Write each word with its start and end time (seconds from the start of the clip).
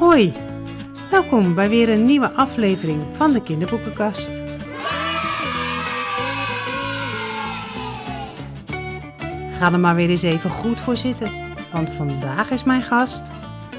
Hoi, 0.00 0.32
welkom 1.10 1.54
bij 1.54 1.68
weer 1.68 1.88
een 1.88 2.04
nieuwe 2.04 2.32
aflevering 2.32 3.02
van 3.12 3.32
de 3.32 3.42
Kinderboekenkast. 3.42 4.42
Ga 9.50 9.72
er 9.72 9.80
maar 9.80 9.94
weer 9.94 10.08
eens 10.08 10.22
even 10.22 10.50
goed 10.50 10.80
voor 10.80 10.96
zitten, 10.96 11.30
want 11.72 11.90
vandaag 11.90 12.50
is 12.50 12.64
mijn 12.64 12.82
gast 12.82 13.30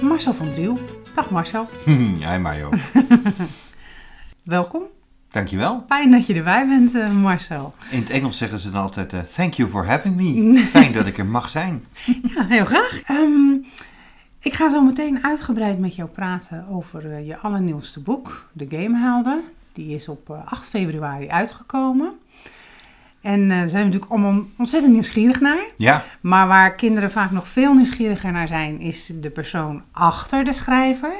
Marcel 0.01 0.33
van 0.33 0.49
Driel. 0.49 0.79
Dag 1.15 1.29
Marcel. 1.29 1.69
Hi 2.29 2.37
Mario. 2.37 2.69
Welkom. 4.43 4.83
Dankjewel. 5.31 5.83
Fijn 5.87 6.11
dat 6.11 6.27
je 6.27 6.33
erbij 6.33 6.67
bent, 6.67 6.95
eh, 6.95 7.11
Marcel. 7.11 7.73
In 7.91 7.99
het 7.99 8.09
Engels 8.09 8.37
zeggen 8.37 8.59
ze 8.59 8.71
dan 8.71 8.81
altijd, 8.81 9.13
eh, 9.13 9.19
thank 9.19 9.53
you 9.53 9.69
for 9.69 9.85
having 9.85 10.15
me. 10.15 10.57
Fijn 10.71 10.93
dat 10.93 11.05
ik 11.05 11.17
er 11.17 11.25
mag 11.25 11.49
zijn. 11.49 11.83
Ja, 12.35 12.45
heel 12.47 12.65
graag. 12.65 13.01
Ehm, 13.05 13.53
ik 14.41 14.53
ga 14.53 14.69
zo 14.69 14.81
meteen 14.81 15.23
uitgebreid 15.23 15.79
met 15.79 15.95
jou 15.95 16.09
praten 16.09 16.65
over 16.69 17.11
eh, 17.11 17.27
je 17.27 17.37
allernieuwste 17.37 17.99
boek, 17.99 18.49
De 18.51 18.67
Gamehelden. 18.69 19.43
Die 19.73 19.95
is 19.95 20.07
op 20.07 20.29
eh, 20.29 20.51
8 20.51 20.67
februari 20.67 21.29
uitgekomen. 21.29 22.19
En 23.21 23.41
eh, 23.41 23.47
daar 23.47 23.69
zijn 23.69 23.83
we 23.83 23.89
natuurlijk 23.89 24.11
allemaal 24.11 24.45
ontzettend 24.57 24.93
nieuwsgierig 24.93 25.39
naar. 25.39 25.63
Ja, 25.77 26.03
Maar 26.21 26.47
waar 26.47 26.75
kinderen 26.75 27.11
vaak 27.11 27.31
nog 27.31 27.47
veel 27.47 27.73
nieuwsgieriger 27.73 28.31
naar 28.31 28.47
zijn, 28.47 28.79
is 28.79 29.11
de 29.15 29.29
persoon 29.29 29.81
achter 29.91 30.43
de 30.43 30.53
schrijver. 30.53 31.13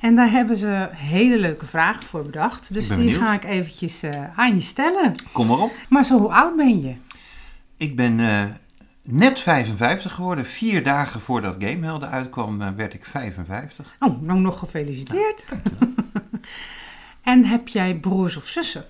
En 0.00 0.14
daar 0.14 0.30
hebben 0.30 0.56
ze 0.56 0.88
hele 0.92 1.38
leuke 1.38 1.66
vragen 1.66 2.02
voor 2.02 2.22
bedacht. 2.22 2.74
Dus 2.74 2.88
die 2.88 2.96
benieuwd. 2.96 3.20
ga 3.20 3.34
ik 3.34 3.44
eventjes 3.44 4.02
eh, 4.02 4.38
aan 4.38 4.54
je 4.54 4.60
stellen. 4.60 5.14
kom 5.32 5.46
maar 5.46 5.58
op. 5.58 5.72
Maar 5.88 6.04
zo, 6.04 6.18
hoe 6.18 6.32
oud 6.32 6.56
ben 6.56 6.82
je? 6.82 6.94
Ik 7.76 7.96
ben 7.96 8.20
eh, 8.20 8.42
net 9.02 9.40
55 9.40 10.12
geworden. 10.12 10.46
Vier 10.46 10.82
dagen 10.82 11.20
voordat 11.20 11.56
Gamehelden 11.58 12.08
uitkwam, 12.10 12.62
eh, 12.62 12.68
werd 12.76 12.94
ik 12.94 13.04
55. 13.04 13.96
Oh, 13.98 14.22
nou 14.22 14.40
nog 14.40 14.58
gefeliciteerd. 14.58 15.44
en 17.22 17.44
heb 17.44 17.68
jij 17.68 17.94
broers 17.94 18.36
of 18.36 18.46
zussen? 18.46 18.84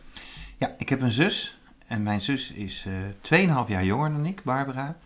Ja, 0.58 0.74
ik 0.78 0.88
heb 0.88 1.00
een 1.00 1.12
zus. 1.12 1.56
En 1.86 2.02
mijn 2.02 2.20
zus 2.20 2.50
is 2.50 2.86
eh 3.30 3.64
2,5 3.64 3.69
jaar 3.69 3.84
jonger 3.84 4.12
dan 4.12 4.27
ik, 4.27 4.42
Barbara. 4.44 4.96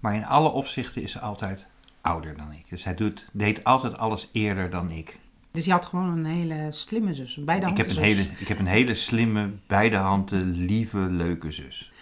Maar 0.00 0.14
in 0.14 0.26
alle 0.26 0.48
opzichten 0.48 1.02
is 1.02 1.12
ze 1.12 1.20
altijd 1.20 1.66
ouder 2.00 2.36
dan 2.36 2.52
ik. 2.52 2.68
Dus 2.68 2.82
zij 2.82 2.94
doet, 2.94 3.26
deed 3.32 3.64
altijd 3.64 3.98
alles 3.98 4.28
eerder 4.32 4.70
dan 4.70 4.90
ik. 4.90 5.18
Dus 5.50 5.64
je 5.64 5.70
had 5.70 5.86
gewoon 5.86 6.18
een 6.18 6.24
hele 6.24 6.66
slimme 6.70 7.14
zus, 7.14 7.36
een 7.36 7.44
beide 7.44 7.66
Ik 7.66 7.76
heb, 7.76 7.86
een 7.86 7.92
zus. 7.92 8.02
hele, 8.02 8.22
ik 8.38 8.48
heb 8.48 8.58
een 8.58 8.66
hele 8.66 8.94
slimme, 8.94 9.50
beide 9.66 9.96
handen, 9.96 10.50
lieve, 10.50 10.98
leuke 10.98 11.52
zus. 11.52 11.92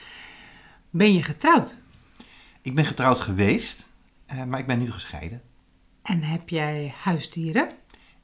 Ben 0.90 1.12
je 1.14 1.22
getrouwd? 1.22 1.80
Ik 2.68 2.74
ben 2.74 2.84
getrouwd 2.84 3.20
geweest, 3.20 3.88
eh, 4.26 4.44
maar 4.44 4.58
ik 4.58 4.66
ben 4.66 4.78
nu 4.78 4.90
gescheiden. 4.90 5.42
En 6.02 6.22
heb 6.22 6.48
jij 6.48 6.94
huisdieren? 7.00 7.68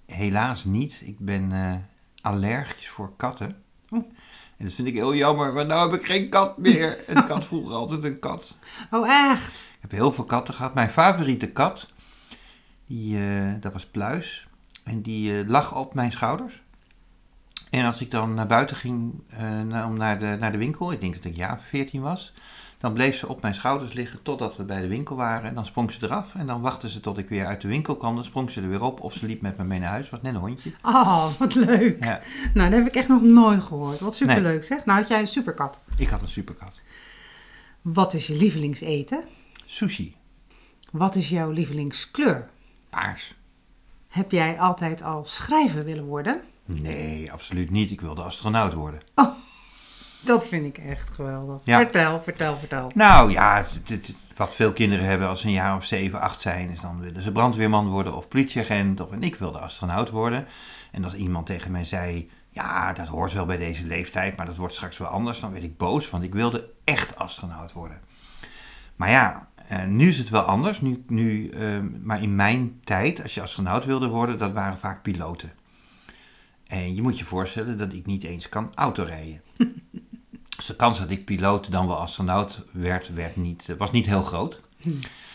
Helaas 0.06 0.64
niet. 0.64 1.00
Ik 1.04 1.18
ben 1.18 1.52
eh, 1.52 1.74
allergisch 2.20 2.88
voor 2.88 3.16
katten. 3.16 3.62
Oh. 3.90 4.04
En 4.56 4.64
dat 4.64 4.72
vind 4.72 4.88
ik 4.88 4.94
heel 4.94 5.14
jammer, 5.14 5.52
want 5.52 5.68
nou 5.68 5.90
heb 5.90 6.00
ik 6.00 6.06
geen 6.06 6.28
kat 6.28 6.58
meer. 6.58 7.04
En 7.08 7.16
ik 7.16 7.28
had 7.28 7.44
vroeger 7.44 7.74
altijd 7.74 8.04
een 8.04 8.18
kat. 8.18 8.56
Oh, 8.90 9.08
echt? 9.08 9.54
Ik 9.54 9.78
heb 9.80 9.90
heel 9.90 10.12
veel 10.12 10.24
katten 10.24 10.54
gehad. 10.54 10.74
Mijn 10.74 10.90
favoriete 10.90 11.50
kat, 11.50 11.90
die, 12.86 13.18
eh, 13.18 13.52
dat 13.60 13.72
was 13.72 13.86
Pluis. 13.86 14.48
En 14.82 15.02
die 15.02 15.46
lag 15.46 15.76
op 15.76 15.94
mijn 15.94 16.12
schouders. 16.12 16.62
En 17.70 17.86
als 17.86 18.00
ik 18.00 18.10
dan 18.10 18.34
naar 18.34 18.46
buiten 18.46 18.76
ging 18.76 19.12
om 19.86 19.96
naar 19.96 20.18
de, 20.18 20.36
naar 20.40 20.52
de 20.52 20.58
winkel, 20.58 20.92
ik 20.92 21.00
denk 21.00 21.14
dat 21.14 21.24
ik 21.24 21.36
ja 21.36 21.58
14 21.58 22.00
was, 22.00 22.32
dan 22.84 22.92
bleef 22.92 23.16
ze 23.16 23.28
op 23.28 23.42
mijn 23.42 23.54
schouders 23.54 23.92
liggen 23.92 24.22
totdat 24.22 24.56
we 24.56 24.62
bij 24.62 24.80
de 24.80 24.88
winkel 24.88 25.16
waren. 25.16 25.48
En 25.48 25.54
dan 25.54 25.66
sprong 25.66 25.92
ze 25.92 25.98
eraf. 26.02 26.34
En 26.34 26.46
dan 26.46 26.60
wachtte 26.60 26.90
ze 26.90 27.00
tot 27.00 27.18
ik 27.18 27.28
weer 27.28 27.46
uit 27.46 27.60
de 27.60 27.68
winkel 27.68 27.96
kwam. 27.96 28.14
Dan 28.14 28.24
sprong 28.24 28.50
ze 28.50 28.60
er 28.60 28.68
weer 28.68 28.82
op 28.82 29.00
of 29.00 29.12
ze 29.14 29.26
liep 29.26 29.40
met 29.40 29.56
me 29.56 29.64
mee 29.64 29.78
naar 29.78 29.88
huis. 29.88 30.10
Was 30.10 30.22
net 30.22 30.34
een 30.34 30.40
hondje. 30.40 30.72
Oh, 30.82 31.26
wat 31.38 31.54
leuk. 31.54 32.04
Ja, 32.04 32.20
Nou, 32.54 32.70
dat 32.70 32.78
heb 32.78 32.88
ik 32.88 32.94
echt 32.94 33.08
nog 33.08 33.22
nooit 33.22 33.62
gehoord. 33.62 34.00
Wat 34.00 34.14
superleuk 34.14 34.64
zeg. 34.64 34.84
Nou, 34.84 34.98
had 34.98 35.08
jij 35.08 35.20
een 35.20 35.26
superkat. 35.26 35.84
ik 35.96 36.08
had 36.08 36.22
een 36.22 36.28
superkat. 36.28 36.72
Wat 37.82 38.14
is 38.14 38.26
je 38.26 38.36
lievelingseten? 38.36 39.24
Sushi. 39.66 40.16
Wat 40.92 41.14
is 41.14 41.28
jouw 41.28 41.50
lievelingskleur? 41.50 42.48
Paars. 42.90 43.34
Heb 44.08 44.30
jij 44.30 44.58
altijd 44.60 45.02
al 45.02 45.24
schrijver 45.24 45.84
willen 45.84 46.04
worden? 46.04 46.40
Nee, 46.64 47.32
absoluut 47.32 47.70
niet. 47.70 47.90
Ik 47.90 48.00
wilde 48.00 48.22
astronaut 48.22 48.72
worden. 48.72 49.00
Dat 50.24 50.46
vind 50.46 50.64
ik 50.64 50.78
echt 50.78 51.10
geweldig. 51.10 51.60
Ja. 51.64 51.78
Vertel, 51.78 52.22
vertel, 52.22 52.56
vertel. 52.58 52.90
Nou 52.94 53.30
ja, 53.30 53.56
het- 53.56 53.80
het- 53.86 54.06
het- 54.06 54.14
wat 54.36 54.54
veel 54.54 54.72
kinderen 54.72 55.04
hebben 55.06 55.28
als 55.28 55.40
ze 55.40 55.46
een 55.46 55.52
jaar 55.52 55.76
of 55.76 55.84
zeven, 55.84 56.20
acht 56.20 56.40
zijn, 56.40 56.70
is 56.70 56.80
dan 56.80 57.00
willen 57.00 57.22
ze 57.22 57.32
brandweerman 57.32 57.88
worden 57.88 58.16
of 58.16 58.28
politieagent. 58.28 59.00
Of, 59.00 59.12
en 59.12 59.22
ik 59.22 59.34
wilde 59.36 59.58
astronaut 59.58 60.10
worden. 60.10 60.46
En 60.90 61.04
als 61.04 61.14
iemand 61.14 61.46
tegen 61.46 61.70
mij 61.70 61.84
zei, 61.84 62.30
ja, 62.50 62.92
dat 62.92 63.06
hoort 63.06 63.32
wel 63.32 63.46
bij 63.46 63.58
deze 63.58 63.86
leeftijd, 63.86 64.36
maar 64.36 64.46
dat 64.46 64.56
wordt 64.56 64.74
straks 64.74 64.98
wel 64.98 65.08
anders, 65.08 65.40
dan 65.40 65.52
werd 65.52 65.64
ik 65.64 65.76
boos, 65.76 66.10
want 66.10 66.24
ik 66.24 66.32
wilde 66.34 66.70
echt 66.84 67.16
astronaut 67.16 67.72
worden. 67.72 68.00
Maar 68.96 69.10
ja, 69.10 69.48
eh, 69.68 69.84
nu 69.84 70.08
is 70.08 70.18
het 70.18 70.28
wel 70.28 70.42
anders. 70.42 70.80
Nu, 70.80 71.04
nu, 71.08 71.48
eh, 71.48 71.78
maar 72.02 72.22
in 72.22 72.34
mijn 72.36 72.80
tijd, 72.84 73.22
als 73.22 73.34
je 73.34 73.42
astronaut 73.42 73.84
wilde 73.84 74.08
worden, 74.08 74.38
dat 74.38 74.52
waren 74.52 74.78
vaak 74.78 75.02
piloten. 75.02 75.52
En 76.66 76.94
je 76.94 77.02
moet 77.02 77.18
je 77.18 77.24
voorstellen 77.24 77.78
dat 77.78 77.92
ik 77.92 78.06
niet 78.06 78.24
eens 78.24 78.48
kan 78.48 78.70
autorijden. 78.74 79.40
Dus 80.56 80.66
de 80.66 80.76
kans 80.76 80.98
dat 80.98 81.10
ik 81.10 81.24
piloot 81.24 81.70
dan 81.70 81.86
wel 81.86 81.96
astronaut 81.96 82.62
werd, 82.70 83.14
werd 83.14 83.36
niet, 83.36 83.68
eh, 83.68 83.76
was 83.76 83.90
niet 83.90 84.06
heel 84.06 84.22
groot. 84.22 84.60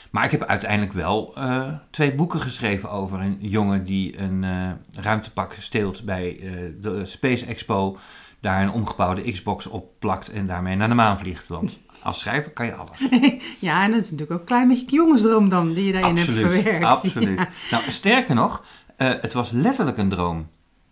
Maar 0.10 0.26
ik 0.26 0.32
heb 0.32 0.44
uiteindelijk 0.44 0.94
wel 0.94 1.32
eh, 1.36 1.68
twee 1.90 2.16
boeken 2.16 2.40
geschreven 2.40 2.90
over 2.90 3.20
een 3.20 3.38
jongen 3.40 3.86
die 3.86 4.20
een 4.20 4.44
eh, 4.44 5.02
ruimtepak 5.04 5.56
steelt 5.60 6.04
bij 6.04 6.40
de 6.82 7.06
Space 7.06 7.46
Expo. 7.46 7.98
Daar 8.40 8.62
een 8.62 8.72
omgebouwde 8.72 9.32
Xbox 9.32 9.68
op 9.68 9.92
plakt 10.00 10.30
en 10.30 10.48
daarmee 10.48 10.76
naar 10.76 10.90
de 10.90 10.96
maan 10.96 11.20
vliegt. 11.20 11.48
Want 11.48 11.78
als 12.04 12.20
schrijver 12.20 12.52
kan 12.52 12.66
je 12.66 12.76
alles. 12.76 12.98
Ja, 13.60 13.84
en 13.84 13.92
dat 13.92 14.00
is 14.00 14.12
natuurlijk 14.12 14.32
ook 14.32 14.40
een 14.40 14.46
klein 14.46 14.68
beetje 14.68 14.96
jongensdroom 14.96 15.50
dan, 15.50 15.74
die 15.74 15.86
je 15.86 15.92
daarin 15.92 16.18
hebt 16.18 16.32
verwerkt. 16.32 16.86
absoluut. 16.86 17.48
Nou, 17.72 17.92
sterker 17.92 18.36
nog, 18.36 18.64
het 18.98 19.34
was 19.34 19.52
letterlijk 19.52 19.98
een 19.98 20.10
droom. 20.10 20.48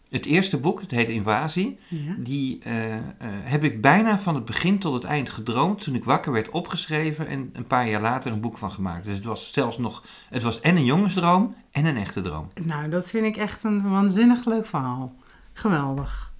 Het 0.10 0.26
eerste 0.26 0.58
boek, 0.58 0.82
het 0.82 0.92
heet 0.92 1.10
Invasie, 1.10 1.80
Ja. 1.88 2.16
die 2.18 2.60
eh, 2.64 2.96
eh, 2.98 3.02
heb 3.44 3.64
ik 3.64 3.82
bijna 3.82 4.20
van 4.20 4.36
het 4.36 4.46
begin 4.46 4.80
tot 4.80 4.94
het 4.94 5.04
eind 5.04 5.30
gedroomd. 5.30 5.82
Toen 5.82 5.96
ik 5.96 6.04
wakker 6.04 6.32
werd 6.32 6.50
opgeschreven 6.50 7.28
en 7.28 7.50
een 7.54 7.68
paar 7.68 7.88
jaar 7.90 8.02
later 8.02 8.32
een 8.32 8.42
boek 8.42 8.58
van 8.58 8.72
gemaakt. 8.72 9.04
Dus 9.06 9.16
het 9.16 9.26
was 9.26 9.54
zelfs 9.54 9.78
nog, 9.78 10.04
het 10.30 10.44
was 10.44 10.60
en 10.60 10.76
een 10.76 10.86
jongensdroom 10.86 11.56
en 11.72 11.86
een 11.86 11.98
echte 11.98 12.22
droom. 12.22 12.48
Nou, 12.64 12.90
dat 12.90 13.10
vind 13.10 13.26
ik 13.26 13.38
echt 13.38 13.64
een 13.64 13.90
waanzinnig 13.90 14.46
leuk 14.46 14.66
verhaal. 14.66 15.16
Geweldig. 15.54 16.34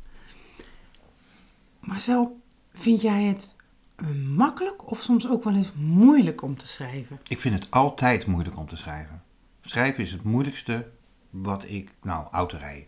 Marcel, 1.80 2.40
vind 2.74 3.02
jij 3.02 3.24
het 3.24 3.56
eh, 3.96 4.08
makkelijk 4.36 4.92
of 4.92 5.00
soms 5.02 5.28
ook 5.28 5.44
wel 5.44 5.56
eens 5.56 5.72
moeilijk 5.76 6.42
om 6.42 6.58
te 6.58 6.68
schrijven? 6.68 7.20
Ik 7.28 7.40
vind 7.40 7.56
het 7.56 7.72
altijd 7.72 8.26
moeilijk 8.28 8.58
om 8.58 8.68
te 8.68 8.76
schrijven. 8.78 9.22
Schrijven 9.62 10.04
is 10.04 10.12
het 10.12 10.24
moeilijkste 10.24 10.88
wat 11.30 11.70
ik, 11.70 11.92
nou, 12.02 12.28
autorijden. 12.32 12.88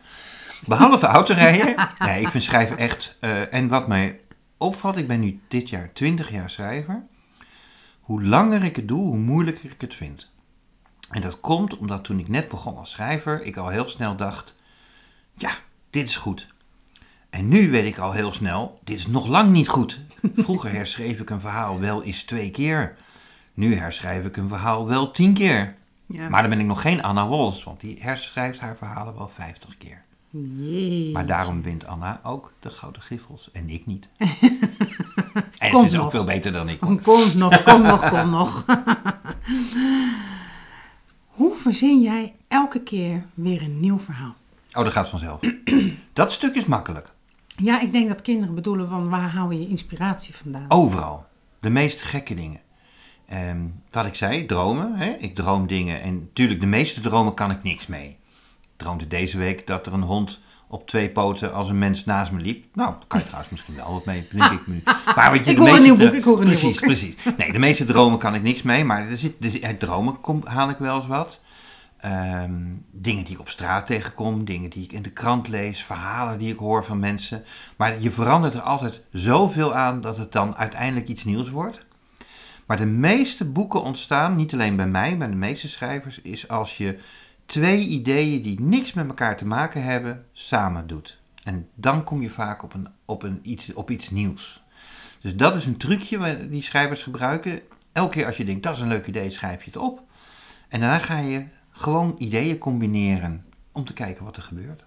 Behalve 0.66 1.06
autorijden, 1.18 1.90
nee, 2.00 2.22
ik 2.22 2.28
vind 2.28 2.44
schrijven 2.44 2.78
echt, 2.78 3.18
eh, 3.20 3.54
en 3.54 3.68
wat 3.68 3.88
mij 3.88 4.20
opvalt, 4.58 4.98
ik 4.98 5.08
ben 5.08 5.20
nu 5.20 5.40
dit 5.48 5.70
jaar 5.70 5.94
20 5.94 6.32
jaar 6.32 6.50
schrijver. 6.50 7.04
Hoe 8.00 8.24
langer 8.24 8.64
ik 8.64 8.76
het 8.76 8.88
doe, 8.88 9.06
hoe 9.06 9.18
moeilijker 9.18 9.72
ik 9.72 9.82
het 9.82 9.96
vind. 9.96 10.32
En 11.10 11.22
dat 11.22 11.40
komt 11.40 11.78
omdat 11.78 12.04
toen 12.04 12.20
ik 12.20 12.28
net 12.28 12.50
begon 12.50 12.78
als 12.78 12.92
schrijver, 12.92 13.42
ik 13.44 13.58
al 13.58 13.70
heel 13.70 13.90
snel 13.90 14.16
dacht, 14.16 14.56
ja, 15.34 15.52
dit 15.90 16.06
is 16.06 16.18
goed. 16.18 16.48
En 17.30 17.48
nu 17.48 17.72
weet 17.72 17.86
ik 17.86 17.98
al 17.98 18.12
heel 18.12 18.34
snel, 18.34 18.80
dit 18.84 18.98
is 19.00 19.08
nog 19.08 19.28
lang 19.28 19.52
niet 19.52 19.68
goed. 19.68 20.00
Vroeger 20.36 20.72
herschreef 20.72 21.20
ik 21.20 21.30
een 21.30 21.42
verhaal 21.42 21.80
wel 21.80 22.04
eens 22.04 22.24
twee 22.24 22.52
keer. 22.52 22.96
Nu 23.54 23.76
herschrijf 23.76 24.26
ik 24.26 24.38
een 24.38 24.48
verhaal 24.48 24.88
wel 24.88 25.12
tien 25.12 25.34
keer. 25.34 25.76
Ja. 26.12 26.30
Maar 26.30 26.42
dan 26.42 26.50
ben 26.50 26.60
ik 26.60 26.66
nog 26.66 26.82
geen 26.82 27.04
Anna 27.04 27.28
Wolfs, 27.28 27.64
want 27.64 27.80
die 27.80 27.98
herschrijft 28.00 28.60
haar 28.60 28.78
verhalen 28.78 29.18
wel 29.18 29.30
vijftig 29.30 29.78
keer. 29.78 30.04
Jee. 30.30 31.12
Maar 31.12 31.26
daarom 31.26 31.62
wint 31.62 31.86
Anna 31.86 32.20
ook 32.24 32.54
de 32.60 32.70
Gouden 32.70 33.02
Griffels 33.02 33.50
en 33.52 33.70
ik 33.70 33.86
niet. 33.86 34.10
en 34.18 34.30
ze 35.60 35.70
Komt 35.72 35.94
is 35.94 36.00
ook 36.00 36.12
veel 36.12 36.24
beter 36.24 36.52
dan 36.52 36.70
ik. 36.70 36.80
Kom, 36.80 37.02
kom 37.02 37.38
nog, 37.38 37.64
kom 37.64 37.82
nog, 37.82 38.10
kom 38.10 38.30
nog. 38.30 38.66
Hoe 41.40 41.56
verzin 41.56 42.02
jij 42.02 42.34
elke 42.48 42.82
keer 42.82 43.26
weer 43.34 43.62
een 43.62 43.80
nieuw 43.80 44.00
verhaal? 44.00 44.36
Oh, 44.74 44.84
dat 44.84 44.94
gaat 44.94 45.10
vanzelf. 45.10 45.40
dat 46.14 46.32
stuk 46.32 46.56
is 46.56 46.66
makkelijk. 46.66 47.12
Ja, 47.56 47.80
ik 47.80 47.92
denk 47.92 48.08
dat 48.08 48.22
kinderen 48.22 48.56
bedoelen 48.56 48.88
van 48.88 49.10
waar 49.10 49.30
hou 49.30 49.54
je 49.54 49.62
je 49.62 49.68
inspiratie 49.68 50.36
vandaan? 50.36 50.66
Overal. 50.68 51.26
De 51.60 51.70
meest 51.70 52.02
gekke 52.02 52.36
dingen. 52.36 52.60
Ehm, 53.30 53.58
wat 53.92 54.06
ik 54.06 54.16
zei, 54.16 54.46
dromen. 54.46 54.96
Hè? 54.96 55.10
Ik 55.20 55.36
droom 55.36 55.68
dingen. 55.68 56.02
En 56.02 56.20
natuurlijk, 56.20 56.60
de 56.60 56.68
meeste 56.68 57.02
dromen 57.02 57.34
kan 57.34 57.52
ik 57.52 57.64
niks 57.64 57.88
mee. 57.88 58.08
Ik 58.62 58.70
droomde 58.78 59.08
deze 59.08 59.38
week 59.38 59.68
dat 59.68 59.86
er 59.86 59.94
een 59.94 60.02
hond 60.02 60.40
op 60.68 60.88
twee 60.88 61.10
poten 61.10 61.54
als 61.54 61.70
een 61.70 61.78
mens 61.78 62.06
naast 62.06 62.32
me 62.32 62.40
liep. 62.40 62.66
Nou, 62.74 62.92
daar 62.92 63.08
kan 63.08 63.20
je 63.20 63.26
trouwens 63.26 63.52
misschien 63.52 63.76
wel 63.76 63.94
wat 63.94 64.06
mee, 64.06 64.28
denk 64.32 64.52
ik 64.52 64.68
nu. 64.68 64.84
Maar 65.16 65.32
wat 65.32 65.46
je, 65.46 65.52
Ik 65.52 65.58
de 65.58 65.62
hoor 65.62 65.76
een 65.76 65.82
nieuw 65.82 65.98
boek, 65.98 66.14
ik 66.14 66.24
hoor 66.24 66.38
een 66.42 66.48
nieuw 66.48 66.60
precies, 66.60 66.80
boek. 66.80 66.86
Precies, 66.86 67.16
Nee, 67.38 67.52
de 67.52 67.60
meeste 67.60 67.86
dromen 67.86 68.20
kan 68.20 68.36
ik 68.36 68.42
niks 68.42 68.62
mee, 68.62 68.84
maar 68.84 69.10
er 69.10 69.18
zit, 69.18 69.34
er 69.40 69.64
uit 69.64 69.80
dromen 69.80 70.22
kom, 70.22 70.42
haal 70.46 70.70
ik 70.70 70.78
wel 70.78 70.96
eens 70.96 71.08
wat. 71.08 71.42
Ehm, 71.98 72.62
dingen 72.92 73.24
die 73.24 73.34
ik 73.34 73.40
op 73.40 73.50
straat 73.50 73.86
tegenkom, 73.86 74.46
dingen 74.46 74.70
die 74.70 74.84
ik 74.84 74.92
in 74.92 75.02
de 75.02 75.12
krant 75.12 75.48
lees, 75.48 75.84
verhalen 75.84 76.40
die 76.40 76.52
ik 76.52 76.60
hoor 76.60 76.86
van 76.86 77.00
mensen. 77.00 77.44
Maar 77.78 78.02
je 78.02 78.12
verandert 78.12 78.54
er 78.54 78.62
altijd 78.62 79.02
zoveel 79.12 79.76
aan 79.76 80.02
dat 80.02 80.18
het 80.18 80.32
dan 80.32 80.56
uiteindelijk 80.56 81.08
iets 81.08 81.24
nieuws 81.24 81.50
wordt. 81.50 81.88
Maar 82.70 82.78
de 82.78 82.86
meeste 82.86 83.46
boeken 83.46 83.84
ontstaan, 83.84 84.36
niet 84.36 84.54
alleen 84.54 84.76
bij 84.76 84.88
mij, 84.88 85.18
maar 85.18 85.30
de 85.30 85.36
meeste 85.36 85.68
schrijvers, 85.68 86.22
is 86.22 86.48
als 86.48 86.78
je 86.78 87.00
twee 87.46 87.86
ideeën 87.86 88.42
die 88.42 88.62
niks 88.62 88.94
met 88.94 89.08
elkaar 89.08 89.38
te 89.38 89.46
maken 89.46 89.84
hebben, 89.84 90.26
samen 90.32 90.88
doet. 90.88 91.22
En 91.44 91.70
dan 91.76 92.04
kom 92.04 92.22
je 92.22 92.30
vaak 92.30 92.64
op, 92.64 92.74
een, 92.74 92.88
op, 93.06 93.24
een 93.24 93.40
iets, 93.42 93.74
op 93.74 93.92
iets 93.92 94.10
nieuws. 94.10 94.64
Dus 95.22 95.36
dat 95.36 95.56
is 95.56 95.66
een 95.66 95.78
trucje 95.78 96.48
die 96.50 96.64
schrijvers 96.64 97.04
gebruiken. 97.04 97.62
Elke 97.92 98.14
keer 98.14 98.26
als 98.26 98.38
je 98.38 98.46
denkt, 98.46 98.64
dat 98.64 98.76
is 98.76 98.82
een 98.82 98.88
leuk 98.88 99.08
idee, 99.08 99.32
schrijf 99.32 99.64
je 99.64 99.72
het 99.72 99.80
op. 99.80 100.02
En 100.68 100.80
daarna 100.80 101.00
ga 101.00 101.20
je 101.20 101.46
gewoon 101.72 102.16
ideeën 102.18 102.58
combineren 102.58 103.46
om 103.72 103.86
te 103.86 103.94
kijken 103.94 104.26
wat 104.26 104.36
er 104.36 104.44
gebeurt. 104.44 104.84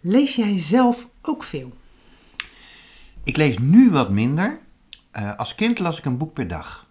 Lees 0.00 0.36
jij 0.36 0.58
zelf 0.58 1.08
ook 1.22 1.42
veel? 1.42 1.72
Ik 3.24 3.36
lees 3.36 3.58
nu 3.58 3.90
wat 3.90 4.10
minder. 4.10 4.58
Uh, 5.18 5.36
als 5.36 5.54
kind 5.54 5.78
las 5.78 5.98
ik 5.98 6.04
een 6.04 6.18
boek 6.18 6.32
per 6.32 6.48
dag. 6.48 6.88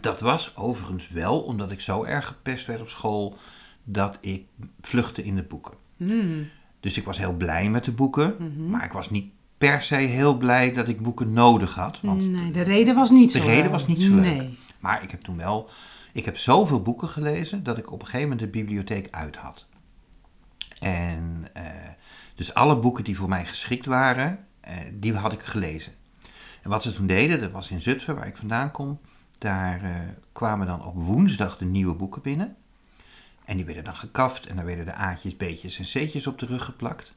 Dat 0.00 0.20
was 0.20 0.56
overigens 0.56 1.08
wel 1.08 1.40
omdat 1.40 1.70
ik 1.70 1.80
zo 1.80 2.04
erg 2.04 2.26
gepest 2.26 2.66
werd 2.66 2.80
op 2.80 2.88
school 2.88 3.36
dat 3.84 4.18
ik 4.20 4.46
vluchtte 4.80 5.24
in 5.24 5.36
de 5.36 5.42
boeken. 5.42 5.74
Hmm. 5.96 6.48
Dus 6.80 6.96
ik 6.96 7.04
was 7.04 7.18
heel 7.18 7.32
blij 7.32 7.70
met 7.70 7.84
de 7.84 7.92
boeken, 7.92 8.34
Mhm. 8.38 8.70
maar 8.70 8.84
ik 8.84 8.92
was 8.92 9.10
niet 9.10 9.32
per 9.58 9.82
se 9.82 9.94
heel 9.94 10.36
blij 10.36 10.72
dat 10.72 10.88
ik 10.88 11.00
boeken 11.02 11.32
nodig 11.32 11.74
had. 11.74 12.00
Want 12.02 12.30
Nee, 12.30 12.52
de 12.52 12.62
reden 12.62 12.94
was 12.94 13.10
niet 13.10 13.32
de 13.32 13.40
zo 13.40 13.46
reden 13.46 13.62
leuk. 13.62 13.70
was 13.70 13.86
niet 13.86 14.02
zo 14.02 14.14
leuk. 14.14 14.22
Nee. 14.36 14.58
Maar 14.80 15.02
ik 15.02 15.10
heb 15.10 15.20
toen 15.20 15.36
wel, 15.36 15.70
ik 16.12 16.24
heb 16.24 16.36
zoveel 16.36 16.82
boeken 16.82 17.08
gelezen 17.08 17.62
dat 17.62 17.78
ik 17.78 17.92
op 17.92 18.00
een 18.00 18.06
gegeven 18.06 18.28
moment 18.28 18.40
de 18.52 18.58
bibliotheek 18.58 19.08
uit 19.10 19.36
had. 19.36 19.66
En 20.80 21.48
eh, 21.52 21.62
dus 22.34 22.54
alle 22.54 22.76
boeken 22.76 23.04
die 23.04 23.16
voor 23.16 23.28
mij 23.28 23.44
geschikt 23.44 23.86
waren, 23.86 24.46
eh, 24.60 24.74
die 24.94 25.14
had 25.14 25.32
ik 25.32 25.42
gelezen. 25.42 25.92
En 26.62 26.70
wat 26.70 26.82
ze 26.82 26.92
toen 26.92 27.06
deden, 27.06 27.40
dat 27.40 27.50
was 27.50 27.70
in 27.70 27.80
Zutphen, 27.80 28.14
waar 28.14 28.26
ik 28.26 28.36
vandaan 28.36 28.70
kom, 28.70 28.98
daar 29.38 29.82
eh, 29.82 29.90
kwamen 30.32 30.66
dan 30.66 30.84
op 30.84 30.94
woensdag 30.94 31.58
de 31.58 31.64
nieuwe 31.64 31.94
boeken 31.94 32.22
binnen. 32.22 32.56
En 33.44 33.56
die 33.56 33.64
werden 33.64 33.84
dan 33.84 33.96
gekaft 33.96 34.46
en 34.46 34.56
dan 34.56 34.64
werden 34.64 34.84
de 34.84 34.94
A'tjes, 34.94 35.36
B'tjes 35.36 35.78
en 35.78 35.84
C'tjes 35.84 36.26
op 36.26 36.38
de 36.38 36.46
rug 36.46 36.64
geplakt. 36.64 37.14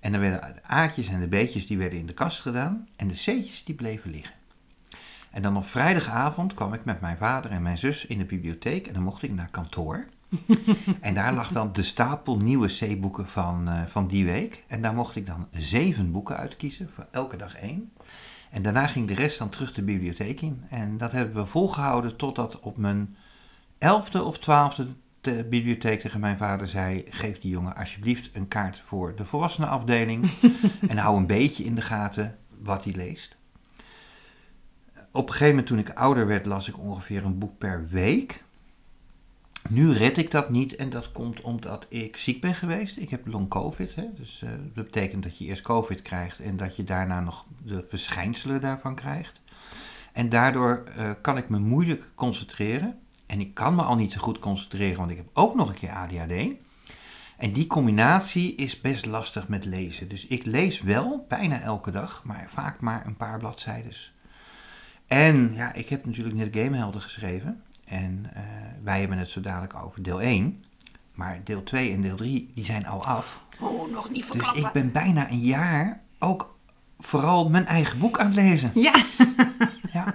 En 0.00 0.12
dan 0.12 0.20
werden 0.20 0.54
de 0.54 0.62
A'tjes 0.62 1.08
en 1.08 1.20
de 1.20 1.28
B'tjes 1.28 1.66
die 1.66 1.78
werden 1.78 1.98
in 1.98 2.06
de 2.06 2.14
kast 2.14 2.40
gedaan 2.40 2.88
en 2.96 3.08
de 3.08 3.14
C'tjes 3.14 3.64
die 3.64 3.74
bleven 3.74 4.10
liggen. 4.10 4.34
En 5.30 5.42
dan 5.42 5.56
op 5.56 5.66
vrijdagavond 5.66 6.54
kwam 6.54 6.74
ik 6.74 6.84
met 6.84 7.00
mijn 7.00 7.16
vader 7.16 7.50
en 7.50 7.62
mijn 7.62 7.78
zus 7.78 8.06
in 8.06 8.18
de 8.18 8.24
bibliotheek 8.24 8.86
en 8.86 8.94
dan 8.94 9.02
mocht 9.02 9.22
ik 9.22 9.32
naar 9.32 9.50
kantoor. 9.50 10.06
en 11.00 11.14
daar 11.14 11.32
lag 11.32 11.52
dan 11.52 11.72
de 11.72 11.82
stapel 11.82 12.36
nieuwe 12.36 12.68
C-boeken 12.68 13.28
van, 13.28 13.68
eh, 13.68 13.82
van 13.86 14.06
die 14.06 14.24
week. 14.24 14.64
En 14.66 14.82
daar 14.82 14.94
mocht 14.94 15.16
ik 15.16 15.26
dan 15.26 15.48
zeven 15.52 16.12
boeken 16.12 16.36
uitkiezen, 16.36 16.90
voor 16.94 17.06
elke 17.10 17.36
dag 17.36 17.54
één. 17.54 17.92
En 18.50 18.62
daarna 18.62 18.86
ging 18.86 19.08
de 19.08 19.14
rest 19.14 19.38
dan 19.38 19.48
terug 19.48 19.72
de 19.72 19.82
bibliotheek 19.82 20.40
in. 20.40 20.64
En 20.68 20.98
dat 20.98 21.12
hebben 21.12 21.34
we 21.34 21.46
volgehouden 21.46 22.16
totdat 22.16 22.60
op 22.60 22.76
mijn 22.76 23.16
elfde 23.78 24.22
of 24.22 24.38
twaalfde 24.38 24.86
de 25.20 25.44
bibliotheek 25.44 26.00
tegen 26.00 26.20
mijn 26.20 26.36
vader 26.36 26.68
zei: 26.68 27.04
Geef 27.10 27.38
die 27.38 27.50
jongen 27.50 27.76
alsjeblieft 27.76 28.30
een 28.32 28.48
kaart 28.48 28.82
voor 28.86 29.16
de 29.16 29.24
volwassenenafdeling. 29.24 30.30
en 30.88 30.98
hou 30.98 31.16
een 31.16 31.26
beetje 31.26 31.64
in 31.64 31.74
de 31.74 31.82
gaten 31.82 32.38
wat 32.62 32.84
hij 32.84 32.94
leest. 32.94 33.36
Op 35.12 35.26
een 35.26 35.32
gegeven 35.32 35.48
moment, 35.48 35.66
toen 35.66 35.78
ik 35.78 35.90
ouder 35.90 36.26
werd, 36.26 36.46
las 36.46 36.68
ik 36.68 36.78
ongeveer 36.78 37.24
een 37.24 37.38
boek 37.38 37.58
per 37.58 37.88
week. 37.88 38.44
Nu 39.68 39.92
red 39.92 40.18
ik 40.18 40.30
dat 40.30 40.50
niet 40.50 40.76
en 40.76 40.90
dat 40.90 41.12
komt 41.12 41.40
omdat 41.40 41.86
ik 41.88 42.16
ziek 42.16 42.40
ben 42.40 42.54
geweest. 42.54 42.96
Ik 42.96 43.10
heb 43.10 43.26
long 43.26 43.48
covid, 43.48 43.94
hè? 43.94 44.04
dus 44.14 44.42
eh, 44.42 44.50
dat 44.74 44.84
betekent 44.84 45.22
dat 45.22 45.38
je 45.38 45.44
eerst 45.44 45.62
covid 45.62 46.02
krijgt 46.02 46.40
en 46.40 46.56
dat 46.56 46.76
je 46.76 46.84
daarna 46.84 47.20
nog 47.20 47.44
de 47.64 47.84
verschijnselen 47.88 48.60
daarvan 48.60 48.94
krijgt. 48.94 49.40
En 50.12 50.28
daardoor 50.28 50.84
eh, 50.96 51.10
kan 51.20 51.36
ik 51.36 51.48
me 51.48 51.58
moeilijk 51.58 52.08
concentreren. 52.14 52.98
En 53.26 53.40
ik 53.40 53.54
kan 53.54 53.74
me 53.74 53.82
al 53.82 53.96
niet 53.96 54.12
zo 54.12 54.20
goed 54.20 54.38
concentreren, 54.38 54.98
want 54.98 55.10
ik 55.10 55.16
heb 55.16 55.28
ook 55.32 55.54
nog 55.54 55.68
een 55.68 55.74
keer 55.74 55.90
ADHD. 55.90 56.32
En 57.36 57.52
die 57.52 57.66
combinatie 57.66 58.54
is 58.54 58.80
best 58.80 59.06
lastig 59.06 59.48
met 59.48 59.64
lezen. 59.64 60.08
Dus 60.08 60.26
ik 60.26 60.44
lees 60.44 60.80
wel 60.80 61.24
bijna 61.28 61.60
elke 61.60 61.90
dag, 61.90 62.24
maar 62.24 62.48
vaak 62.52 62.80
maar 62.80 63.06
een 63.06 63.16
paar 63.16 63.38
bladzijden. 63.38 63.92
En 65.06 65.52
ja, 65.54 65.74
ik 65.74 65.88
heb 65.88 66.06
natuurlijk 66.06 66.36
net 66.36 66.56
Gamehelden 66.56 67.00
geschreven. 67.00 67.62
En 67.86 68.26
eh, 68.34 68.42
wij 68.82 69.00
hebben 69.00 69.18
het 69.18 69.28
zo 69.28 69.40
dadelijk 69.40 69.74
over 69.84 70.02
deel 70.02 70.20
1. 70.20 70.64
Maar 71.14 71.40
deel 71.44 71.62
2 71.62 71.92
en 71.92 72.00
deel 72.00 72.16
3, 72.16 72.50
die 72.54 72.64
zijn 72.64 72.86
al 72.86 73.04
af. 73.06 73.40
Oh, 73.60 73.92
nog 73.92 74.10
niet 74.10 74.16
Dus 74.20 74.26
verklappen. 74.30 74.62
ik 74.64 74.72
ben 74.72 74.92
bijna 74.92 75.30
een 75.30 75.38
jaar 75.38 76.00
ook 76.18 76.56
vooral 76.98 77.48
mijn 77.48 77.66
eigen 77.66 77.98
boek 77.98 78.18
aan 78.18 78.26
het 78.26 78.34
lezen. 78.34 78.70
Ja. 78.74 78.92
Ja. 79.92 80.14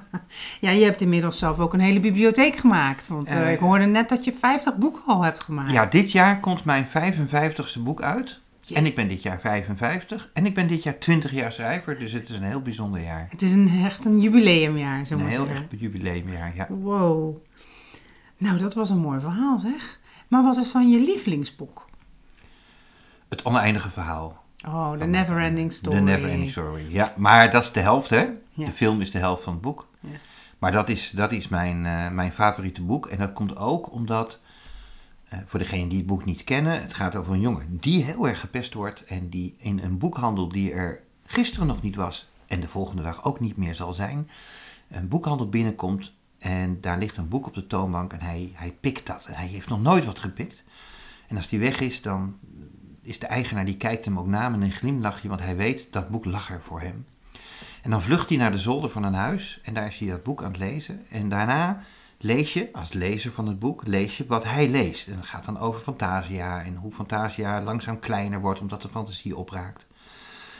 ja, 0.59 0.69
je 0.69 0.83
hebt 0.83 1.01
inmiddels 1.01 1.37
zelf 1.37 1.59
ook 1.59 1.73
een 1.73 1.79
hele 1.79 1.99
bibliotheek 1.99 2.55
gemaakt. 2.55 3.07
Want 3.07 3.27
eh, 3.27 3.41
Eh, 3.41 3.51
ik 3.51 3.59
hoorde 3.59 3.85
net 3.85 4.09
dat 4.09 4.23
je 4.23 4.33
50 4.39 4.75
boeken 4.77 5.01
al 5.07 5.23
hebt 5.23 5.39
gemaakt. 5.43 5.71
ja, 5.71 5.85
dit 5.85 6.11
jaar 6.11 6.39
komt 6.39 6.65
mijn 6.65 6.87
55ste 6.87 7.79
boek 7.83 8.01
uit. 8.01 8.39
En 8.73 8.85
ik 8.85 8.95
ben 8.95 9.07
dit 9.07 9.21
jaar 9.21 9.39
55. 9.39 10.29
En 10.33 10.45
ik 10.45 10.53
ben 10.53 10.67
dit 10.67 10.83
jaar 10.83 10.97
20 10.97 11.31
jaar 11.31 11.51
schrijver. 11.51 11.99
Dus 11.99 12.11
het 12.11 12.29
is 12.29 12.35
een 12.37 12.43
heel 12.43 12.61
bijzonder 12.61 13.01
jaar. 13.01 13.27
Het 13.29 13.41
is 13.41 13.51
een, 13.53 13.83
echt 13.85 14.05
een 14.05 14.19
jubileumjaar, 14.19 15.05
zo 15.05 15.13
Een 15.13 15.25
heel 15.27 15.45
zeggen. 15.45 15.67
echt 15.71 15.79
jubileumjaar, 15.79 16.51
ja. 16.55 16.67
Wow. 16.69 17.43
Nou, 18.41 18.57
dat 18.57 18.73
was 18.73 18.89
een 18.89 18.99
mooi 18.99 19.19
verhaal, 19.19 19.59
zeg. 19.59 19.99
Maar 20.27 20.43
wat 20.43 20.57
is 20.57 20.71
dan 20.71 20.89
je 20.89 20.99
lievelingsboek? 20.99 21.85
Het 23.29 23.43
oneindige 23.43 23.89
verhaal. 23.89 24.43
Oh, 24.65 24.91
The 24.91 25.05
Neverending 25.05 25.73
Story. 25.73 25.95
The 25.95 26.01
Neverending 26.01 26.51
Story. 26.51 26.85
Ja, 26.89 27.13
maar 27.17 27.51
dat 27.51 27.63
is 27.63 27.71
de 27.71 27.79
helft, 27.79 28.09
hè? 28.09 28.29
Ja. 28.53 28.65
De 28.65 28.71
film 28.71 29.01
is 29.01 29.11
de 29.11 29.17
helft 29.17 29.43
van 29.43 29.53
het 29.53 29.61
boek. 29.61 29.87
Ja. 29.99 30.09
Maar 30.59 30.71
dat 30.71 30.89
is, 30.89 31.11
dat 31.15 31.31
is 31.31 31.47
mijn, 31.47 31.85
eh, 31.85 32.09
mijn 32.09 32.31
favoriete 32.31 32.81
boek. 32.81 33.05
En 33.05 33.17
dat 33.17 33.33
komt 33.33 33.57
ook 33.57 33.91
omdat, 33.91 34.41
eh, 35.27 35.39
voor 35.45 35.59
degenen 35.59 35.89
die 35.89 35.97
het 35.97 36.07
boek 36.07 36.25
niet 36.25 36.43
kennen, 36.43 36.81
het 36.81 36.93
gaat 36.93 37.15
over 37.15 37.33
een 37.33 37.41
jongen 37.41 37.77
die 37.79 38.03
heel 38.03 38.27
erg 38.27 38.39
gepest 38.39 38.73
wordt. 38.73 39.03
En 39.03 39.29
die 39.29 39.55
in 39.57 39.79
een 39.79 39.97
boekhandel 39.97 40.47
die 40.47 40.73
er 40.73 41.01
gisteren 41.25 41.67
nog 41.67 41.81
niet 41.81 41.95
was 41.95 42.29
en 42.47 42.59
de 42.59 42.67
volgende 42.67 43.01
dag 43.01 43.23
ook 43.23 43.39
niet 43.39 43.57
meer 43.57 43.75
zal 43.75 43.93
zijn, 43.93 44.29
een 44.89 45.07
boekhandel 45.07 45.49
binnenkomt. 45.49 46.13
En 46.41 46.81
daar 46.81 46.97
ligt 46.97 47.17
een 47.17 47.27
boek 47.27 47.47
op 47.47 47.53
de 47.53 47.67
toonbank 47.67 48.13
en 48.13 48.21
hij, 48.21 48.51
hij 48.53 48.71
pikt 48.79 49.07
dat. 49.07 49.25
En 49.25 49.33
hij 49.33 49.47
heeft 49.47 49.69
nog 49.69 49.81
nooit 49.81 50.05
wat 50.05 50.19
gepikt. 50.19 50.63
En 51.27 51.35
als 51.35 51.47
die 51.47 51.59
weg 51.59 51.79
is, 51.79 52.01
dan 52.01 52.37
is 53.01 53.19
de 53.19 53.25
eigenaar, 53.25 53.65
die 53.65 53.77
kijkt 53.77 54.05
hem 54.05 54.19
ook 54.19 54.27
na 54.27 54.49
met 54.49 54.61
een 54.61 54.71
glimlachje, 54.71 55.27
want 55.27 55.41
hij 55.41 55.55
weet 55.55 55.87
dat 55.91 56.09
boek 56.09 56.25
lag 56.25 56.49
er 56.49 56.61
voor 56.61 56.81
hem. 56.81 57.05
En 57.81 57.89
dan 57.89 58.01
vlucht 58.01 58.29
hij 58.29 58.37
naar 58.37 58.51
de 58.51 58.57
zolder 58.57 58.89
van 58.89 59.03
een 59.03 59.13
huis 59.13 59.59
en 59.63 59.73
daar 59.73 59.87
is 59.87 59.99
hij 59.99 60.09
dat 60.09 60.23
boek 60.23 60.43
aan 60.43 60.51
het 60.51 60.59
lezen. 60.59 61.05
En 61.09 61.29
daarna 61.29 61.83
lees 62.17 62.53
je, 62.53 62.69
als 62.73 62.93
lezer 62.93 63.31
van 63.31 63.47
het 63.47 63.59
boek, 63.59 63.87
lees 63.87 64.17
je 64.17 64.25
wat 64.25 64.43
hij 64.43 64.69
leest. 64.69 65.07
En 65.07 65.15
dat 65.15 65.25
gaat 65.25 65.45
dan 65.45 65.59
over 65.59 65.81
Fantasia 65.81 66.63
en 66.63 66.75
hoe 66.75 66.91
Fantasia 66.91 67.61
langzaam 67.61 67.99
kleiner 67.99 68.41
wordt 68.41 68.59
omdat 68.59 68.81
de 68.81 68.89
fantasie 68.89 69.37
opraakt. 69.37 69.85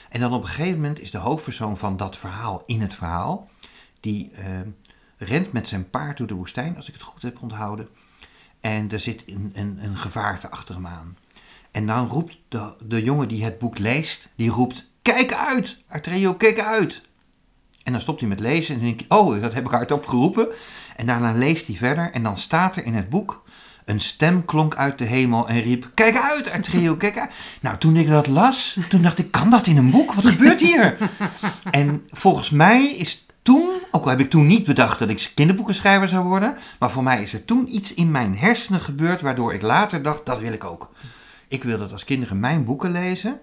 En 0.09 0.19
dan 0.19 0.33
op 0.33 0.41
een 0.41 0.47
gegeven 0.47 0.75
moment 0.75 0.99
is 0.99 1.11
de 1.11 1.17
hoofdpersoon 1.17 1.77
van 1.77 1.97
dat 1.97 2.17
verhaal 2.17 2.63
in 2.65 2.81
het 2.81 2.93
verhaal, 2.93 3.49
die 3.99 4.31
eh, 4.31 4.45
rent 5.25 5.51
met 5.51 5.67
zijn 5.67 5.89
paard 5.89 6.17
door 6.17 6.27
de 6.27 6.33
woestijn, 6.33 6.75
als 6.75 6.87
ik 6.87 6.93
het 6.93 7.03
goed 7.03 7.21
heb 7.21 7.41
onthouden. 7.41 7.87
En 8.59 8.91
er 8.91 8.99
zit 8.99 9.23
een, 9.27 9.51
een, 9.55 9.79
een 9.83 9.97
gevaarte 9.97 10.49
achter 10.49 10.75
hem 10.75 10.87
aan. 10.87 11.17
En 11.71 11.87
dan 11.87 12.07
roept 12.07 12.37
de, 12.47 12.73
de 12.83 13.03
jongen 13.03 13.27
die 13.27 13.43
het 13.43 13.59
boek 13.59 13.77
leest, 13.77 14.29
die 14.35 14.49
roept, 14.49 14.87
kijk 15.01 15.33
uit, 15.33 15.77
Artreo, 15.87 16.33
kijk 16.33 16.59
uit. 16.59 17.01
En 17.83 17.91
dan 17.91 18.01
stopt 18.01 18.19
hij 18.19 18.29
met 18.29 18.39
lezen 18.39 18.73
en 18.75 18.81
dan 18.81 18.89
denk 18.89 18.99
je, 18.99 19.15
oh, 19.15 19.41
dat 19.41 19.53
heb 19.53 19.65
ik 19.65 19.71
hardop 19.71 20.07
geroepen. 20.07 20.47
En 20.95 21.05
daarna 21.05 21.31
leest 21.31 21.67
hij 21.67 21.75
verder 21.75 22.11
en 22.11 22.23
dan 22.23 22.37
staat 22.37 22.75
er 22.75 22.85
in 22.85 22.93
het 22.93 23.09
boek, 23.09 23.43
een 23.85 23.99
stem 23.99 24.45
klonk 24.45 24.75
uit 24.75 24.97
de 24.97 25.05
hemel 25.05 25.47
en 25.47 25.61
riep, 25.61 25.89
kijk 25.93 26.17
uit, 26.17 26.49
Artreo, 26.49 26.95
kijk 26.95 27.19
uit. 27.19 27.31
Nou, 27.61 27.77
toen 27.77 27.95
ik 27.95 28.07
dat 28.07 28.27
las, 28.27 28.77
toen 28.89 29.01
dacht 29.01 29.17
ik, 29.17 29.31
kan 29.31 29.49
dat 29.49 29.67
in 29.67 29.77
een 29.77 29.91
boek? 29.91 30.13
Wat 30.13 30.25
gebeurt 30.25 30.61
hier? 30.61 30.97
En 31.71 32.07
volgens 32.11 32.49
mij 32.49 32.85
is 32.85 33.25
ook 33.91 34.03
al 34.03 34.09
heb 34.09 34.19
ik 34.19 34.29
toen 34.29 34.47
niet 34.47 34.65
bedacht 34.65 34.99
dat 34.99 35.09
ik 35.09 35.31
kinderboekenschrijver 35.35 36.07
zou 36.07 36.25
worden, 36.25 36.57
maar 36.79 36.91
voor 36.91 37.03
mij 37.03 37.21
is 37.23 37.33
er 37.33 37.45
toen 37.45 37.75
iets 37.75 37.93
in 37.93 38.11
mijn 38.11 38.37
hersenen 38.37 38.81
gebeurd 38.81 39.21
waardoor 39.21 39.53
ik 39.53 39.61
later 39.61 40.01
dacht, 40.01 40.25
dat 40.25 40.39
wil 40.39 40.53
ik 40.53 40.63
ook. 40.63 40.91
Ik 41.47 41.63
wil 41.63 41.77
dat 41.77 41.91
als 41.91 42.03
kinderen 42.03 42.39
mijn 42.39 42.65
boeken 42.65 42.91
lezen, 42.91 43.39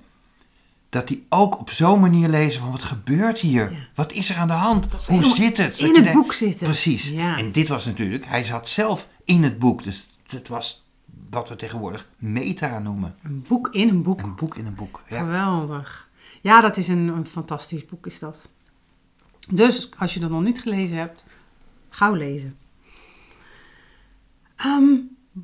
dat 0.89 1.09
die 1.09 1.27
ook 1.29 1.59
op 1.59 1.71
zo'n 1.71 2.01
manier 2.01 2.29
lezen 2.29 2.61
van 2.61 2.71
wat 2.71 2.83
gebeurt 2.83 3.41
hier? 3.41 3.73
Ja. 3.73 3.79
Wat 3.95 4.13
is 4.13 4.31
er 4.31 4.37
aan 4.37 4.47
de 4.47 4.53
hand? 4.53 5.07
Hoe 5.07 5.25
zit 5.25 5.57
het? 5.57 5.79
In 5.79 6.05
het 6.05 6.13
boek 6.13 6.33
zitten. 6.33 6.67
Precies. 6.67 7.11
Ja. 7.11 7.39
En 7.39 7.53
dit 7.53 7.69
was 7.69 7.85
natuurlijk, 7.85 8.27
hij 8.27 8.45
zat 8.45 8.69
zelf 8.69 9.09
in 9.25 9.43
het 9.43 9.59
boek. 9.59 9.83
Dus 9.83 10.07
het 10.27 10.49
was 10.49 10.87
wat 11.31 11.49
we 11.49 11.57
tegenwoordig 11.57 12.09
meta 12.17 12.79
noemen. 12.79 13.15
Een 13.23 13.45
boek 13.49 13.69
in 13.73 13.89
een 13.89 14.03
boek. 14.03 14.21
Een 14.23 14.35
boek 14.35 14.57
in 14.57 14.67
een 14.67 14.75
boek. 14.75 15.03
Ja. 15.09 15.19
Geweldig. 15.19 16.09
Ja, 16.41 16.61
dat 16.61 16.77
is 16.77 16.89
een, 16.89 17.09
een 17.09 17.27
fantastisch 17.27 17.87
boek, 17.87 18.07
is 18.07 18.19
dat. 18.19 18.49
Dus 19.51 19.91
als 19.99 20.15
je 20.15 20.21
dat 20.21 20.31
nog 20.31 20.43
niet 20.43 20.61
gelezen 20.61 20.97
hebt, 20.97 21.25
gauw 21.89 22.15
lezen. 22.15 22.57
Ehm, 24.57 24.95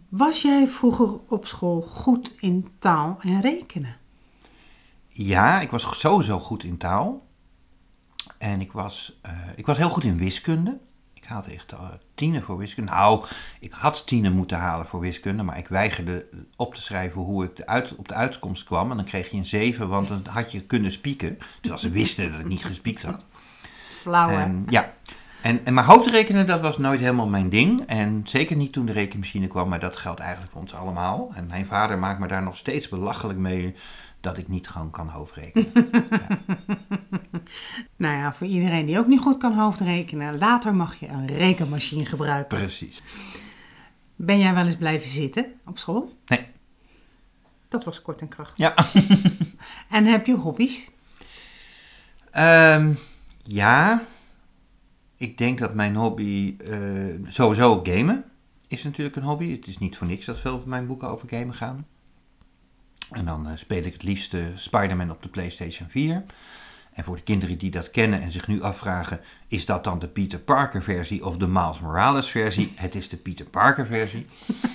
Was 0.09 0.43
jij 0.43 0.67
vroeger 0.67 1.19
op 1.29 1.47
school 1.47 1.81
goed 1.81 2.37
in 2.41 2.69
taal 2.79 3.19
en 3.21 3.41
rekenen? 3.41 3.97
Ja, 5.09 5.61
ik 5.61 5.71
was 5.71 5.99
sowieso 5.99 6.39
goed 6.39 6.65
in 6.65 6.77
taal. 6.77 7.27
En 8.39 8.61
ik 8.61 8.73
was, 8.73 9.19
eh, 9.23 9.33
ik 9.57 9.67
was 9.67 9.77
heel 9.77 9.89
goed 9.89 10.05
in 10.05 10.17
wiskunde. 10.17 10.79
Ik 11.13 11.25
haalde 11.25 11.51
echt 11.51 11.73
uh, 11.73 11.81
tienen 12.15 12.43
voor 12.43 12.57
wiskunde. 12.57 12.91
Nou, 12.91 13.25
ik 13.61 13.73
had 13.73 14.07
tienen 14.07 14.33
moeten 14.33 14.59
halen 14.59 14.87
voor 14.87 15.01
wiskunde, 15.01 15.43
maar 15.43 15.59
ik 15.59 15.69
weigerde 15.69 16.27
op 16.57 16.75
te 16.75 16.83
schrijven 16.83 17.21
hoe 17.21 17.45
ik 17.45 17.63
uit, 17.63 17.95
op 17.95 18.09
de 18.09 18.15
uitkomst 18.15 18.65
kwam. 18.65 18.91
En 18.91 18.97
dan 18.97 19.07
kreeg 19.07 19.31
je 19.31 19.37
een 19.37 19.47
zeven, 19.47 19.89
want 19.89 20.09
dan 20.09 20.23
had 20.31 20.53
je 20.53 20.63
kunnen 20.63 20.93
spieken. 20.93 21.39
Terwijl 21.61 21.81
ze 21.81 21.91
wisten 21.91 22.31
dat 22.31 22.41
ik 22.41 22.47
niet 22.47 22.65
gespiekt 22.65 23.03
had. 23.03 23.25
Flauw, 24.05 24.29
hè? 24.29 24.43
En, 24.43 24.65
ja. 24.69 24.93
En, 25.43 25.61
en 25.65 25.75
maar 25.75 25.85
hoofdrekenen, 25.85 26.47
dat 26.47 26.61
was 26.61 26.79
nooit 26.79 27.01
helemaal 27.01 27.29
mijn 27.29 27.49
ding. 27.49 27.83
En 27.87 28.23
zeker 28.25 28.57
niet 28.57 28.73
toen 28.73 28.87
de 28.87 28.93
rekenmachine 28.93 29.47
kwam, 29.47 29.69
maar 29.69 29.81
dat 29.81 29.97
geldt 29.97 30.21
eigenlijk 30.21 30.53
voor 30.53 30.61
ons 30.61 30.75
allemaal. 30.75 31.31
En 31.35 31.47
mijn 31.47 31.67
vader 31.67 31.99
maakt 31.99 32.19
me 32.19 32.27
daar 32.27 32.43
nog 32.43 32.57
steeds 32.57 32.89
belachelijk 32.89 33.39
mee 33.39 33.75
dat 34.21 34.39
ik 34.39 34.49
niet 34.49 34.69
gewoon 34.69 34.91
kan 34.91 35.09
hoofdrekenen. 35.09 35.73
Nou 37.97 38.17
ja, 38.17 38.35
voor 38.35 38.47
iedereen 38.47 38.87
die 38.87 38.99
ook 38.99 39.07
niet 39.07 39.21
goed 39.21 39.39
kan 39.39 39.53
hoofdrekenen, 39.59 40.39
later 40.39 40.75
mag 40.75 40.95
je 40.95 41.09
een 41.09 41.27
rekenmachine 41.27 42.05
gebruiken. 42.05 42.59
Precies. 42.59 43.03
Ben 44.17 44.39
jij 44.39 44.55
wel 44.55 44.65
eens 44.65 44.77
blijven 44.77 45.09
zitten 45.09 45.47
op 45.67 45.79
school? 45.79 46.17
Nee. 46.27 46.47
Dat 47.69 47.85
was 47.85 48.03
kort 48.03 48.21
en 48.21 48.29
krachtig. 48.29 48.57
Ja. 48.57 48.75
En 49.97 50.07
heb 50.07 50.27
je 50.27 50.35
hobby's? 50.35 50.91
Ehm, 52.31 52.93
ja. 53.45 54.05
Ik 55.17 55.39
denk 55.39 55.59
dat 55.59 55.75
mijn 55.75 55.95
hobby 55.95 56.57
eh, 56.59 56.79
sowieso 57.29 57.81
gamen 57.83 58.25
is 58.69 58.83
natuurlijk 58.83 59.17
een 59.17 59.23
hobby. 59.23 59.51
Het 59.51 59.67
is 59.67 59.79
niet 59.79 59.97
voor 59.97 60.07
niks 60.07 60.27
dat 60.27 60.41
veel 60.41 60.61
van 60.61 60.69
mijn 60.69 60.87
boeken 60.87 61.09
over 61.09 61.29
gamen 61.29 61.55
gaan. 61.55 61.87
En 63.11 63.25
dan 63.25 63.49
eh, 63.49 63.57
speel 63.57 63.83
ik 63.83 63.93
het 63.93 64.03
liefst 64.03 64.35
eh, 64.35 64.43
Spider-Man 64.57 65.11
op 65.11 65.23
de 65.23 65.29
PlayStation 65.29 65.89
4. 65.89 66.25
En 66.93 67.05
voor 67.05 67.17
de 67.17 67.23
kinderen 67.23 67.59
die 67.59 67.71
dat 67.71 67.91
kennen 67.91 68.23
en 68.23 68.33
zich 68.33 68.49
nu 68.49 68.63
afvragen, 68.63 69.21
is 69.49 69.67
dat 69.67 69.85
dan 69.85 69.99
de 69.99 70.09
Peter 70.09 70.39
Parker 70.39 70.83
versie 70.83 71.25
of 71.25 71.37
de 71.37 71.47
Miles 71.47 71.81
Morales 71.81 72.31
versie? 72.31 72.73
Het 72.75 72.95
is 72.95 73.09
de 73.09 73.17
Peter 73.17 73.47
Parker 73.47 73.87
versie. 73.87 74.27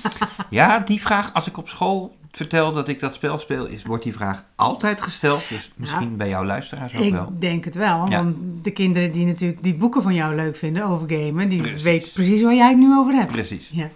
ja, 0.50 0.80
die 0.80 1.02
vraag, 1.02 1.34
als 1.34 1.48
ik 1.48 1.58
op 1.58 1.70
school 1.70 2.18
vertel 2.40 2.74
dat 2.74 2.88
ik 2.88 3.00
dat 3.00 3.14
spel 3.14 3.40
speel, 3.40 3.66
is, 3.66 3.84
wordt 3.84 4.04
die 4.04 4.14
vraag 4.14 4.44
altijd 4.56 5.02
gesteld. 5.02 5.50
Dus 5.50 5.72
misschien 5.76 6.18
bij 6.18 6.30
jouw 6.30 6.44
luisteraars 6.46 6.94
ook 6.96 7.02
Ik 7.04 7.12
wel. 7.12 7.34
denk 7.40 7.66
het 7.66 7.76
wel, 7.76 8.10
Ja. 8.10 8.24
want 8.24 8.38
de 8.64 8.72
kinderen 8.72 9.12
die 9.12 9.26
natuurlijk 9.26 9.64
die 9.64 9.76
boeken 9.76 10.02
van 10.02 10.14
jou 10.14 10.36
leuk 10.36 10.56
vinden 10.56 10.84
over 10.86 11.10
gamen, 11.10 11.50
die 11.50 11.62
Precies. 11.62 11.82
weten 11.84 12.12
precies 12.14 12.42
waar 12.42 12.54
jij 12.56 12.70
het 12.70 12.78
nu 12.78 12.96
over 12.98 13.14
hebt. 13.14 13.32
Precies. 13.32 13.70
Ja. 13.74 13.90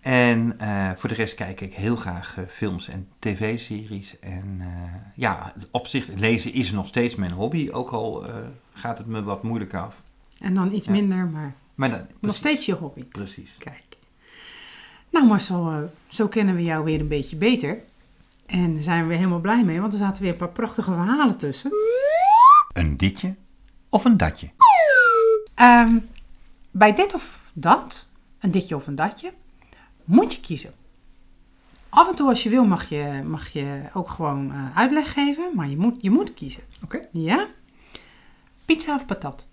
En 0.00 0.54
eh, 0.58 0.90
voor 0.96 1.08
de 1.08 1.14
rest 1.14 1.34
kijk 1.34 1.60
ik 1.60 1.74
heel 1.74 1.96
graag 1.96 2.34
eh, 2.38 2.44
films 2.48 2.88
en 2.88 3.08
tv-series. 3.18 4.18
En 4.20 4.56
eh, 4.60 4.66
ja, 5.14 5.52
op 5.70 5.86
zich, 5.86 6.06
lezen 6.16 6.52
is 6.52 6.70
nog 6.72 6.86
steeds 6.86 7.14
mijn 7.14 7.32
hobby, 7.32 7.68
ook 7.72 7.90
al 7.90 8.24
gaat 8.72 8.98
het 8.98 9.06
me 9.06 9.22
wat 9.22 9.42
moeilijker 9.42 9.80
af. 9.80 10.02
En 10.38 10.54
dan 10.54 10.72
iets 10.74 10.86
Ja. 10.86 10.92
minder, 10.92 11.26
maar 11.26 11.54
Maar 11.74 11.90
dan, 11.90 12.00
nog 12.20 12.36
steeds 12.36 12.66
je 12.66 12.72
hobby. 12.74 13.04
Precies. 13.04 13.50
Kijk. 13.58 13.82
Nou 15.12 15.26
Marcel, 15.26 15.70
eh, 15.70 15.78
zo 16.08 16.28
kennen 16.28 16.54
we 16.54 16.62
jou 16.62 16.84
weer 16.84 17.00
een 17.00 17.08
beetje 17.08 17.36
beter. 17.36 17.82
En 18.46 18.74
daar 18.74 18.82
zijn 18.82 19.02
we 19.02 19.08
weer 19.08 19.16
helemaal 19.16 19.40
blij 19.40 19.64
mee, 19.64 19.80
want 19.80 19.92
er 19.92 19.98
zaten 19.98 20.22
weer 20.22 20.32
een 20.32 20.38
paar 20.38 20.48
prachtige 20.48 20.92
verhalen 20.92 21.38
tussen. 21.38 21.70
Een 22.72 22.96
ditje 22.96 23.34
of 23.88 24.04
een 24.04 24.16
datje? 24.16 24.50
Ehm, 25.54 25.98
bij 26.70 26.94
dit 26.94 27.14
of 27.14 27.50
dat, 27.54 28.08
een 28.40 28.50
ditje 28.50 28.76
of 28.76 28.86
een 28.86 28.94
datje, 28.94 29.32
moet 30.04 30.34
je 30.34 30.40
kiezen. 30.40 30.72
Af 31.88 32.08
en 32.08 32.14
toe 32.14 32.28
als 32.28 32.42
je 32.42 32.48
wil 32.48 32.64
mag 32.64 32.88
je, 32.88 33.20
mag 33.24 33.48
je 33.48 33.82
ook 33.94 34.10
gewoon 34.10 34.52
eh, 34.52 34.76
uitleg 34.76 35.12
geven, 35.12 35.50
maar 35.54 35.68
je 35.68 35.76
moet, 35.76 36.02
je 36.02 36.10
moet 36.10 36.34
kiezen. 36.34 36.62
Oké. 36.84 37.00
Ja? 37.10 37.48
Pizza 38.64 38.94
of 38.94 39.06
patat? 39.06 39.46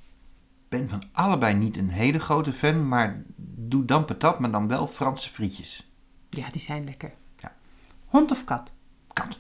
ben 0.70 0.90
van 0.90 1.04
allebei 1.12 1.56
niet 1.56 1.78
een 1.78 1.90
hele 1.90 2.20
grote 2.20 2.54
fan, 2.54 2.88
maar 2.88 3.24
doe 3.70 3.86
dan 3.86 4.06
patat, 4.06 4.40
maar 4.40 4.52
dan 4.52 4.68
wel 4.68 4.88
Franse 4.88 5.30
frietjes. 5.30 5.92
Ja, 6.30 6.50
die 6.52 6.62
zijn 6.62 6.84
lekker. 6.84 7.14
Ja. 7.38 7.56
Hond 8.06 8.32
of 8.32 8.44
kat? 8.44 8.74
Kat. 9.14 9.40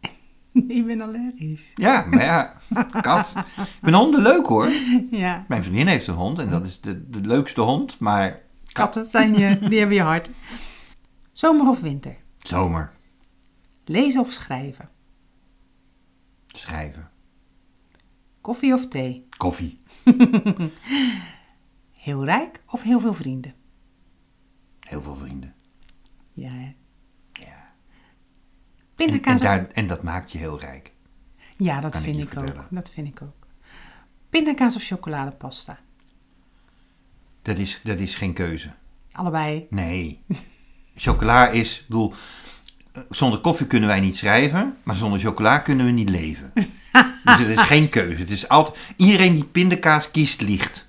Ik 0.68 0.86
ben 0.86 1.00
allergisch. 1.00 1.72
Ja, 1.74 2.06
maar 2.10 2.22
ja, 2.24 2.56
kat. 3.00 3.34
Ik 3.36 3.64
vind 3.82 3.96
honden 3.96 4.22
leuk 4.22 4.46
hoor. 4.46 4.68
Ja, 5.10 5.44
Mijn 5.48 5.62
vriendin 5.62 5.86
heeft 5.86 6.06
een 6.06 6.14
hond 6.14 6.38
en 6.38 6.50
dat 6.50 6.64
is 6.66 6.80
de, 6.80 7.10
de 7.10 7.20
leukste 7.20 7.60
hond, 7.60 7.98
maar 7.98 8.30
kat. 8.30 8.40
katten 8.72 9.04
zijn 9.04 9.34
je, 9.34 9.58
die 9.58 9.78
hebben 9.78 9.96
je 9.96 10.02
hart. 10.02 10.30
Zomer 11.32 11.68
of 11.68 11.80
winter? 11.80 12.16
Zomer. 12.38 12.92
Lezen 13.84 14.20
of 14.20 14.32
schrijven? 14.32 14.88
Schrijven. 16.46 17.10
Koffie 18.40 18.74
of 18.74 18.88
thee? 18.88 19.26
Koffie. 19.36 19.78
Heel 22.00 22.24
rijk 22.24 22.62
of 22.66 22.82
heel 22.82 23.00
veel 23.00 23.14
vrienden? 23.14 23.54
Heel 24.80 25.02
veel 25.02 25.16
vrienden. 25.16 25.54
Ja, 26.32 26.50
hè? 26.50 26.74
Ja. 27.32 27.72
En, 28.96 29.06
Pindakaas 29.06 29.40
en, 29.40 29.46
daar, 29.46 29.66
en 29.72 29.86
dat 29.86 30.02
maakt 30.02 30.32
je 30.32 30.38
heel 30.38 30.60
rijk. 30.60 30.92
Ja, 31.56 31.80
dat 31.80 31.92
Kan 31.92 32.02
vind 32.02 32.18
ik, 32.18 32.38
ook. 32.38 32.66
Dat 32.70 32.90
vind 32.90 33.08
ik 33.08 33.22
ook. 33.22 33.46
Pindakaas 34.30 34.76
of 34.76 34.82
chocoladepasta? 34.82 35.78
Dat 37.42 37.58
is, 37.58 37.80
dat 37.84 37.98
is 37.98 38.14
geen 38.14 38.32
keuze. 38.32 38.70
Allebei. 39.12 39.66
Nee. 39.70 40.22
Chocola 40.96 41.48
is, 41.48 41.78
ik 41.78 41.86
bedoel, 41.88 42.14
eh, 42.92 43.02
zonder 43.10 43.40
koffie 43.40 43.66
kunnen 43.66 43.88
wij 43.88 44.00
niet 44.00 44.16
schrijven, 44.16 44.76
maar 44.82 44.96
zonder 44.96 45.20
chocola 45.20 45.58
kunnen 45.58 45.86
we 45.86 45.92
niet 45.92 46.10
leven. 46.10 46.52
dus 47.24 47.38
het 47.38 47.48
is 47.48 47.60
geen 47.60 47.88
keuze. 47.88 48.20
Het 48.20 48.30
is 48.30 48.48
altijd, 48.48 48.78
iedereen 48.96 49.34
die 49.34 49.44
pindakaas 49.44 50.10
kiest, 50.10 50.40
liegt. 50.40 50.88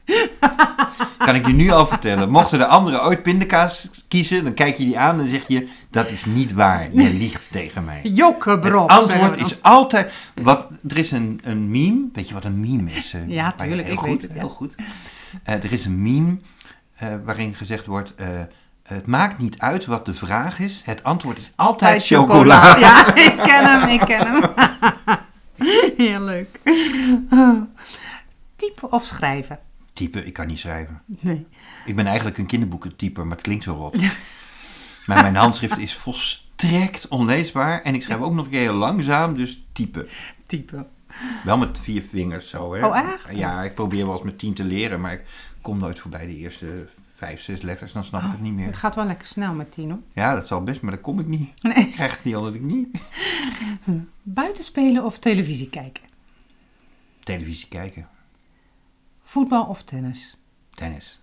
Kan 1.25 1.35
ik 1.35 1.47
je 1.47 1.53
nu 1.53 1.69
al 1.69 1.87
vertellen. 1.87 2.29
Mochten 2.29 2.59
de 2.59 2.65
anderen 2.65 3.03
ooit 3.03 3.21
pindakaas 3.23 3.89
kiezen, 4.07 4.43
dan 4.43 4.53
kijk 4.53 4.77
je 4.77 4.83
die 4.85 4.99
aan 4.99 5.19
en 5.19 5.29
zeg 5.29 5.47
je, 5.47 5.67
dat 5.89 6.09
is 6.09 6.25
niet 6.25 6.53
waar. 6.53 6.87
Je 6.93 7.13
liegt 7.13 7.51
tegen 7.51 7.83
mij. 7.85 7.99
Het 8.03 8.17
Jokkebrok. 8.17 8.89
antwoord 8.89 9.37
is 9.41 9.61
altijd, 9.61 10.13
wat, 10.41 10.67
er 10.87 10.97
is 10.97 11.11
een, 11.11 11.39
een 11.43 11.69
meme, 11.71 12.05
weet 12.13 12.27
je 12.27 12.33
wat 12.33 12.45
een 12.45 12.59
meme 12.59 12.91
is? 12.91 13.13
eh, 13.13 13.27
Ja, 13.29 13.51
tuurlijk, 13.51 13.83
heel 13.83 13.93
ik 13.93 13.99
goed, 13.99 14.07
weet 14.09 14.21
het, 14.21 14.31
Heel 14.33 14.49
goed. 14.49 14.75
Eh, 15.43 15.53
er 15.63 15.71
is 15.71 15.85
een 15.85 16.01
meme 16.01 16.37
eh, 16.95 17.07
waarin 17.23 17.53
gezegd 17.55 17.85
wordt, 17.85 18.13
het 18.83 19.07
maakt 19.07 19.37
niet 19.37 19.59
uit 19.59 19.85
wat 19.85 20.05
de 20.05 20.13
vraag 20.13 20.59
is, 20.59 20.81
het 20.85 21.03
antwoord 21.03 21.37
is 21.37 21.51
altijd, 21.55 22.05
chocola. 22.05 22.75
Ja, 22.79 23.15
ik 23.15 23.37
ken 23.43 23.79
hem, 23.79 23.89
ik 23.89 23.99
ken 23.99 24.27
hem. 24.27 24.43
Heel 25.97 26.21
leuk. 26.21 26.59
Typen 28.55 28.91
of 28.91 29.05
schrijven? 29.05 29.59
Type, 30.01 30.25
ik 30.25 30.33
kan 30.33 30.47
niet 30.47 30.59
schrijven. 30.59 31.01
Nee. 31.05 31.45
Ik 31.85 31.95
ben 31.95 32.05
eigenlijk 32.05 32.37
een 32.37 32.45
kinderboekentyper, 32.45 33.23
maar 33.27 33.35
het 33.35 33.45
klinkt 33.45 33.63
zo 33.63 33.73
rot. 33.73 33.95
maar 35.07 35.21
mijn 35.21 35.35
handschrift 35.35 35.77
is 35.77 35.95
volstrekt 35.95 37.07
onleesbaar 37.07 37.81
en 37.81 37.95
ik 37.95 38.03
schrijf 38.03 38.21
ook 38.21 38.33
nog 38.33 38.45
een 38.45 38.51
keer 38.51 38.59
heel 38.59 38.73
langzaam, 38.73 39.35
dus 39.35 39.63
type. 39.71 40.07
Type. 40.45 40.85
Wel 41.43 41.57
met 41.57 41.79
vier 41.79 42.03
vingers 42.09 42.49
zo, 42.49 42.73
hè. 42.73 42.85
Oh, 42.85 42.97
echt? 42.97 43.37
Ja, 43.37 43.63
ik 43.63 43.73
probeer 43.73 44.05
wel 44.05 44.13
eens 44.13 44.23
met 44.23 44.39
tien 44.39 44.53
te 44.53 44.63
leren, 44.63 45.01
maar 45.01 45.13
ik 45.13 45.23
kom 45.61 45.77
nooit 45.77 45.99
voorbij 45.99 46.25
de 46.25 46.37
eerste 46.37 46.87
vijf, 47.15 47.41
zes 47.41 47.61
letters, 47.61 47.91
dan 47.91 48.03
snap 48.03 48.23
ik 48.23 48.31
het 48.31 48.41
niet 48.41 48.55
Het 48.55 48.65
meer. 48.65 48.75
gaat 48.75 48.95
wel 48.95 49.05
lekker 49.05 49.27
snel 49.27 49.53
met 49.53 49.71
Tino. 49.71 49.99
Ja, 50.13 50.33
dat 50.33 50.47
zal 50.47 50.63
best, 50.63 50.81
maar 50.81 50.91
dan 50.91 51.01
kom 51.01 51.19
ik 51.19 51.27
niet. 51.27 51.63
Nee. 51.63 51.73
Ik 51.75 51.91
krijg 51.91 52.11
het 52.11 52.23
niet 52.23 52.35
onder 52.35 52.51
de 52.53 52.59
knie. 52.59 52.91
Buiten 54.21 54.63
spelen 54.63 55.05
of 55.05 55.19
televisie 55.19 55.69
kijken? 55.69 56.03
Televisie 57.23 57.67
kijken, 57.67 58.07
Voetbal 59.31 59.63
of 59.65 59.83
tennis? 59.83 60.37
tennis, 60.69 61.21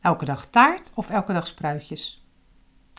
Elke 0.00 0.24
dag 0.24 0.46
taart 0.50 0.90
of 0.94 1.10
elke 1.10 1.32
dag 1.32 1.46
spruitjes? 1.46 2.22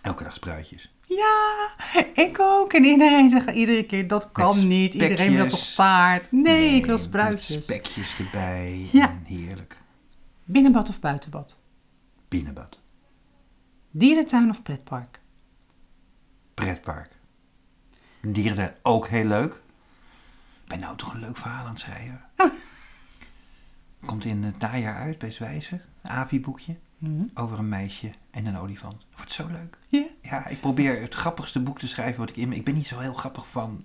elke 0.01 0.24
dag 0.24 0.33
spruitjes. 0.33 0.93
Ja, 1.07 1.69
ik 2.13 2.39
ook. 2.39 2.74
En 2.74 2.83
iedereen 2.83 3.29
zegt 3.29 3.50
iedere 3.50 3.86
keer, 3.86 4.07
dat 4.07 4.31
kan 4.31 4.55
Met 4.57 4.65
niet. 4.67 4.93
Iedereen 4.93 5.33
wil 5.36 5.48
toch 5.48 5.74
taart? 5.74 6.31
Nee, 6.31 6.75
ik 6.75 6.86
wil 6.86 6.98
spruitjes. 6.98 7.63
spekjes 7.63 8.19
erbij, 8.19 8.89
Ja. 8.91 9.09
en 9.09 9.24
heerlijk. 9.25 9.77
Binnenbad 10.43 10.89
of 10.89 11.00
buitenbad? 11.00 11.57
Binnenbad, 12.27 12.79
Dierentuin 13.91 14.50
of 14.50 14.62
pretpark? 14.63 15.19
pretpark. 16.53 17.12
Dieren 18.21 18.55
zijn 18.55 18.75
ook 18.81 19.07
heel 19.07 19.25
leuk. 19.25 19.53
Ik 20.63 20.67
ben 20.67 20.79
nou 20.79 20.98
toch 20.98 21.13
een 21.13 21.19
leuk 21.19 21.38
verhaal 21.38 21.65
aan 21.65 21.71
het 21.71 21.79
schrijven. 21.79 22.21
Komt 24.06 24.25
in 24.25 24.44
het 24.44 24.60
najaar 24.60 24.96
uit 24.96 25.18
bij 25.18 25.32
Zwijzen, 25.32 25.82
een 26.01 26.10
AVI-boekje. 26.12 26.75
Hm? 27.00 27.24
Over 27.34 27.60
een 27.60 27.70
meisje 27.70 28.12
en 28.32 28.46
een 28.46 28.58
olifant. 28.58 29.06
Wordt 29.15 29.32
zo 29.32 29.48
leuk. 29.51 29.77
Ja. 29.88 30.03
Ja, 30.22 30.48
ik 30.48 30.62
probeer 30.62 31.01
het 31.01 31.13
grappigste 31.15 31.60
boek 31.60 31.79
te 31.79 31.88
schrijven 31.88 32.20
wat 32.20 32.29
ik 32.29 32.38
in. 32.38 32.53
Ik 32.53 32.63
ben 32.65 32.75
niet 32.75 32.88
zo 32.88 33.00
heel 33.00 33.13
grappig 33.13 33.48
van, 33.48 33.82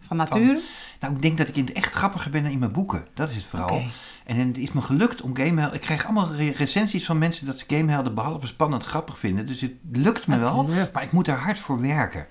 Van 0.00 0.16
nature? 0.16 0.62
Nou, 1.00 1.14
ik 1.14 1.22
denk 1.22 1.38
dat 1.38 1.48
ik 1.48 1.56
in 1.56 1.64
het 1.64 1.74
echt 1.74 1.92
grappiger 1.92 2.30
ben 2.30 2.42
dan 2.42 2.52
in 2.52 2.58
mijn 2.58 2.72
boeken. 2.72 3.06
Dat 3.14 3.30
is 3.30 3.36
het 3.36 3.44
vooral. 3.44 3.82
En 4.24 4.36
het 4.36 4.58
is 4.58 4.72
me 4.72 4.80
gelukt 4.80 5.20
om 5.22 5.36
gamehelden... 5.36 5.74
Ik 5.74 5.80
krijg 5.80 6.04
allemaal 6.04 6.34
re- 6.34 6.50
recensies 6.56 7.06
van 7.06 7.18
mensen 7.18 7.46
dat 7.46 7.58
ze 7.58 7.64
gamehelden 7.68 8.14
behalve 8.14 8.46
spannend 8.46 8.84
grappig 8.84 9.18
vinden. 9.18 9.46
Dus 9.46 9.60
het 9.60 9.72
lukt 9.92 10.26
me 10.26 10.38
wel, 10.38 10.62
maar 10.92 11.02
ik 11.02 11.12
moet 11.12 11.28
er 11.28 11.38
hard 11.38 11.58
voor 11.58 11.80
werken. 11.80 12.26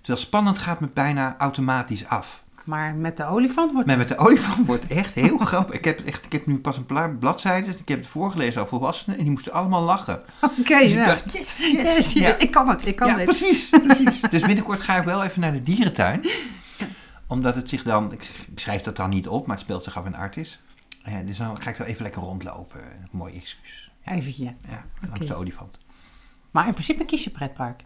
Terwijl 0.00 0.24
spannend 0.24 0.58
gaat 0.58 0.80
me 0.80 0.88
bijna 0.94 1.36
automatisch 1.38 2.06
af. 2.06 2.43
Maar 2.64 2.94
met 2.94 3.16
de 3.16 3.24
olifant 3.24 3.72
wordt 3.72 3.86
Maar 3.86 3.96
met 3.96 4.08
de 4.08 4.16
olifant 4.16 4.66
wordt 4.72 4.86
echt 4.86 5.14
heel 5.14 5.38
grappig. 5.38 5.74
Ik 5.74 5.84
heb, 5.84 6.00
echt, 6.00 6.24
ik 6.24 6.32
heb 6.32 6.46
nu 6.46 6.58
pas 6.58 6.76
een 6.76 6.86
paar 6.86 7.14
bladzijden. 7.16 7.74
Ik 7.78 7.88
heb 7.88 7.98
het 7.98 8.08
voorgelezen 8.08 8.60
aan 8.60 8.68
volwassenen 8.68 9.16
en 9.18 9.22
die 9.22 9.32
moesten 9.32 9.52
allemaal 9.52 9.82
lachen. 9.82 10.22
Oké, 10.60 10.78
Dus 10.78 10.90
ik 10.90 10.96
nou. 10.96 11.06
dacht, 11.06 11.32
yes, 11.32 11.56
yes. 11.56 11.72
Yes, 11.96 12.12
Ja. 12.12 12.38
ik 12.38 12.50
kan 12.50 12.68
het, 12.68 12.86
ik 12.86 12.96
kan 12.96 13.08
ja, 13.08 13.16
dit. 13.16 13.24
precies, 13.24 13.68
precies. 13.70 14.20
Dus 14.20 14.42
binnenkort 14.42 14.80
ga 14.80 14.96
ik 14.96 15.04
wel 15.04 15.22
even 15.24 15.40
naar 15.40 15.52
de 15.52 15.62
dierentuin. 15.62 16.26
Omdat 17.26 17.54
het 17.54 17.68
zich 17.68 17.82
dan, 17.82 18.12
ik 18.12 18.22
ik 18.52 18.58
schrijf 18.60 18.82
dat 18.82 18.96
dan 18.96 19.10
niet 19.10 19.28
op, 19.28 19.46
maar 19.46 19.56
het 19.56 19.64
speelt 19.64 19.84
zich 19.84 19.96
af 19.98 20.06
in 20.06 20.14
Artis. 20.16 20.60
Ja, 21.04 21.22
dus 21.22 21.36
dan 21.38 21.62
ga 21.62 21.70
ik 21.70 21.76
wel 21.76 21.86
even 21.86 22.02
lekker 22.02 22.22
rondlopen. 22.22 22.80
Mooi 23.10 23.34
excuus. 23.36 23.90
Eventje. 24.04 24.54
Ja, 24.68 24.84
langs 25.08 25.26
de 25.26 25.34
olifant. 25.34 25.78
Maar 26.50 26.66
in 26.66 26.72
principe 26.72 27.04
kies 27.04 27.24
je 27.24 27.30
pretpark. 27.30 27.84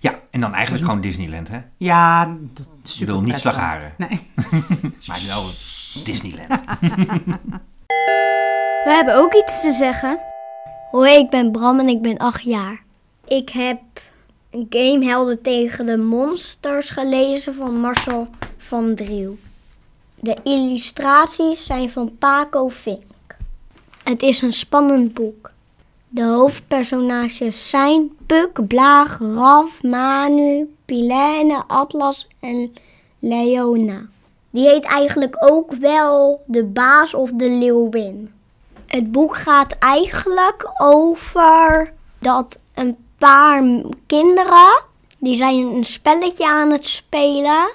Ja, 0.00 0.20
en 0.30 0.40
dan 0.40 0.54
eigenlijk 0.54 0.84
gewoon 0.84 1.00
Disneyland, 1.00 1.48
hè? 1.48 1.58
Ja, 1.76 2.24
dat 2.24 2.66
is 2.84 2.90
Ik 2.90 2.90
super 2.90 3.06
bedoel, 3.06 3.20
niet 3.20 3.30
prettig. 3.30 3.52
Slagharen, 3.52 3.94
Nee. 3.98 4.30
maar 5.06 5.22
wel 5.26 5.44
Disneyland. 6.04 6.48
We 8.84 8.92
hebben 8.92 9.14
ook 9.16 9.34
iets 9.34 9.62
te 9.62 9.70
zeggen. 9.70 10.18
Hoi, 10.90 11.12
ik 11.12 11.30
ben 11.30 11.52
Bram 11.52 11.78
en 11.78 11.88
ik 11.88 12.02
ben 12.02 12.16
8 12.16 12.42
jaar. 12.44 12.82
Ik 13.24 13.48
heb 13.48 13.80
een 14.50 14.66
Gamehelden 14.70 15.42
tegen 15.42 15.86
de 15.86 15.96
monsters 15.96 16.90
gelezen 16.90 17.54
van 17.54 17.80
Marcel 17.80 18.28
van 18.56 18.94
Driel. 18.94 19.38
De 20.14 20.36
illustraties 20.42 21.64
zijn 21.64 21.90
van 21.90 22.16
Paco 22.18 22.68
Vink. 22.68 23.36
Het 24.02 24.22
is 24.22 24.42
een 24.42 24.52
spannend 24.52 25.14
boek. 25.14 25.50
De 26.16 26.24
hoofdpersonages 26.24 27.68
zijn 27.68 28.16
Puk, 28.26 28.66
Blaag, 28.66 29.18
Raf, 29.18 29.82
Manu, 29.82 30.74
Pilene, 30.84 31.64
Atlas 31.66 32.28
en 32.40 32.74
Leona. 33.18 34.06
Die 34.50 34.68
heet 34.68 34.84
eigenlijk 34.84 35.36
ook 35.38 35.72
wel 35.74 36.42
de 36.46 36.64
baas 36.64 37.14
of 37.14 37.30
de 37.30 37.50
leeuwin. 37.50 38.32
Het 38.86 39.12
boek 39.12 39.36
gaat 39.36 39.72
eigenlijk 39.78 40.70
over 40.76 41.92
dat 42.18 42.58
een 42.74 42.96
paar 43.18 43.62
kinderen, 44.06 44.84
die 45.18 45.36
zijn 45.36 45.58
een 45.58 45.84
spelletje 45.84 46.46
aan 46.46 46.70
het 46.70 46.86
spelen. 46.86 47.70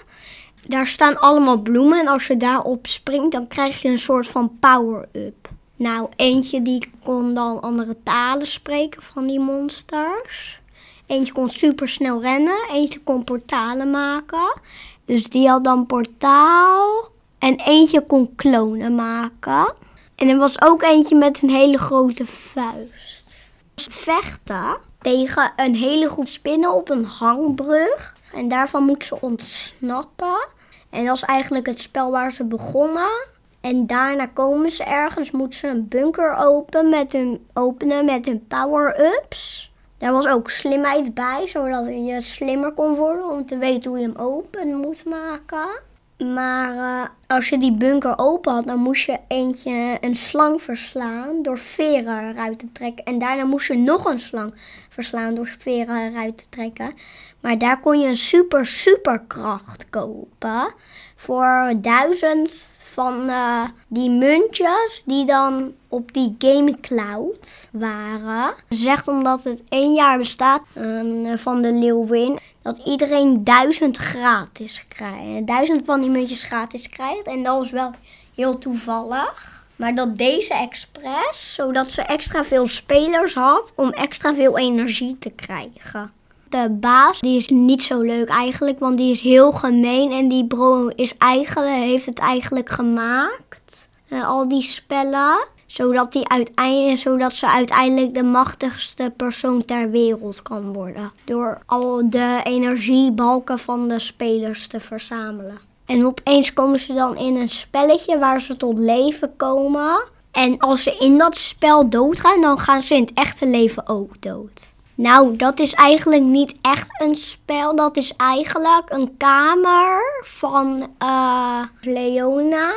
Daar 0.67 0.88
staan 0.88 1.19
allemaal 1.19 1.57
bloemen 1.57 2.00
en 2.00 2.07
als 2.07 2.27
je 2.27 2.38
daarop 2.38 2.88
springt, 2.88 3.31
dan 3.31 3.48
krijg 3.48 3.81
je 3.81 3.89
een 3.89 3.98
soort 3.98 4.27
van 4.27 4.57
power-up. 4.60 5.40
Nou, 5.81 6.09
eentje 6.15 6.61
die 6.61 6.91
kon 7.03 7.33
dan 7.33 7.61
andere 7.61 7.95
talen 8.03 8.47
spreken 8.47 9.01
van 9.01 9.27
die 9.27 9.39
monsters. 9.39 10.61
Eentje 11.05 11.33
kon 11.33 11.50
super 11.50 11.89
snel 11.89 12.21
rennen, 12.21 12.67
eentje 12.69 13.00
kon 13.00 13.23
portalen 13.23 13.89
maken. 13.89 14.61
Dus 15.05 15.29
die 15.29 15.50
had 15.50 15.63
dan 15.63 15.85
portaal. 15.85 17.09
En 17.39 17.59
eentje 17.59 18.05
kon 18.05 18.35
klonen 18.35 18.95
maken. 18.95 19.73
En 20.15 20.29
er 20.29 20.38
was 20.38 20.61
ook 20.61 20.81
eentje 20.81 21.15
met 21.15 21.41
een 21.41 21.50
hele 21.50 21.77
grote 21.77 22.25
vuist. 22.25 23.35
Vechten 23.75 24.77
tegen 25.00 25.53
een 25.55 25.75
hele 25.75 26.09
groep 26.09 26.27
spinnen 26.27 26.73
op 26.73 26.89
een 26.89 27.05
hangbrug. 27.05 28.15
En 28.33 28.47
daarvan 28.47 28.83
moet 28.83 29.03
ze 29.03 29.21
ontsnappen. 29.21 30.47
En 30.89 31.05
dat 31.05 31.15
is 31.15 31.23
eigenlijk 31.23 31.65
het 31.65 31.79
spel 31.79 32.11
waar 32.11 32.31
ze 32.31 32.43
begonnen. 32.43 33.30
En 33.62 33.88
daarna 33.88 34.25
komen 34.25 34.72
ze 34.72 34.84
ergens, 34.84 35.32
moeten 35.32 35.60
ze 35.60 35.68
een 35.68 35.88
bunker 35.88 36.36
open 36.38 36.89
met 36.89 37.12
hun, 37.12 37.48
openen 37.53 38.06
met 38.06 38.25
hun 38.25 38.48
power-ups. 38.48 39.72
Daar 39.98 40.12
was 40.12 40.27
ook 40.27 40.50
slimheid 40.50 41.13
bij, 41.13 41.48
zodat 41.48 41.86
je 41.86 42.22
slimmer 42.22 42.72
kon 42.72 42.96
worden 42.96 43.30
om 43.30 43.46
te 43.46 43.58
weten 43.58 43.89
hoe 43.89 44.00
je 44.00 44.06
hem 44.06 44.15
open 44.15 44.75
moet 44.75 45.06
maken. 45.06 45.90
Maar 46.33 46.75
eh, 46.75 47.09
als 47.27 47.50
je 47.50 47.57
die 47.57 47.74
bunker 47.74 48.14
open 48.18 48.53
had, 48.53 48.66
dan 48.66 48.79
moest 48.79 49.05
je 49.05 49.20
eentje 49.27 49.98
een 50.01 50.16
slang 50.16 50.62
verslaan 50.62 51.42
door 51.42 51.57
veren 51.59 52.29
eruit 52.29 52.59
te 52.59 52.72
trekken. 52.72 53.05
En 53.05 53.20
daarna 53.20 53.44
moest 53.44 53.68
je 53.68 53.77
nog 53.77 54.05
een 54.05 54.20
slang 54.20 54.53
verslaan 54.90 55.35
door 55.35 55.48
veren 55.59 56.12
eruit 56.12 56.38
te 56.38 56.50
trekken. 56.50 56.94
Maar 57.40 57.57
daar 57.57 57.79
kon 57.79 58.00
je 58.00 58.07
een 58.07 58.18
super, 58.18 58.66
super 58.66 59.20
kracht 59.27 59.90
kopen 59.90 60.74
voor 61.16 61.74
duizend 61.77 62.71
van 62.92 63.30
eh, 63.30 63.64
die 63.88 64.10
muntjes 64.10 65.04
die 65.06 65.25
dan 65.25 65.74
op 65.88 66.14
die 66.14 66.36
Game 66.40 66.80
Cloud 66.80 67.70
waren. 67.72 68.54
Zegt 68.70 69.08
omdat 69.08 69.44
het 69.44 69.64
één 69.70 69.94
jaar 69.94 70.18
bestaat 70.18 70.62
ehm, 70.74 71.38
van 71.38 71.62
de 71.62 71.74
Leeuwin, 71.74 72.40
dat 72.62 72.82
iedereen 72.86 73.44
duizend 73.44 73.98
gratis 73.98 74.86
krijgt. 74.88 75.48
Duizend 75.48 75.82
van 75.86 76.01
die 76.01 76.10
muntjes 76.10 76.44
gratis 76.44 76.90
krijgt. 76.90 77.24
En 77.24 77.44
dat 77.44 77.58
was 77.58 77.72
wel 77.72 77.92
heel 78.36 78.58
toevallig. 78.58 79.60
Maar 79.75 79.96
dat 79.96 80.18
deze 80.18 80.54
expres, 80.54 81.54
zodat 81.54 81.92
ze 81.92 82.01
extra 82.01 82.44
veel 82.44 82.68
spelers 82.68 83.34
had 83.34 83.74
om 83.75 83.90
extra 83.90 84.34
veel 84.34 84.58
energie 84.58 85.18
te 85.20 85.30
krijgen. 85.30 86.12
De 86.51 86.70
baas 86.70 87.20
die 87.20 87.37
is 87.37 87.48
niet 87.48 87.83
zo 87.83 88.01
leuk 88.01 88.27
eigenlijk, 88.27 88.79
want 88.79 88.98
die 88.98 89.11
is 89.11 89.22
heel 89.22 89.51
gemeen 89.51 90.11
en 90.11 90.27
die 90.27 90.46
bro 90.48 90.87
is 90.87 91.18
eigenlijk, 91.18 91.75
heeft 91.75 92.05
het 92.05 92.20
eigenlijk 92.20 92.70
gemaakt. 92.70 93.90
eh, 94.07 94.27
al 94.27 94.48
die 94.48 94.61
spellen, 94.61 95.48
zodat, 95.66 96.11
die 96.11 96.27
uiteindelijk, 96.27 97.00
zodat 97.00 97.33
ze 97.33 97.48
uiteindelijk 97.48 98.14
de 98.14 98.24
machtigste 98.24 99.14
persoon 99.18 99.66
ter 99.66 99.92
wereld 99.92 100.42
kan 100.42 100.74
worden. 100.74 101.11
Door 101.25 101.61
al 101.66 102.09
de 102.09 102.40
energiebalken 102.44 103.59
van 103.59 103.87
de 103.87 104.00
spelers 104.00 104.68
te 104.68 104.79
verzamelen. 104.79 105.59
En 105.85 106.05
opeens 106.05 106.53
komen 106.53 106.79
ze 106.79 106.94
dan 106.94 107.18
in 107.18 107.35
een 107.35 107.50
spelletje 107.50 108.20
waar 108.20 108.42
ze 108.42 108.57
tot 108.57 108.79
leven 108.79 109.33
komen. 109.37 110.03
En 110.31 110.57
als 110.57 110.83
ze 110.83 110.98
in 111.00 111.18
dat 111.18 111.37
spel 111.37 111.90
doodgaan, 111.90 112.42
dan 112.42 112.59
gaan 112.59 112.83
ze 112.83 112.96
in 112.96 113.01
het 113.01 113.14
echte 113.14 113.48
leven 113.48 113.87
ook 113.87 114.22
dood. 114.22 114.71
Nou, 115.01 115.35
dat 115.35 115.59
is 115.59 115.74
eigenlijk 115.74 116.24
niet 116.24 116.53
echt 116.61 117.01
een 117.01 117.16
spel. 117.16 117.75
Dat 117.75 117.98
is 117.98 118.16
eigenlijk 118.16 118.83
een 118.87 119.18
kamer 119.18 120.22
van 120.24 120.87
eh, 120.98 121.64
Leona. 121.81 122.72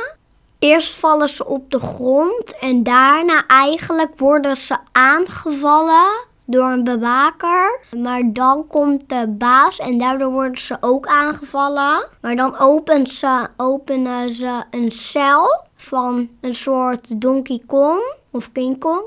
Eerst 0.59 0.95
vallen 0.95 1.29
ze 1.29 1.45
op 1.45 1.71
de 1.71 1.79
grond 1.79 2.59
en 2.59 2.83
daarna 2.83 3.47
eigenlijk 3.47 4.19
worden 4.19 4.57
ze 4.57 4.77
aangevallen 4.91 6.25
door 6.45 6.71
een 6.71 6.83
bewaker. 6.83 7.79
Maar 7.97 8.21
dan 8.33 8.67
komt 8.67 9.09
de 9.09 9.27
baas 9.37 9.79
en 9.79 9.97
daardoor 9.97 10.31
worden 10.31 10.61
ze 10.61 10.77
ook 10.79 11.07
aangevallen. 11.07 12.07
Maar 12.21 12.35
dan 12.35 12.57
opent 12.57 13.09
ze, 13.09 13.47
openen 13.57 14.29
ze 14.29 14.63
een 14.71 14.91
cel 14.91 15.63
van 15.75 16.29
een 16.41 16.55
soort 16.55 17.21
Donkey 17.21 17.61
Kong 17.65 18.13
of 18.31 18.51
King 18.51 18.79
Kong. 18.79 19.03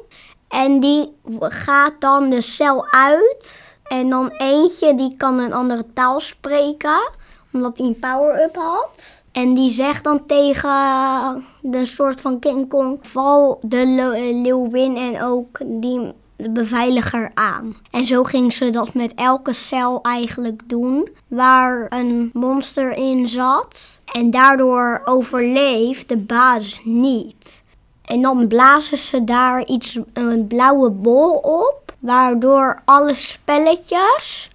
En 0.48 0.80
die 0.80 1.12
gaat 1.40 1.94
dan 1.98 2.30
de 2.30 2.40
cel 2.40 2.86
uit. 2.90 3.76
En 3.84 4.08
dan 4.08 4.30
eentje 4.30 4.94
die 4.94 5.14
kan 5.16 5.38
een 5.38 5.52
andere 5.52 5.84
taal 5.94 6.20
spreken, 6.20 7.10
omdat 7.52 7.78
hij 7.78 7.86
een 7.86 7.98
power-up 7.98 8.56
had. 8.56 9.22
En 9.32 9.54
die 9.54 9.70
zegt 9.70 10.04
dan 10.04 10.26
tegen 10.26 11.44
de 11.62 11.84
soort 11.84 12.20
van 12.20 12.38
King 12.38 12.68
Kong, 12.68 12.98
val 13.00 13.58
de 13.62 13.86
le- 13.86 14.40
leeuwin 14.42 14.96
en 14.96 15.22
ook 15.22 15.58
die 15.64 16.12
beveiliger 16.36 17.30
aan. 17.34 17.76
En 17.90 18.06
zo 18.06 18.24
ging 18.24 18.52
ze 18.52 18.70
dat 18.70 18.94
met 18.94 19.12
elke 19.14 19.52
cel 19.52 20.02
eigenlijk 20.02 20.62
doen, 20.66 21.08
waar 21.28 21.86
een 21.88 22.30
monster 22.32 22.92
in 22.92 23.28
zat. 23.28 24.00
En 24.12 24.30
daardoor 24.30 25.00
overleeft 25.04 26.08
de 26.08 26.16
baas 26.18 26.80
niet. 26.84 27.64
En 28.08 28.22
dan 28.22 28.48
blazen 28.48 28.98
ze 28.98 29.24
daar 29.24 29.66
iets, 29.66 29.98
een 30.12 30.46
blauwe 30.46 30.90
bol 30.90 31.32
op. 31.36 31.86
Waardoor 31.98 32.82
alle 32.84 33.14
spelletjes 33.14 34.50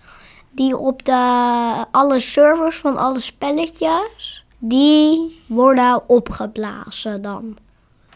die 0.52 0.78
op 0.78 1.06
de 1.06 1.86
alle 1.92 2.20
servers 2.20 2.78
van 2.78 2.98
alle 2.98 3.20
spelletjes, 3.20 4.46
die 4.58 5.42
worden 5.48 6.10
opgeblazen 6.10 7.22
dan. 7.22 7.58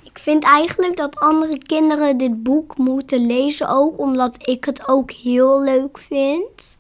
Ik 0.04 0.20
vind 0.20 0.44
eigenlijk 0.44 0.98
dat 0.98 1.20
andere 1.20 1.58
kinderen 1.58 2.18
dit 2.18 2.44
boek 2.44 2.78
moeten 2.78 3.26
lezen 3.26 3.70
ook, 3.70 4.00
omdat 4.00 4.48
ik 4.48 4.66
het 4.66 4.88
ook 4.88 5.12
heel 5.12 5.62
leuk 5.62 5.98
vind. 5.98 6.78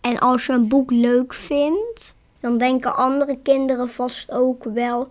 En 0.00 0.18
als 0.18 0.46
je 0.46 0.52
een 0.52 0.68
boek 0.68 0.90
leuk 0.90 1.34
vindt, 1.34 2.14
dan 2.40 2.58
denken 2.58 2.96
andere 2.96 3.38
kinderen 3.42 3.88
vast 3.88 4.30
ook 4.30 4.64
wel, 4.64 5.08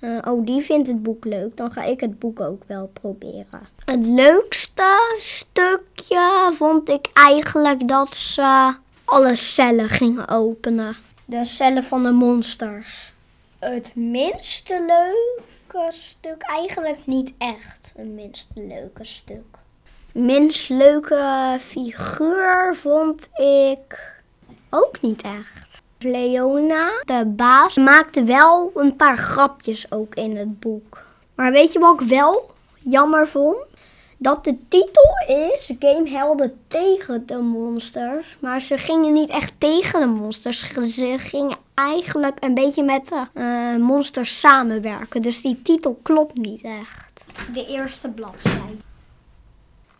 eh, 0.00 0.18
oh 0.24 0.46
die 0.46 0.62
vindt 0.62 0.86
het 0.86 1.02
boek 1.02 1.24
leuk, 1.24 1.56
dan 1.56 1.70
ga 1.70 1.82
ik 1.82 2.00
het 2.00 2.18
boek 2.18 2.40
ook 2.40 2.62
wel 2.66 2.90
proberen. 2.92 3.68
Het 3.84 4.06
leukste 4.06 5.14
stukje 5.18 6.52
vond 6.54 6.88
ik 6.88 7.06
eigenlijk 7.12 7.88
dat 7.88 8.16
ze 8.16 8.74
alle 9.04 9.36
cellen 9.36 9.88
gingen 9.88 10.28
openen. 10.28 10.96
De 11.24 11.44
cellen 11.44 11.84
van 11.84 12.02
de 12.02 12.10
monsters. 12.10 13.12
Het 13.58 13.92
minste 13.94 14.84
leuke 14.86 15.92
stuk 15.92 16.42
eigenlijk 16.42 17.06
niet 17.06 17.32
echt. 17.38 17.92
Een 17.96 18.14
minste 18.14 18.52
leuke 18.54 19.04
stuk. 19.04 19.58
Minst 20.12 20.68
leuke 20.68 21.56
figuur 21.60 22.76
vond 22.76 23.28
ik 23.34 24.18
ook 24.70 25.00
niet 25.00 25.22
echt. 25.22 25.69
Leona, 26.02 26.90
de 27.04 27.26
baas, 27.26 27.76
maakte 27.76 28.24
wel 28.24 28.70
een 28.74 28.96
paar 28.96 29.18
grapjes 29.18 29.92
ook 29.92 30.14
in 30.14 30.36
het 30.36 30.60
boek. 30.60 31.02
Maar 31.34 31.52
weet 31.52 31.72
je 31.72 31.78
wat 31.78 32.00
ik 32.00 32.08
wel 32.08 32.50
jammer 32.78 33.28
vond? 33.28 33.56
Dat 34.16 34.44
de 34.44 34.56
titel 34.68 35.04
is 35.26 35.72
Gamehelden 35.78 36.60
tegen 36.68 37.26
de 37.26 37.36
monsters. 37.36 38.36
Maar 38.40 38.60
ze 38.60 38.78
gingen 38.78 39.12
niet 39.12 39.28
echt 39.28 39.52
tegen 39.58 40.00
de 40.00 40.06
monsters. 40.06 40.72
Ze 40.94 41.14
gingen 41.18 41.56
eigenlijk 41.74 42.36
een 42.44 42.54
beetje 42.54 42.82
met 42.82 43.08
de 43.08 43.26
eh, 43.32 43.76
monsters 43.76 44.40
samenwerken. 44.40 45.22
Dus 45.22 45.42
die 45.42 45.62
titel 45.62 45.98
klopt 46.02 46.36
niet 46.36 46.62
echt. 46.62 47.24
De 47.52 47.66
eerste 47.66 48.08
bladzijde. 48.08 48.76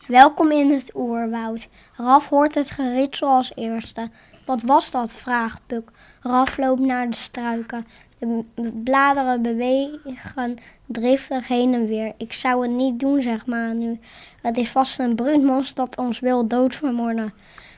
Welkom 0.07 0.51
in 0.51 0.71
het 0.71 0.91
oerwoud. 0.95 1.67
Raf 1.97 2.29
hoort 2.29 2.55
het 2.55 2.71
geritsel 2.71 3.29
als 3.29 3.53
eerste. 3.55 4.11
Wat 4.51 4.63
was 4.63 4.91
dat? 4.91 5.13
vraagt 5.13 5.61
Puk. 5.67 5.91
Raf 6.21 6.57
loopt 6.57 6.81
naar 6.81 7.11
de 7.11 7.17
struiken. 7.17 7.87
De 8.19 8.45
bladeren 8.85 9.43
bewegen 9.43 10.59
driftig 10.87 11.49
heen 11.49 11.75
en 11.75 11.87
weer. 11.87 12.13
Ik 12.17 12.33
zou 12.33 12.63
het 12.63 12.71
niet 12.71 13.01
doen, 13.01 13.23
zeg 13.23 13.47
maar 13.47 13.75
nu. 13.75 13.99
Het 14.43 14.57
is 14.57 14.71
vast 14.71 14.99
een 14.99 15.15
bruutmonster 15.15 15.75
dat 15.75 15.97
ons 15.97 16.21
wil 16.21 16.47
doodvermoorden. 16.47 17.33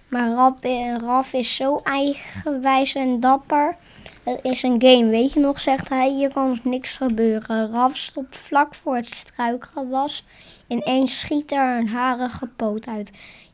Maar 0.09 0.31
Raf, 0.31 0.55
Raf 1.01 1.33
is 1.33 1.57
zo 1.57 1.81
eigenwijs 1.85 2.95
en 2.95 3.21
dapper. 3.21 3.77
Het 4.23 4.39
is 4.43 4.63
een 4.63 4.83
game, 4.83 5.09
weet 5.09 5.33
je 5.33 5.41
nog, 5.41 5.61
zegt 5.61 5.89
hij. 5.89 6.11
Hier 6.11 6.33
kan 6.33 6.61
niks 6.65 6.97
gebeuren. 6.97 7.71
Raf 7.71 7.97
stopt 7.97 8.37
vlak 8.37 8.75
voor 8.75 8.97
het 8.97 9.15
struikgewas. 9.15 10.25
Ineens 10.67 11.19
schiet 11.19 11.53
er 11.53 11.79
een 11.79 11.89
harige 11.89 12.47
poot 12.47 12.87
uit. 12.87 13.11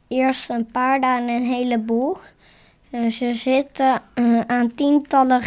Eerst 0.08 0.50
een 0.50 0.66
paar, 0.66 1.00
dan 1.00 1.28
een 1.28 1.46
heleboel. 1.46 2.16
Uh, 2.90 3.10
ze 3.10 3.32
zitten 3.32 4.02
uh, 4.14 4.40
aan 4.46 4.74
tientallen 4.74 5.42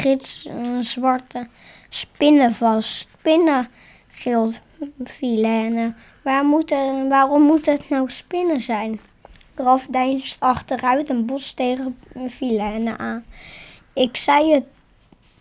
uh, 0.47 0.79
zwarte 0.79 1.47
spinnen 1.89 2.53
vast. 2.53 3.09
Spinnen, 3.19 3.67
gilt 4.07 4.59
Vilaine. 5.03 5.93
Waar 6.23 6.45
waarom 7.09 7.41
moet 7.41 7.65
het 7.65 7.89
nou 7.89 8.09
spinnen 8.09 8.59
zijn? 8.59 8.99
Raf 9.55 9.87
deinst 9.87 10.39
achteruit 10.39 11.09
en 11.09 11.25
botst 11.25 11.55
tegen 11.55 11.97
Vilaine 12.27 12.97
aan. 12.97 13.23
Ik 13.93 14.17
zei 14.17 14.53
het 14.53 14.69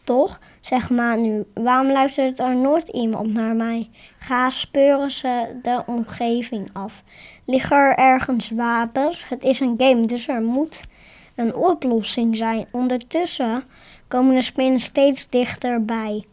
toch, 0.04 0.40
zeg 0.60 0.90
maar 0.90 1.18
nu. 1.18 1.44
Waarom 1.54 1.92
luistert 1.92 2.38
er 2.38 2.56
nooit 2.56 2.88
iemand 2.88 3.32
naar 3.32 3.54
mij? 3.54 3.90
Ga 4.18 4.50
speuren 4.50 5.10
ze 5.10 5.58
de 5.62 5.82
omgeving 5.86 6.70
af. 6.72 7.02
Liggen 7.44 7.76
er 7.76 7.94
ergens 7.94 8.50
wapens? 8.50 9.28
Het 9.28 9.42
is 9.42 9.60
een 9.60 9.74
game, 9.76 10.06
dus 10.06 10.28
er 10.28 10.42
moet 10.42 10.80
een 11.40 11.54
oplossing 11.54 12.36
zijn. 12.36 12.66
Ondertussen 12.70 13.62
komen 14.08 14.34
de 14.34 14.42
spinnen 14.42 14.80
steeds 14.80 15.28
dichterbij. 15.28 16.24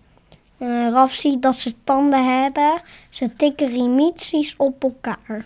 Uh, 0.57 0.89
Raf 0.89 1.11
ziet 1.11 1.41
dat 1.41 1.55
ze 1.55 1.73
tanden 1.83 2.41
hebben. 2.41 2.81
Ze 3.09 3.33
tikken 3.35 3.67
remities 3.67 4.55
op 4.57 4.83
elkaar. 4.83 5.45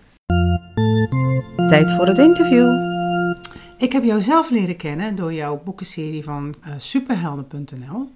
Tijd 1.67 1.91
voor 1.91 2.08
het 2.08 2.17
interview. 2.17 2.69
Ik 3.78 3.91
heb 3.91 4.04
jou 4.04 4.21
zelf 4.21 4.50
leren 4.50 4.78
kennen 4.78 5.15
door 5.15 5.34
jouw 5.34 5.62
boekenserie 5.63 6.24
van 6.24 6.56
uh, 6.65 6.74
superhelden.nl. 6.78 8.10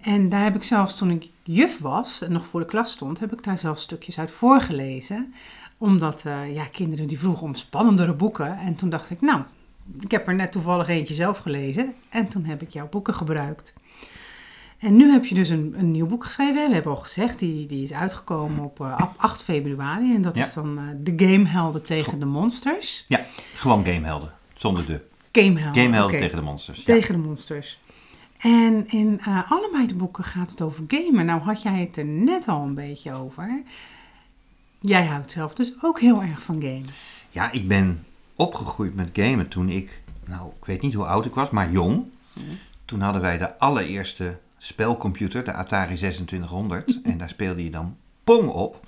En 0.00 0.28
daar 0.28 0.44
heb 0.44 0.54
ik 0.54 0.62
zelfs 0.62 0.96
toen 0.96 1.10
ik 1.10 1.30
juf 1.42 1.78
was 1.78 2.22
en 2.22 2.32
nog 2.32 2.46
voor 2.46 2.60
de 2.60 2.66
klas 2.66 2.92
stond, 2.92 3.20
heb 3.20 3.32
ik 3.32 3.44
daar 3.44 3.58
zelfs 3.58 3.82
stukjes 3.82 4.18
uit 4.18 4.30
voorgelezen. 4.30 5.34
Omdat 5.78 6.24
uh, 6.26 6.54
ja, 6.54 6.64
kinderen 6.64 7.08
die 7.08 7.18
vroegen 7.18 7.46
om 7.46 7.54
spannendere 7.54 8.12
boeken. 8.12 8.58
En 8.58 8.74
toen 8.74 8.90
dacht 8.90 9.10
ik, 9.10 9.20
nou, 9.20 9.40
ik 10.00 10.10
heb 10.10 10.28
er 10.28 10.34
net 10.34 10.52
toevallig 10.52 10.88
eentje 10.88 11.14
zelf 11.14 11.38
gelezen. 11.38 11.94
En 12.08 12.28
toen 12.28 12.44
heb 12.44 12.62
ik 12.62 12.70
jouw 12.70 12.88
boeken 12.88 13.14
gebruikt. 13.14 13.74
En 14.78 14.96
nu 14.96 15.10
heb 15.12 15.24
je 15.24 15.34
dus 15.34 15.48
een, 15.48 15.74
een 15.78 15.90
nieuw 15.90 16.06
boek 16.06 16.24
geschreven. 16.24 16.68
We 16.68 16.74
hebben 16.74 16.92
al 16.92 16.98
gezegd, 16.98 17.38
die, 17.38 17.66
die 17.66 17.82
is 17.82 17.92
uitgekomen 17.92 18.64
op 18.64 18.80
uh, 18.80 19.00
8 19.16 19.42
februari. 19.42 20.14
En 20.14 20.22
dat 20.22 20.36
Ja. 20.36 20.44
is 20.44 20.52
dan 20.52 20.78
uh, 20.78 20.84
de 20.98 21.12
Gamehelden 21.26 21.82
tegen 21.82 22.18
de 22.18 22.24
monsters. 22.24 23.04
Ja, 23.08 23.24
gewoon 23.54 23.84
gamehelden. 23.84 24.32
Zonder 24.54 24.86
de. 24.86 25.00
Gamehelden. 25.32 26.18
Tegen 26.20 26.36
de 26.36 26.42
monsters. 26.44 26.78
Ja. 26.78 26.84
Tegen 26.84 27.14
de 27.14 27.20
monsters. 27.20 27.78
En 28.38 28.88
in 28.88 29.20
eh, 29.24 29.52
allebei 29.52 29.86
de 29.86 29.94
boeken 29.94 30.24
gaat 30.24 30.50
het 30.50 30.62
over 30.62 30.84
gamen. 30.88 31.26
Nou 31.26 31.40
had 31.40 31.62
jij 31.62 31.80
het 31.80 31.96
er 31.96 32.04
net 32.04 32.48
al 32.48 32.62
een 32.62 32.74
beetje 32.74 33.14
over. 33.14 33.62
Jij 34.80 35.04
houdt 35.06 35.32
zelf 35.32 35.54
dus 35.54 35.74
ook 35.82 36.00
heel 36.00 36.22
erg 36.22 36.42
van 36.42 36.60
gamen. 36.60 36.84
ja, 37.30 37.52
ik 37.52 37.68
ben 37.68 38.04
opgegroeid 38.36 38.94
met 38.94 39.08
gamen 39.12 39.48
toen 39.48 39.68
ik, 39.68 40.02
nou, 40.26 40.48
ik 40.60 40.64
weet 40.64 40.82
niet 40.82 40.94
hoe 40.94 41.06
oud 41.06 41.24
ik 41.24 41.34
was, 41.34 41.50
maar 41.50 41.70
jong. 41.70 42.04
Toen 42.84 43.00
hadden 43.00 43.22
wij 43.22 43.38
de 43.38 43.58
allereerste 43.58 44.38
spelcomputer, 44.58 45.44
de 45.44 45.52
Atari 45.52 45.96
2600. 45.96 47.00
en 47.02 47.18
daar 47.18 47.28
speelde 47.28 47.64
je 47.64 47.70
dan 47.70 47.96
Pong 48.24 48.48
op. 48.48 48.86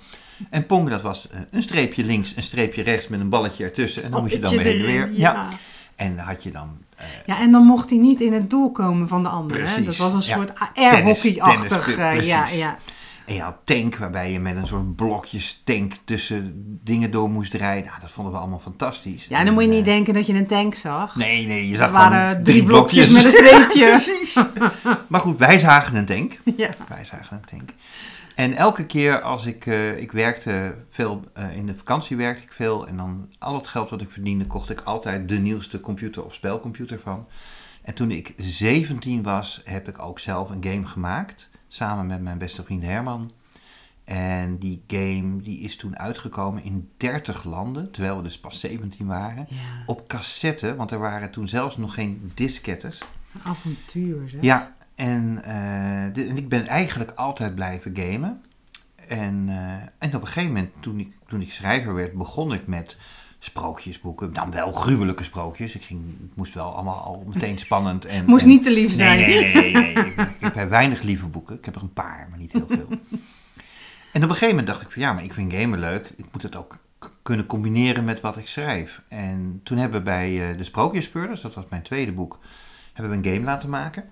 En 0.49 0.65
Pong, 0.65 0.89
dat 0.89 1.01
was 1.01 1.29
eh, 1.29 1.39
een 1.51 1.63
streepje 1.63 2.03
links, 2.03 2.35
een 2.35 2.43
streepje 2.43 2.83
rechts 2.83 3.07
met 3.07 3.19
een 3.19 3.29
balletje 3.29 3.63
ertussen. 3.63 4.03
En 4.03 4.11
dan 4.11 4.21
moest 4.21 4.33
je 4.33 4.39
dan 4.39 4.51
weer 4.51 4.61
heen 4.61 4.79
en 4.79 4.85
weer. 4.85 5.11
Ja. 5.11 5.47
En 5.95 6.15
dan 6.15 6.25
had 6.25 6.43
je 6.43 6.51
dan 6.51 6.77
eh, 6.95 7.05
Ja, 7.25 7.39
en 7.39 7.51
dan 7.51 7.65
mocht 7.65 7.89
hij 7.89 7.99
niet 7.99 8.21
in 8.21 8.33
het 8.33 8.49
doel 8.49 8.71
komen 8.71 9.07
van 9.07 9.23
de 9.23 9.29
andere. 9.29 9.63
Hè? 9.63 9.83
Dat 9.83 9.97
was 9.97 10.13
een 10.13 10.21
ja. 10.21 10.35
soort 10.35 10.51
airhockey-achtig. 10.73 11.95
Tennis, 11.95 12.21
eh, 12.21 12.27
ja, 12.27 12.47
ja. 12.47 12.77
En 13.29 13.39
had 13.39 13.55
tank, 13.63 13.95
waarbij 13.95 14.31
je 14.31 14.39
met 14.39 14.55
een 14.55 14.67
soort 14.67 14.95
blokjes 14.95 15.61
tank 15.63 15.93
tussen 16.05 16.53
dingen 16.83 17.11
door 17.11 17.29
moest 17.29 17.53
rijden. 17.53 17.85
Nou, 17.85 18.01
dat 18.01 18.11
vonden 18.11 18.33
we 18.33 18.39
allemaal 18.39 18.59
fantastisch. 18.59 19.25
ja, 19.25 19.43
dan 19.43 19.53
moet 19.53 19.63
je 19.63 19.69
En, 19.69 19.75
niet 19.75 19.85
eh, 19.85 19.93
denken 19.93 20.13
dat 20.13 20.25
je 20.25 20.33
een 20.33 20.47
tank 20.47 20.75
zag. 20.75 21.15
Nee, 21.15 21.45
nee, 21.45 21.69
je 21.69 21.75
zag 21.75 21.91
waren 21.91 22.43
drie 22.43 22.63
blokjes 22.63 23.09
met 23.09 23.23
een 23.23 23.31
streepje. 23.31 23.85
Precies. 24.03 24.43
Maar 25.07 25.19
goed, 25.19 25.37
wij 25.37 25.59
zagen 25.59 25.95
een 25.95 26.05
tank. 26.05 26.39
Ja. 26.57 26.69
Wij 26.87 27.05
zagen 27.05 27.37
een 27.37 27.57
tank. 27.57 27.69
En 28.35 28.53
elke 28.53 28.85
keer 28.85 29.21
als 29.21 29.45
ik, 29.45 29.65
eh, 29.65 29.97
ik 29.97 30.11
werkte 30.11 30.75
veel, 30.89 31.23
eh, 31.33 31.55
in 31.55 31.65
de 31.65 31.75
vakantie 31.77 32.17
werkte 32.17 32.43
ik 32.43 32.51
veel. 32.51 32.87
En 32.87 32.97
dan 32.97 33.29
al 33.39 33.55
het 33.55 33.67
geld 33.67 33.89
wat 33.89 34.01
ik 34.01 34.11
verdiende, 34.11 34.45
kocht 34.45 34.69
ik 34.69 34.81
altijd 34.81 35.29
de 35.29 35.37
nieuwste 35.37 35.79
computer 35.79 36.25
of 36.25 36.33
spelcomputer 36.33 36.99
van. 36.99 37.27
En 37.81 37.93
toen 37.93 38.11
ik 38.11 38.33
17 38.37 39.23
was, 39.23 39.61
heb 39.65 39.87
ik 39.87 39.99
ook 40.01 40.19
zelf 40.19 40.49
een 40.49 40.63
game 40.63 40.85
gemaakt. 40.85 41.49
Samen 41.71 42.07
met 42.07 42.21
mijn 42.21 42.37
beste 42.37 42.63
vriend 42.63 42.83
Herman. 42.83 43.31
En 44.03 44.57
die 44.57 44.83
game 44.87 45.41
die 45.41 45.59
is 45.59 45.75
toen 45.75 45.97
uitgekomen 45.97 46.63
in 46.63 46.89
30 46.97 47.43
landen, 47.43 47.91
terwijl 47.91 48.17
we 48.17 48.23
dus 48.23 48.39
pas 48.39 48.59
17 48.59 49.05
waren. 49.07 49.45
Ja, 49.49 49.57
Op 49.85 50.07
cassette, 50.07 50.75
want 50.75 50.91
er 50.91 50.99
waren 50.99 51.31
toen 51.31 51.47
zelfs 51.47 51.77
nog 51.77 51.93
geen 51.93 52.31
diskettes. 52.35 53.01
avontuur. 53.43 54.29
Zeg. 54.29 54.41
Ja, 54.41 54.75
en, 54.95 55.43
eh, 55.43 56.13
de- 56.13 56.25
en 56.27 56.37
ik 56.37 56.49
ben 56.49 56.67
eigenlijk 56.67 57.11
altijd 57.11 57.55
blijven 57.55 57.95
gamen. 57.97 58.41
En, 59.07 59.45
eh, 59.49 59.73
en 59.97 60.15
op 60.15 60.21
een 60.21 60.27
gegeven 60.27 60.53
moment, 60.53 60.71
toen 60.79 60.99
ik, 60.99 61.13
toen 61.27 61.41
ik 61.41 61.51
schrijver 61.51 61.93
werd, 61.93 62.13
begon 62.13 62.53
ik 62.53 62.67
met 62.67 62.97
sprookjesboeken. 63.39 64.33
Dan 64.33 64.51
wel 64.51 64.71
gruwelijke 64.71 65.23
sprookjes. 65.23 65.75
Ik 65.75 65.83
ging, 65.83 66.01
het 66.21 66.35
moest 66.35 66.53
wel 66.53 66.73
allemaal 66.73 66.99
al 66.99 67.23
meteen 67.33 67.57
spannend. 67.67 68.05
En, 68.05 68.25
Moest 68.25 68.43
en- 68.43 68.49
niet 68.49 68.63
te 68.63 68.71
lief 68.71 68.93
zijn. 68.93 69.19
Nee, 69.19 69.27
nee, 69.53 69.53
nee. 69.53 69.71
nee, 69.73 69.93
nee. 69.93 70.05
ik, 70.05 70.17
ik 70.49 70.53
heb 70.53 70.69
weinig 70.69 71.01
lieve 71.01 71.27
boeken. 71.27 71.55
Ik 71.57 71.65
heb 71.65 71.75
er 71.75 71.81
een 71.81 71.93
paar, 71.93 72.27
maar 72.29 72.39
niet 72.39 72.51
heel 72.51 72.67
veel. 72.69 72.87
En 74.13 74.23
op 74.23 74.29
een 74.29 74.35
gegeven 74.35 74.55
moment 74.55 74.67
dacht 74.67 74.81
ik 74.81 74.91
van 74.91 75.01
ja, 75.01 75.13
maar 75.13 75.23
ik 75.23 75.33
vind 75.33 75.53
gamen 75.53 75.79
leuk. 75.79 76.13
Ik 76.15 76.25
moet 76.31 76.41
het 76.41 76.55
ook 76.55 76.77
kunnen 77.21 77.45
combineren 77.45 78.03
met 78.03 78.21
wat 78.21 78.37
ik 78.37 78.47
schrijf. 78.47 79.01
En 79.07 79.59
toen 79.63 79.77
hebben 79.77 79.97
we 79.99 80.05
bij 80.05 80.51
eh, 80.51 80.57
de 80.57 80.63
Sprookjespeurders, 80.63 81.41
dat 81.41 81.53
was 81.53 81.63
mijn 81.69 81.81
tweede 81.81 82.11
boek, 82.11 82.39
hebben 82.93 83.21
we 83.21 83.27
een 83.27 83.33
game 83.33 83.45
laten 83.45 83.69
maken. 83.69 84.09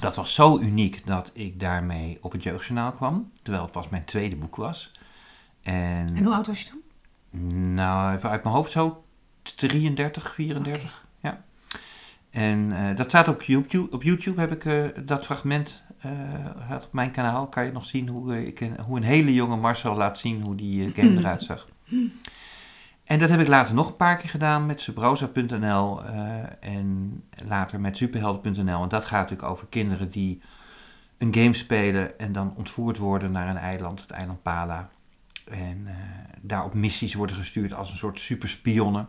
Dat 0.00 0.16
was 0.16 0.34
zo 0.34 0.58
uniek 0.58 1.06
dat 1.06 1.30
ik 1.32 1.60
daarmee 1.60 2.18
op 2.20 2.32
het 2.32 2.42
jeugdjournaal 2.42 2.92
kwam. 2.92 3.30
Terwijl 3.42 3.62
het 3.64 3.72
pas 3.72 3.88
mijn 3.88 4.04
tweede 4.04 4.36
boek 4.36 4.56
was. 4.56 4.92
En, 5.62 6.16
En 6.16 6.24
hoe 6.24 6.34
oud 6.34 6.46
was 6.46 6.60
je 6.60 6.68
toen? 6.68 6.81
Nou, 7.74 8.16
even 8.16 8.30
uit 8.30 8.42
mijn 8.42 8.54
hoofd 8.54 8.72
zo 8.72 9.04
33, 9.42 10.34
34. 10.34 11.06
Ja. 11.20 11.44
En 12.30 12.72
eh, 12.72 12.96
dat 12.96 13.08
staat 13.08 13.28
op 13.28 13.42
YouTube. 13.42 13.94
Op 13.94 14.02
YouTube 14.02 14.40
heb 14.40 14.52
ik 14.52 14.64
eh, 14.64 15.04
dat 15.04 15.24
fragment 15.24 15.84
had 16.68 16.84
op 16.84 16.92
mijn 16.92 17.10
kanaal. 17.10 17.46
Kan 17.46 17.64
je 17.64 17.72
nog 17.72 17.84
zien 17.84 18.08
hoe, 18.08 18.46
ik 18.46 18.60
een, 18.60 18.80
hoe 18.80 18.96
een 18.96 19.02
hele 19.02 19.34
jonge 19.34 19.56
Marcel 19.56 19.96
laat 19.96 20.18
zien 20.18 20.42
hoe 20.42 20.54
die 20.54 20.92
game 20.94 21.16
eruit 21.18 21.42
zag. 21.42 21.68
En 23.04 23.18
dat 23.18 23.28
heb 23.28 23.40
ik 23.40 23.48
later 23.48 23.74
nog 23.74 23.88
een 23.88 23.96
paar 23.96 24.16
keer 24.16 24.30
gedaan 24.30 24.66
met 24.66 24.80
subrosa.nl 24.80 26.02
en 26.60 27.22
later 27.46 27.80
met 27.80 27.96
superhelden.nl. 27.96 28.82
En 28.82 28.88
dat 28.88 29.04
gaat 29.04 29.20
natuurlijk 29.20 29.48
over 29.48 29.66
kinderen 29.66 30.10
die 30.10 30.40
een 31.18 31.34
game 31.34 31.54
spelen 31.54 32.18
en 32.18 32.32
dan 32.32 32.54
ontvoerd 32.56 32.98
worden 32.98 33.32
naar 33.32 33.48
een 33.48 33.56
eiland, 33.56 34.00
het 34.00 34.10
eiland 34.10 34.42
Pala. 34.42 34.90
En 35.44 35.86
eh, 35.86 35.94
daar 36.40 36.64
op 36.64 36.74
missies 36.74 37.14
worden 37.14 37.36
gestuurd 37.36 37.74
als 37.74 37.90
een 37.90 37.96
soort 37.96 38.20
superspionnen. 38.20 39.08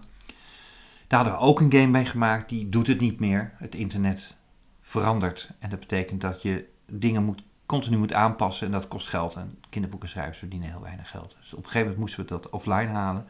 Daar 1.08 1.24
hadden 1.24 1.40
we 1.40 1.46
ook 1.46 1.60
een 1.60 1.72
game 1.72 1.88
mee 1.88 2.06
gemaakt, 2.06 2.50
die 2.50 2.70
doet 2.70 2.88
het 2.88 3.00
niet 3.00 3.20
meer. 3.20 3.54
Het 3.58 3.76
internet 3.76 4.38
verandert 4.82 5.52
en 5.60 5.70
dat 5.70 5.80
betekent 5.80 6.22
dat 6.22 6.42
je 6.42 6.66
dingen 6.86 7.24
moet 7.24 7.44
continu 7.66 7.98
moet 7.98 8.14
aanpassen 8.14 8.66
en 8.66 8.72
dat 8.72 8.88
kost 8.88 9.08
geld. 9.08 9.36
En 9.36 9.60
kinderboekenschrijvers 9.70 10.38
verdienen 10.38 10.70
heel 10.70 10.82
weinig 10.82 11.10
geld. 11.10 11.36
Dus 11.40 11.54
op 11.54 11.58
een 11.58 11.64
gegeven 11.64 11.82
moment 11.82 12.00
moesten 12.00 12.24
we 12.24 12.30
dat 12.30 12.50
offline 12.50 12.88
halen. 12.88 13.28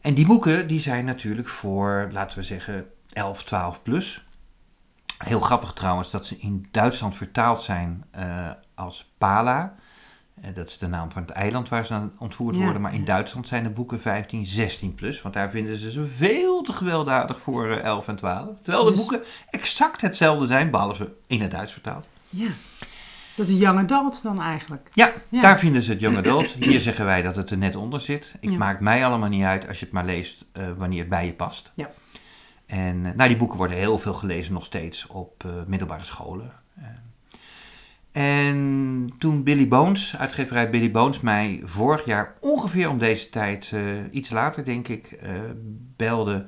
En 0.00 0.14
die 0.14 0.26
boeken 0.26 0.66
die 0.66 0.80
zijn 0.80 1.04
natuurlijk 1.04 1.48
voor, 1.48 2.08
laten 2.12 2.38
we 2.38 2.44
zeggen, 2.44 2.86
11, 3.12 3.44
12 3.44 3.82
plus. 3.82 4.26
Heel 5.18 5.40
grappig 5.40 5.72
trouwens 5.72 6.10
dat 6.10 6.26
ze 6.26 6.36
in 6.36 6.66
Duitsland 6.70 7.16
vertaald 7.16 7.62
zijn 7.62 8.04
uh, 8.18 8.50
als 8.74 9.12
Pala. 9.18 9.74
Uh, 10.44 10.54
dat 10.54 10.68
is 10.68 10.78
de 10.78 10.86
naam 10.86 11.10
van 11.10 11.22
het 11.22 11.30
eiland 11.30 11.68
waar 11.68 11.86
ze 11.86 11.92
aan 11.94 12.12
ontvoerd 12.18 12.54
Ja, 12.56 12.62
worden. 12.62 12.82
Maar 12.82 12.92
in 12.94 13.00
ja. 13.00 13.04
Duitsland 13.06 13.46
zijn 13.48 13.62
de 13.62 13.68
boeken 13.70 14.00
15, 14.00 14.46
16 14.46 14.94
plus. 14.94 15.22
Want 15.22 15.34
daar 15.34 15.50
vinden 15.50 15.76
ze 15.76 15.90
ze 15.90 16.06
veel 16.06 16.62
te 16.62 16.72
gewelddadig 16.72 17.40
voor 17.40 17.70
eh, 17.70 17.84
11 17.84 18.08
en 18.08 18.16
12. 18.16 18.48
Terwijl 18.62 18.84
de 18.84 18.90
Dus- 18.90 18.98
boeken 19.00 19.22
exact 19.50 20.00
hetzelfde 20.00 20.46
zijn, 20.46 20.70
behalve 20.70 21.12
in 21.26 21.40
het 21.40 21.50
Duits 21.50 21.72
vertaald. 21.72 22.06
Ja. 22.28 22.48
Dat 23.36 23.48
is 23.48 23.58
young 23.58 23.78
adult 23.78 24.22
dan 24.22 24.40
eigenlijk. 24.40 24.90
Ja, 24.94 25.12
Ja. 25.28 25.40
daar 25.40 25.58
vinden 25.58 25.82
ze 25.82 25.90
het 25.90 26.00
young 26.00 26.16
adult. 26.16 26.46
Hier 26.50 26.80
zeggen 26.80 27.04
wij 27.04 27.22
dat 27.22 27.36
het 27.36 27.50
er 27.50 27.58
net 27.58 27.76
onder 27.76 28.00
zit. 28.00 28.34
Ik 28.40 28.50
Ja. 28.50 28.56
maakt 28.56 28.80
mij 28.80 29.04
allemaal 29.04 29.28
niet 29.28 29.44
uit 29.44 29.68
als 29.68 29.78
je 29.78 29.84
het 29.84 29.94
maar 29.94 30.04
leest 30.04 30.44
eh, 30.52 30.62
wanneer 30.76 30.98
het 31.00 31.08
bij 31.08 31.26
je 31.26 31.32
past. 31.32 31.72
Ja. 31.74 31.90
En 32.66 33.06
eh, 33.06 33.12
nou, 33.14 33.28
die 33.28 33.38
boeken 33.38 33.56
worden 33.56 33.76
heel 33.76 33.98
veel 33.98 34.14
gelezen 34.14 34.52
nog 34.52 34.64
steeds 34.64 35.06
op 35.06 35.44
eh, 35.44 35.50
middelbare 35.66 36.04
scholen. 36.04 36.52
En 38.12 39.12
toen 39.18 39.42
Billy 39.42 39.68
Bones, 39.68 40.16
uitgeverij 40.16 40.70
Billy 40.70 40.90
Bones, 40.90 41.20
mij 41.20 41.60
vorig 41.64 42.04
jaar 42.04 42.34
ongeveer 42.40 42.88
om 42.88 42.98
deze 42.98 43.30
tijd, 43.30 43.70
eh, 43.72 43.82
iets 44.10 44.30
later 44.30 44.64
denk 44.64 44.88
ik, 44.88 45.06
eh, 45.06 45.30
belde, 45.96 46.46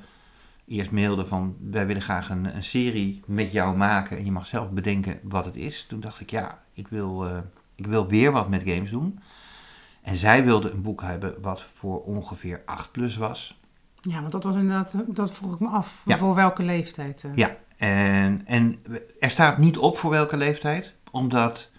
eerst 0.67 0.91
mailde 0.91 1.25
van 1.25 1.55
wij 1.59 1.85
willen 1.85 2.01
graag 2.01 2.29
een, 2.29 2.55
een 2.55 2.63
serie 2.63 3.21
met 3.25 3.51
jou 3.51 3.77
maken 3.77 4.17
en 4.17 4.25
je 4.25 4.31
mag 4.31 4.45
zelf 4.45 4.69
bedenken 4.69 5.19
wat 5.23 5.45
het 5.45 5.55
is. 5.55 5.85
Toen 5.85 5.99
dacht 5.99 6.19
ik 6.19 6.31
ja, 6.31 6.61
ik 6.73 6.87
wil, 6.87 7.27
eh, 7.27 7.37
ik 7.75 7.87
wil 7.87 8.07
weer 8.07 8.31
wat 8.31 8.49
met 8.49 8.63
games 8.65 8.89
doen. 8.89 9.19
En 10.01 10.15
zij 10.15 10.43
wilde 10.45 10.69
een 10.69 10.81
boek 10.81 11.01
hebben 11.01 11.35
wat 11.41 11.65
voor 11.75 12.03
ongeveer 12.03 12.61
8 12.65 12.91
plus 12.91 13.17
was. 13.17 13.59
Ja, 14.01 14.19
want 14.19 14.31
dat 14.31 14.43
was 14.43 14.55
inderdaad, 14.55 14.95
dat 15.07 15.31
vroeg 15.31 15.53
ik 15.53 15.59
me 15.59 15.67
af. 15.67 16.01
Ja. 16.05 16.17
Voor 16.17 16.35
welke 16.35 16.63
leeftijd? 16.63 17.23
Ja, 17.35 17.57
en, 17.77 18.41
en 18.45 18.75
er 19.19 19.29
staat 19.29 19.57
niet 19.57 19.77
op 19.77 19.97
voor 19.97 20.11
welke 20.11 20.37
leeftijd, 20.37 20.93
omdat 21.11 21.71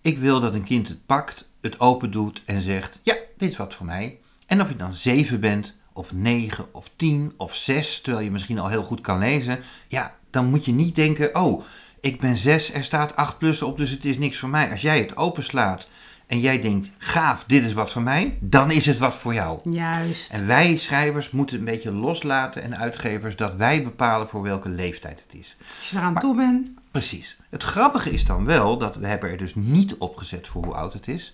ik 0.00 0.18
wil 0.18 0.40
dat 0.40 0.54
een 0.54 0.64
kind 0.64 0.88
het 0.88 1.06
pakt, 1.06 1.48
het 1.60 1.80
open 1.80 2.10
doet 2.10 2.42
en 2.44 2.62
zegt: 2.62 3.00
Ja, 3.02 3.14
dit 3.36 3.50
is 3.50 3.56
wat 3.56 3.74
voor 3.74 3.86
mij. 3.86 4.18
En 4.46 4.60
of 4.60 4.68
je 4.68 4.76
dan 4.76 4.94
zeven 4.94 5.40
bent, 5.40 5.76
of 5.92 6.12
negen, 6.12 6.74
of 6.74 6.90
tien, 6.96 7.32
of 7.36 7.54
zes, 7.54 8.00
terwijl 8.00 8.24
je 8.24 8.30
misschien 8.30 8.58
al 8.58 8.68
heel 8.68 8.82
goed 8.82 9.00
kan 9.00 9.18
lezen, 9.18 9.60
ja, 9.88 10.14
dan 10.30 10.46
moet 10.46 10.64
je 10.64 10.72
niet 10.72 10.94
denken: 10.94 11.34
Oh, 11.34 11.64
ik 12.00 12.20
ben 12.20 12.36
zes, 12.36 12.72
er 12.72 12.84
staat 12.84 13.16
8 13.16 13.38
plus 13.38 13.62
op, 13.62 13.78
dus 13.78 13.90
het 13.90 14.04
is 14.04 14.18
niks 14.18 14.38
voor 14.38 14.48
mij. 14.48 14.70
Als 14.70 14.80
jij 14.80 14.98
het 14.98 15.16
openslaat 15.16 15.88
en 16.26 16.40
jij 16.40 16.60
denkt: 16.60 16.90
Gaaf, 16.98 17.44
dit 17.46 17.64
is 17.64 17.72
wat 17.72 17.92
voor 17.92 18.02
mij, 18.02 18.38
dan 18.40 18.70
is 18.70 18.86
het 18.86 18.98
wat 18.98 19.14
voor 19.14 19.34
jou. 19.34 19.70
Juist. 19.70 20.30
En 20.30 20.46
wij 20.46 20.76
schrijvers 20.76 21.30
moeten 21.30 21.58
een 21.58 21.64
beetje 21.64 21.92
loslaten 21.92 22.62
en 22.62 22.76
uitgevers 22.76 23.36
dat 23.36 23.54
wij 23.54 23.82
bepalen 23.82 24.28
voor 24.28 24.42
welke 24.42 24.68
leeftijd 24.68 25.22
het 25.26 25.40
is. 25.40 25.56
Als 25.78 25.90
je 25.90 25.96
eraan 25.96 26.18
toe 26.18 26.36
bent. 26.36 26.70
Precies. 26.90 27.38
Het 27.50 27.62
grappige 27.62 28.10
is 28.10 28.24
dan 28.24 28.44
wel 28.44 28.78
dat 28.78 28.96
we 28.96 29.06
hebben 29.06 29.30
er 29.30 29.36
dus 29.36 29.54
niet 29.54 29.96
op 29.96 30.16
gezet 30.16 30.48
voor 30.48 30.64
hoe 30.64 30.74
oud 30.74 30.92
het 30.92 31.08
is. 31.08 31.32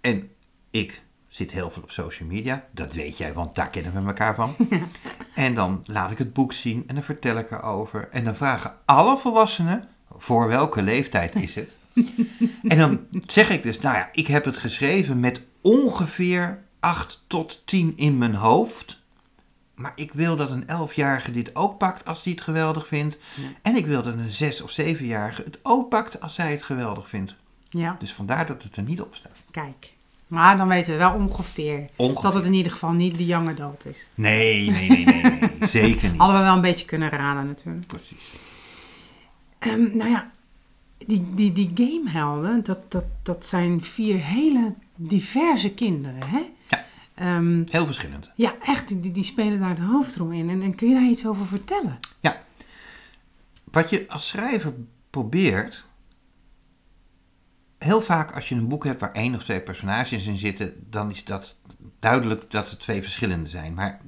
En 0.00 0.30
ik 0.70 1.02
zit 1.28 1.50
heel 1.50 1.70
veel 1.70 1.82
op 1.82 1.90
social 1.90 2.28
media. 2.28 2.66
Dat 2.70 2.92
weet 2.92 3.18
jij, 3.18 3.32
want 3.32 3.54
daar 3.54 3.70
kennen 3.70 3.92
we 3.92 4.08
elkaar 4.08 4.34
van. 4.34 4.56
En 5.34 5.54
dan 5.54 5.82
laat 5.84 6.10
ik 6.10 6.18
het 6.18 6.32
boek 6.32 6.52
zien 6.52 6.84
en 6.86 6.94
dan 6.94 7.04
vertel 7.04 7.36
ik 7.36 7.50
erover. 7.50 8.08
En 8.10 8.24
dan 8.24 8.36
vragen 8.36 8.74
alle 8.84 9.18
volwassenen 9.18 9.84
voor 10.16 10.48
welke 10.48 10.82
leeftijd 10.82 11.34
is 11.34 11.54
het. 11.54 11.78
en 12.72 12.78
dan 12.78 13.00
zeg 13.26 13.50
ik 13.50 13.62
dus, 13.62 13.80
nou 13.80 13.96
ja, 13.96 14.08
ik 14.12 14.26
heb 14.26 14.44
het 14.44 14.56
geschreven 14.56 15.20
met 15.20 15.46
ongeveer 15.60 16.62
8 16.80 17.24
tot 17.26 17.62
10 17.66 17.92
in 17.96 18.18
mijn 18.18 18.34
hoofd. 18.34 18.97
Maar 19.78 19.92
ik 19.94 20.12
wil 20.12 20.36
dat 20.36 20.50
een 20.50 20.62
11-jarige 20.88 21.30
dit 21.32 21.56
ook 21.56 21.78
pakt 21.78 22.04
als 22.04 22.22
hij 22.22 22.32
het 22.32 22.40
geweldig 22.42 22.86
vindt. 22.86 23.18
En 23.62 23.76
ik 23.76 23.86
wil 23.86 24.02
dat 24.02 24.14
een 24.14 24.52
6- 24.52 24.62
of 24.62 24.76
7-jarige 24.80 25.42
het 25.42 25.58
ook 25.62 25.88
pakt 25.88 26.20
als 26.20 26.34
zij 26.34 26.50
het 26.50 26.62
geweldig 26.62 27.08
vindt. 27.08 27.34
Ja, 27.70 27.96
Dus 27.98 28.12
vandaar 28.12 28.46
dat 28.46 28.62
het 28.62 28.76
er 28.76 28.82
niet 28.82 29.00
op 29.00 29.14
staat. 29.14 29.38
kijk. 29.50 29.92
Maar 30.26 30.56
dan 30.56 30.68
weten 30.68 30.92
we 30.92 30.98
wel 30.98 31.12
ongeveer, 31.14 31.88
Ongeveer. 31.96 32.22
dat 32.22 32.34
het 32.34 32.44
in 32.44 32.52
ieder 32.54 32.72
geval 32.72 32.92
niet 32.92 33.18
de 33.18 33.26
young 33.26 33.48
adult 33.48 33.86
is. 33.86 34.06
Nee, 34.14 34.70
nee, 34.70 34.88
nee, 34.88 35.04
nee, 35.04 35.22
nee. 35.22 35.68
zeker 35.68 36.08
niet. 36.10 36.18
Hadden 36.20 36.38
we 36.38 36.42
wel 36.44 36.54
een 36.54 36.60
beetje 36.60 36.86
kunnen 36.86 37.08
raden 37.10 37.46
natuurlijk. 37.46 37.86
Precies. 37.86 38.32
Ehm, 39.58 39.96
nou 39.96 40.10
ja, 40.10 40.30
die, 41.06 41.26
die, 41.34 41.52
die 41.52 41.70
gamehelden, 41.74 42.64
dat, 42.64 42.90
dat, 42.92 43.04
dat 43.22 43.46
zijn 43.46 43.82
vier 43.82 44.18
hele 44.24 44.74
diverse 44.94 45.70
kinderen, 45.70 46.22
hè? 46.28 46.40
Ja. 47.18 47.36
Ehm, 47.36 47.62
Heel 47.70 47.84
verschillend. 47.86 48.30
ja, 48.34 48.54
echt, 48.62 48.88
die, 48.88 49.12
die 49.12 49.24
spelen 49.24 49.60
daar 49.60 49.74
de 49.74 49.82
hoofdrol 49.82 50.30
in. 50.30 50.50
En, 50.50 50.62
en 50.62 50.74
kun 50.74 50.88
je 50.88 50.94
daar 50.94 51.08
iets 51.08 51.26
over 51.26 51.46
vertellen? 51.46 51.98
Wat 53.70 53.90
je 53.90 54.04
als 54.08 54.28
schrijver 54.28 54.74
probeert. 55.10 55.86
Heel 57.78 58.00
vaak 58.00 58.34
als 58.34 58.48
je 58.48 58.54
een 58.54 58.68
boek 58.68 58.84
hebt 58.84 59.00
waar 59.00 59.12
één 59.12 59.34
of 59.34 59.44
twee 59.44 59.60
personages 59.60 60.26
in 60.26 60.38
zitten, 60.38 60.86
dan 60.90 61.10
is 61.10 61.24
dat 61.24 61.56
duidelijk 61.98 62.50
dat 62.50 62.70
er 62.70 62.78
twee 62.78 63.02
verschillende 63.02 63.48
zijn. 63.48 63.74
Maar 63.74 64.00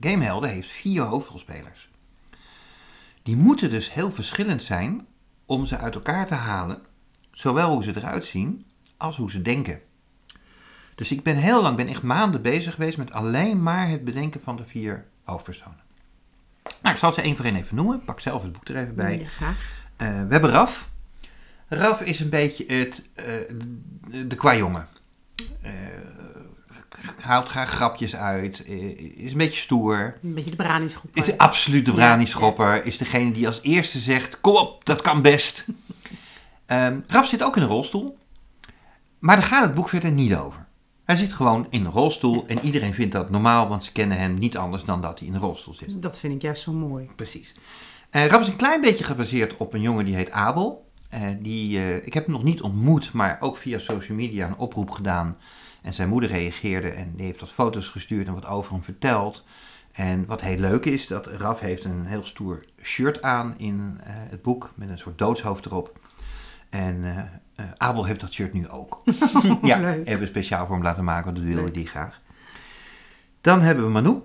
Gamehelden 0.00 0.50
heeft 0.50 0.68
vier 0.68 1.02
hoofdrolspelers. 1.02 1.90
Die 3.22 3.36
moeten 3.36 3.70
dus 3.70 3.92
heel 3.92 4.12
verschillend 4.12 4.62
zijn 4.62 5.06
om 5.46 5.66
ze 5.66 5.78
uit 5.78 5.94
elkaar 5.94 6.26
te 6.26 6.34
halen, 6.34 6.82
zowel 7.32 7.72
hoe 7.72 7.82
ze 7.82 7.96
eruit 7.96 8.26
zien 8.26 8.66
als 8.96 9.16
hoe 9.16 9.30
ze 9.30 9.42
denken. 9.42 9.80
Dus 10.94 11.12
ik 11.12 11.22
ben 11.22 11.36
heel 11.36 11.62
lang, 11.62 11.76
ben 11.76 11.88
echt 11.88 12.02
maanden 12.02 12.42
bezig 12.42 12.74
geweest 12.74 12.98
met 12.98 13.12
alleen 13.12 13.62
maar 13.62 13.88
het 13.88 14.04
bedenken 14.04 14.40
van 14.44 14.56
de 14.56 14.64
vier 14.66 15.04
hoofdpersonen. 15.22 15.82
Nou, 16.64 16.94
ik 16.94 16.96
zal 17.00 17.12
ze 17.12 17.22
één 17.22 17.36
voor 17.36 17.44
één 17.44 17.56
even 17.56 17.76
noemen. 17.76 17.96
Ik 17.96 18.04
pak 18.04 18.20
zelf 18.20 18.42
het 18.42 18.52
boek 18.52 18.68
er 18.68 18.76
even 18.76 18.94
bij. 18.94 19.18
Ja, 19.18 19.26
graag. 19.26 19.56
Eh, 19.96 20.08
we 20.08 20.32
hebben 20.32 20.50
Raf. 20.50 20.88
Raf 21.68 22.00
is 22.00 22.20
een 22.20 22.28
beetje 22.28 22.64
het, 22.66 23.02
eh, 23.14 23.24
de, 24.26 24.36
kwajongen. 24.36 24.88
Eh, 25.62 25.72
haalt 27.20 27.48
graag 27.48 27.70
grapjes 27.70 28.16
uit. 28.16 28.66
is 29.16 29.32
een 29.32 29.38
beetje 29.38 29.60
stoer. 29.60 30.18
Een 30.22 30.34
beetje 30.34 30.50
de 30.50 30.56
branischop. 30.56 31.10
Is 31.12 31.38
absoluut 31.38 31.84
de 31.84 31.90
Ja, 31.90 31.96
brani-schopper. 31.96 32.84
Is 32.84 32.98
degene 32.98 33.32
die 33.32 33.46
als 33.46 33.62
eerste 33.62 33.98
zegt, 33.98 34.40
kom 34.40 34.56
op, 34.56 34.84
dat 34.84 35.02
kan 35.02 35.22
best. 35.22 35.64
Ehm, 36.66 37.00
Raf 37.06 37.26
zit 37.26 37.42
ook 37.42 37.56
in 37.56 37.62
een 37.62 37.68
rolstoel. 37.68 38.18
Maar 39.18 39.36
daar 39.36 39.44
gaat 39.44 39.64
het 39.64 39.74
boek 39.74 39.88
verder 39.88 40.10
niet 40.10 40.34
over. 40.34 40.63
Hij 41.04 41.16
zit 41.16 41.32
gewoon 41.32 41.66
in 41.70 41.84
een 41.84 41.90
rolstoel 41.90 42.46
en 42.46 42.58
iedereen 42.60 42.94
vindt 42.94 43.12
dat 43.12 43.30
normaal, 43.30 43.68
want 43.68 43.84
ze 43.84 43.92
kennen 43.92 44.18
hem 44.18 44.34
niet 44.34 44.56
anders 44.56 44.84
dan 44.84 45.00
dat 45.00 45.18
hij 45.18 45.28
in 45.28 45.34
een 45.34 45.40
rolstoel 45.40 45.74
zit. 45.74 46.02
Dat 46.02 46.18
vind 46.18 46.34
ik 46.34 46.42
juist 46.42 46.62
zo 46.62 46.72
mooi. 46.72 47.08
Precies. 47.16 47.52
Eh 48.10 48.26
Raf 48.26 48.40
is 48.40 48.46
een 48.46 48.56
klein 48.56 48.80
beetje 48.80 49.04
gebaseerd 49.04 49.56
op 49.56 49.74
een 49.74 49.80
jongen 49.80 50.04
die 50.04 50.14
heet 50.14 50.30
Abel. 50.30 50.90
Eh, 51.08 51.20
die, 51.38 51.78
eh, 51.78 52.06
ik 52.06 52.14
heb 52.14 52.24
hem 52.24 52.34
nog 52.34 52.42
niet 52.42 52.62
ontmoet, 52.62 53.12
maar 53.12 53.36
ook 53.40 53.56
via 53.56 53.78
social 53.78 54.16
media 54.16 54.46
een 54.46 54.56
oproep 54.56 54.90
gedaan. 54.90 55.36
En 55.82 55.94
zijn 55.94 56.08
moeder 56.08 56.30
reageerde 56.30 56.88
en 56.88 57.12
die 57.16 57.26
heeft 57.26 57.40
wat 57.40 57.52
foto's 57.52 57.88
gestuurd 57.88 58.26
en 58.26 58.34
wat 58.34 58.46
over 58.46 58.72
hem 58.72 58.82
verteld. 58.82 59.44
En 59.92 60.26
wat 60.26 60.40
heel 60.40 60.58
leuk 60.58 60.84
is, 60.84 61.06
dat 61.06 61.26
Raf 61.26 61.60
heeft 61.60 61.84
een 61.84 62.06
heel 62.06 62.24
stoer 62.24 62.64
shirt 62.82 63.22
aan 63.22 63.58
in 63.58 63.98
het 64.04 64.42
boek 64.42 64.72
met 64.74 64.88
een 64.88 64.98
soort 64.98 65.18
doodshoofd 65.18 65.66
erop. 65.66 65.98
En 66.68 67.04
eh, 67.54 67.64
Abel 67.76 68.04
heeft 68.04 68.20
dat 68.20 68.32
shirt 68.32 68.52
nu 68.52 68.68
ook. 68.68 69.02
ja, 69.62 69.78
Leuk. 69.80 70.06
hebben 70.06 70.18
we 70.18 70.26
speciaal 70.26 70.66
voor 70.66 70.74
hem 70.74 70.84
laten 70.84 71.04
maken, 71.04 71.24
want 71.24 71.36
dat 71.36 71.46
wilde 71.46 71.62
Leuk. 71.62 71.74
hij 71.74 71.84
graag. 71.84 72.20
Dan 73.40 73.60
hebben 73.60 73.84
we 73.84 73.90
Manu. 73.90 74.22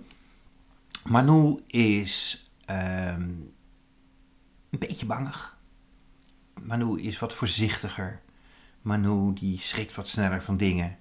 Manu 1.04 1.60
is 1.68 2.48
ehm, 2.66 3.22
een 4.70 4.80
beetje 4.80 5.06
bangig. 5.06 5.58
Manu 6.62 7.02
is 7.02 7.20
wat 7.20 7.34
voorzichtiger. 7.34 8.22
Manu 8.82 9.34
die 9.34 9.60
schrikt 9.62 9.96
wat 9.96 10.08
sneller 10.08 10.44
van 10.44 10.58
dingen. 10.58 10.98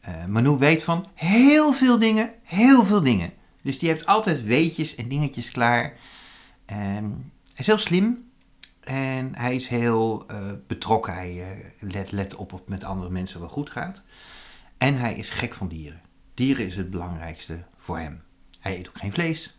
Eh, 0.00 0.24
Manu 0.24 0.50
weet 0.50 0.82
van 0.82 1.06
heel 1.14 1.72
veel 1.72 1.98
dingen, 1.98 2.30
heel 2.42 2.84
veel 2.84 3.02
dingen. 3.02 3.32
Dus 3.62 3.78
die 3.78 3.88
heeft 3.88 4.06
altijd 4.06 4.42
weetjes 4.42 4.94
en 4.94 5.08
dingetjes 5.08 5.50
klaar. 5.50 5.92
En 6.64 7.32
hij 7.44 7.56
is 7.56 7.66
heel 7.66 7.78
slim. 7.78 8.27
En 8.88 9.34
hij 9.34 9.54
is 9.54 9.68
heel 9.68 10.24
eh, 10.26 10.50
betrokken. 10.66 11.14
Hij 11.14 11.42
eh, 11.42 11.92
let, 11.92 12.12
let 12.12 12.34
op 12.34 12.52
of 12.52 12.58
het 12.58 12.68
met 12.68 12.84
andere 12.84 13.10
mensen 13.10 13.40
wel 13.40 13.48
goed 13.48 13.70
gaat. 13.70 14.04
En 14.76 14.98
hij 14.98 15.14
is 15.14 15.30
gek 15.30 15.54
van 15.54 15.68
dieren. 15.68 16.00
Dieren 16.34 16.66
is 16.66 16.76
het 16.76 16.90
belangrijkste 16.90 17.64
voor 17.76 17.98
hem. 17.98 18.22
Hij 18.60 18.78
eet 18.78 18.88
ook 18.88 18.98
geen 18.98 19.12
vlees. 19.12 19.58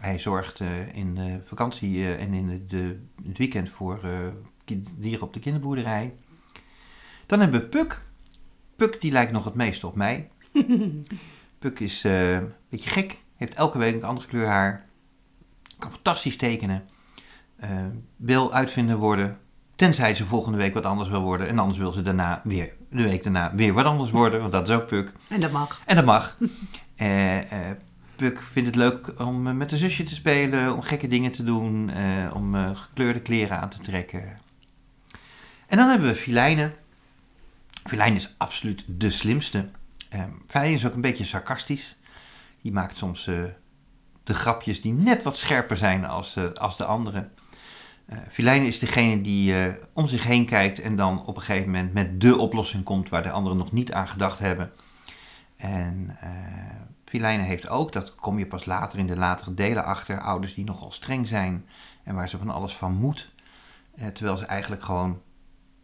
Hij 0.00 0.18
zorgt 0.18 0.60
eh, 0.60 0.94
in 0.94 1.14
de 1.14 1.40
vakantie 1.44 2.16
en 2.16 2.34
in 2.34 2.46
de, 2.46 2.66
de, 2.66 3.00
het 3.26 3.38
weekend 3.38 3.70
voor 3.70 4.00
dieren 4.96 5.26
op 5.26 5.32
de 5.34 5.40
kinderboerderij. 5.40 6.14
Dan 7.26 7.40
hebben 7.40 7.60
we 7.60 7.66
Puk. 7.66 8.04
Puk 8.76 9.00
die 9.00 9.12
lijkt 9.12 9.32
nog 9.32 9.44
het 9.44 9.54
meest 9.54 9.84
op 9.84 9.94
mij. 9.94 10.30
Puk 11.58 11.80
is 11.80 12.04
een 12.04 12.52
beetje 12.68 12.90
gek. 12.90 13.22
Heeft 13.36 13.54
elke 13.54 13.78
week 13.78 13.94
een 13.94 14.04
andere 14.04 14.26
kleur 14.26 14.46
haar. 14.46 14.86
Kan 15.78 15.90
fantastisch 15.90 16.36
tekenen. 16.36 16.88
Eh, 17.56 17.70
wil 18.16 18.52
uitvinder 18.52 18.96
worden. 18.96 19.38
Tenzij 19.76 20.14
ze 20.14 20.24
volgende 20.26 20.58
week 20.58 20.74
wat 20.74 20.84
anders 20.84 21.08
wil 21.08 21.20
worden. 21.20 21.48
En 21.48 21.58
anders 21.58 21.78
wil 21.78 21.92
ze 21.92 22.02
daarna 22.02 22.40
weer, 22.44 22.72
de 22.90 23.02
week 23.02 23.22
daarna 23.22 23.54
weer 23.54 23.72
wat 23.72 23.84
anders 23.84 24.10
worden. 24.10 24.40
Want 24.40 24.52
dat 24.52 24.68
is 24.68 24.74
ook 24.74 24.86
Puk. 24.86 25.12
En 25.28 25.40
dat 25.40 25.50
mag. 25.50 25.80
En 25.86 25.96
dat 25.96 26.04
mag. 26.04 26.36
Eh, 26.94 27.70
eh, 27.70 27.76
Puk 28.16 28.42
vindt 28.42 28.68
het 28.68 28.78
leuk 28.78 29.20
om 29.20 29.56
met 29.56 29.72
een 29.72 29.78
zusje 29.78 30.04
te 30.04 30.14
spelen. 30.14 30.74
Om 30.74 30.82
gekke 30.82 31.08
dingen 31.08 31.32
te 31.32 31.44
doen. 31.44 31.90
eh, 31.90 32.34
om 32.34 32.74
gekleurde 32.76 33.20
kleren 33.20 33.60
aan 33.60 33.68
te 33.68 33.78
trekken. 33.78 34.22
En 35.66 35.76
dan 35.76 35.88
hebben 35.88 36.08
we 36.08 36.14
Filijne. 36.14 36.72
Filijne 37.84 38.16
is 38.16 38.34
absoluut 38.36 38.84
de 38.86 39.10
slimste. 39.10 39.68
Eh 40.08 40.22
Filijne 40.46 40.74
is 40.74 40.86
ook 40.86 40.94
een 40.94 41.00
beetje 41.00 41.24
sarcastisch. 41.24 41.96
Die 42.62 42.72
maakt 42.72 42.96
soms 42.96 43.24
de 44.24 44.34
grapjes 44.34 44.80
die 44.80 44.92
net 44.92 45.22
wat 45.22 45.36
scherper 45.36 45.76
zijn 45.76 46.04
als, 46.04 46.36
als 46.54 46.76
de 46.76 46.84
andere. 46.84 47.28
Filijne 48.30 48.66
is 48.66 48.78
degene 48.78 49.20
die 49.20 49.64
eh, 49.64 49.74
om 49.92 50.08
zich 50.08 50.24
heen 50.24 50.46
kijkt 50.46 50.80
en 50.80 50.96
dan 50.96 51.26
op 51.26 51.36
een 51.36 51.42
gegeven 51.42 51.70
moment 51.70 51.92
met 51.92 52.20
de 52.20 52.38
oplossing 52.38 52.84
komt 52.84 53.08
waar 53.08 53.22
de 53.22 53.30
anderen 53.30 53.58
nog 53.58 53.72
niet 53.72 53.92
aan 53.92 54.08
gedacht 54.08 54.38
hebben. 54.38 54.72
En 55.56 56.16
Filijne 57.04 57.42
heeft 57.42 57.68
ook, 57.68 57.92
dat 57.92 58.14
kom 58.14 58.38
je 58.38 58.46
pas 58.46 58.64
later 58.64 58.98
in 58.98 59.06
de 59.06 59.16
latere 59.16 59.54
delen 59.54 59.84
achter, 59.84 60.20
ouders 60.20 60.54
die 60.54 60.64
nogal 60.64 60.90
streng 60.90 61.28
zijn 61.28 61.66
en 62.02 62.14
waar 62.14 62.28
ze 62.28 62.38
van 62.38 62.50
alles 62.50 62.74
van 62.74 62.94
moet. 62.94 63.32
Terwijl 64.12 64.36
ze 64.36 64.46
eigenlijk 64.46 64.82
gewoon 64.82 65.20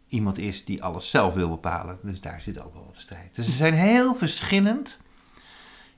iemand 0.07 0.37
is 0.37 0.65
die 0.65 0.83
alles 0.83 1.09
zelf 1.09 1.33
wil 1.33 1.49
bepalen. 1.49 1.99
Dus 2.03 2.21
daar 2.21 2.41
zit 2.41 2.63
ook 2.63 2.73
wel 2.73 2.85
wat 2.85 2.97
strijd. 2.97 3.35
Dus 3.35 3.45
ze 3.45 3.51
zijn 3.51 3.73
heel 3.73 4.15
verschillend 4.15 5.00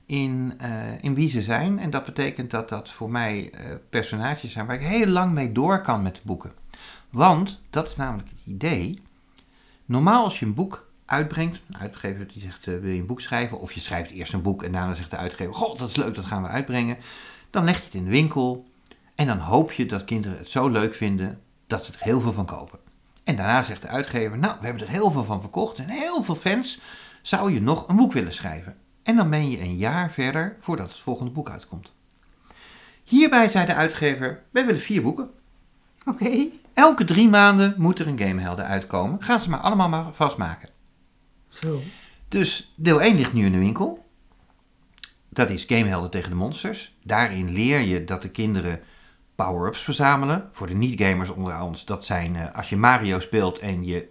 in, 0.06 0.54
eh, 0.58 1.02
in 1.02 1.14
wie 1.14 1.30
ze 1.30 1.42
zijn. 1.42 1.78
En 1.78 1.90
dat 1.90 2.04
betekent 2.04 2.50
dat 2.50 2.68
dat 2.68 2.90
voor 2.90 3.10
mij 3.10 3.50
eh, 3.50 3.74
personages 3.90 4.52
zijn 4.52 4.66
waar 4.66 4.76
ik 4.76 4.86
heel 4.86 5.06
lang 5.06 5.32
mee 5.32 5.52
door 5.52 5.80
kan 5.80 6.02
met 6.02 6.14
de 6.14 6.20
boeken. 6.24 6.52
Want, 7.10 7.60
dat 7.70 7.88
is 7.88 7.96
namelijk 7.96 8.28
het 8.28 8.46
idee. 8.46 8.98
Normaal 9.84 10.24
als 10.24 10.38
je 10.38 10.46
een 10.46 10.54
boek 10.54 10.88
uitbrengt, 11.04 11.60
een 11.68 11.78
uitgever 11.78 12.26
die 12.26 12.42
zegt 12.42 12.66
eh, 12.66 12.78
wil 12.78 12.90
je 12.90 13.00
een 13.00 13.06
boek 13.06 13.20
schrijven? 13.20 13.60
Of 13.60 13.72
je 13.72 13.80
schrijft 13.80 14.10
eerst 14.10 14.32
een 14.32 14.42
boek 14.42 14.62
en 14.62 14.72
daarna 14.72 14.94
zegt 14.94 15.10
de 15.10 15.16
uitgever, 15.16 15.54
god 15.54 15.78
dat 15.78 15.88
is 15.88 15.96
leuk, 15.96 16.14
dat 16.14 16.24
gaan 16.24 16.42
we 16.42 16.48
uitbrengen. 16.48 16.96
Dan 17.50 17.64
leg 17.64 17.78
je 17.78 17.84
het 17.84 17.94
in 17.94 18.04
de 18.04 18.10
winkel 18.10 18.64
en 19.14 19.26
dan 19.26 19.38
hoop 19.38 19.72
je 19.72 19.86
dat 19.86 20.04
kinderen 20.04 20.38
het 20.38 20.50
zo 20.50 20.68
leuk 20.68 20.94
vinden 20.94 21.40
dat 21.66 21.84
ze 21.84 21.92
er 21.92 21.98
heel 22.02 22.20
veel 22.20 22.32
van 22.32 22.46
kopen. 22.46 22.78
En 23.24 23.36
daarna 23.36 23.62
zegt 23.62 23.82
de 23.82 23.88
uitgever, 23.88 24.38
nou 24.38 24.54
we 24.60 24.64
hebben 24.64 24.82
er 24.82 24.92
heel 24.92 25.10
veel 25.10 25.24
van 25.24 25.40
verkocht 25.40 25.78
en 25.78 25.88
heel 25.88 26.22
veel 26.22 26.34
fans. 26.34 26.80
Zou 27.22 27.52
je 27.52 27.60
nog 27.60 27.88
een 27.88 27.96
boek 27.96 28.12
willen 28.12 28.32
schrijven? 28.32 28.76
En 29.04 29.16
dan 29.16 29.30
ben 29.30 29.50
je 29.50 29.60
een 29.60 29.76
jaar 29.76 30.10
verder 30.10 30.56
voordat 30.60 30.88
het 30.88 30.98
volgende 30.98 31.30
boek 31.30 31.50
uitkomt. 31.50 31.92
Hierbij 33.02 33.48
zei 33.48 33.66
de 33.66 33.74
uitgever, 33.74 34.42
wij 34.50 34.66
willen 34.66 34.80
vier 34.80 35.02
boeken. 35.02 35.30
Oké. 36.06 36.46
Elke 36.74 37.04
drie 37.04 37.28
maanden 37.28 37.74
moet 37.76 37.98
er 37.98 38.06
een 38.06 38.18
gamehelden 38.18 38.66
uitkomen. 38.66 39.22
Gaan 39.22 39.40
ze 39.40 39.50
maar 39.50 39.60
allemaal 39.60 39.88
maar 39.88 40.12
vastmaken. 40.12 40.68
Zo. 41.48 41.80
Dus 42.28 42.72
deel 42.74 43.02
1 43.02 43.16
ligt 43.16 43.32
nu 43.32 43.44
in 43.44 43.52
de 43.52 43.58
winkel. 43.58 44.04
Dat 45.28 45.50
is 45.50 45.64
Gamehelden 45.64 46.10
tegen 46.10 46.30
de 46.30 46.36
monsters. 46.36 46.94
Daarin 47.02 47.52
leer 47.52 47.80
je 47.80 48.04
dat 48.04 48.22
de 48.22 48.30
kinderen 48.30 48.80
power-ups 49.34 49.80
verzamelen. 49.80 50.48
Voor 50.52 50.66
de 50.66 50.74
niet-gamers 50.74 51.30
onder 51.30 51.60
ons, 51.60 51.84
dat 51.84 52.04
zijn 52.04 52.36
eh, 52.36 52.54
als 52.56 52.68
je 52.68 52.76
Mario 52.76 53.20
speelt 53.20 53.58
en 53.58 53.84
je 53.84 54.08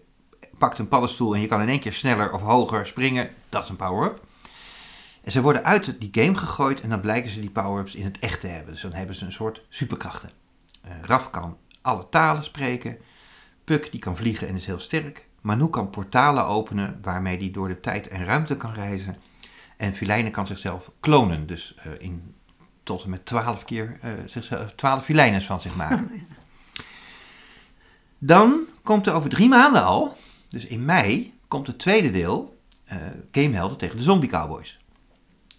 pakt 0.57 0.79
een 0.79 0.87
paddenstoel 0.87 1.35
en 1.35 1.41
je 1.41 1.47
kan 1.47 1.61
in 1.61 1.69
één 1.69 1.79
keer 1.79 1.93
sneller 1.93 2.33
of 2.33 2.41
hoger 2.41 2.87
springen, 2.87 3.29
dat 3.49 3.63
is 3.63 3.69
een 3.69 3.75
power-up. 3.75 4.21
En 5.23 5.31
ze 5.31 5.41
worden 5.41 5.63
uit 5.63 5.95
die 5.99 6.23
game 6.23 6.37
gegooid 6.37 6.81
en 6.81 6.89
dan 6.89 7.01
blijken 7.01 7.31
ze 7.31 7.39
die 7.39 7.49
power-ups 7.49 7.95
in 7.95 8.03
het 8.03 8.19
echt 8.19 8.41
te 8.41 8.47
hebben. 8.47 8.73
Dus 8.73 8.81
dan 8.81 8.93
hebben 8.93 9.15
ze 9.15 9.25
een 9.25 9.31
soort 9.31 9.61
superkrachten. 9.69 10.29
Eh, 10.81 10.91
Raf 11.01 11.29
kan 11.29 11.57
alle 11.81 12.09
talen 12.09 12.43
spreken. 12.43 12.97
Puck 13.63 13.91
die 13.91 13.99
kan 13.99 14.15
vliegen 14.15 14.47
en 14.47 14.55
is 14.55 14.65
heel 14.65 14.79
sterk. 14.79 15.27
Manu 15.41 15.67
kan 15.67 15.89
portalen 15.89 16.45
openen 16.45 16.99
waarmee 17.01 17.37
hij 17.37 17.51
door 17.51 17.67
de 17.67 17.79
tijd 17.79 18.07
en 18.07 18.25
ruimte 18.25 18.57
kan 18.57 18.73
reizen. 18.73 19.15
En 19.77 19.95
Filijne 19.95 20.29
kan 20.29 20.47
zichzelf 20.47 20.91
klonen. 20.99 21.47
Dus 21.47 21.75
eh, 21.75 21.91
in, 21.97 22.35
tot 22.83 23.03
en 23.03 23.09
met 23.09 23.25
twaalf 23.25 23.63
keer 23.63 23.97
eh, 24.01 24.11
zichzelf, 24.25 24.73
twaalf 24.75 25.03
filijnes 25.03 25.45
van 25.45 25.61
zich 25.61 25.75
maken. 25.75 26.11
Dan 28.17 28.59
komt 28.83 29.07
er 29.07 29.13
over 29.13 29.29
drie 29.29 29.49
maanden 29.49 29.83
al, 29.83 30.17
dus 30.47 30.65
in 30.65 30.85
mei, 30.85 31.33
komt 31.47 31.67
het 31.67 31.79
tweede 31.79 32.11
deel, 32.11 32.59
eh 32.83 32.97
Gamehelden 33.31 33.77
tegen 33.77 33.97
de 33.97 34.03
Zombie 34.03 34.29
Cowboys. 34.29 34.82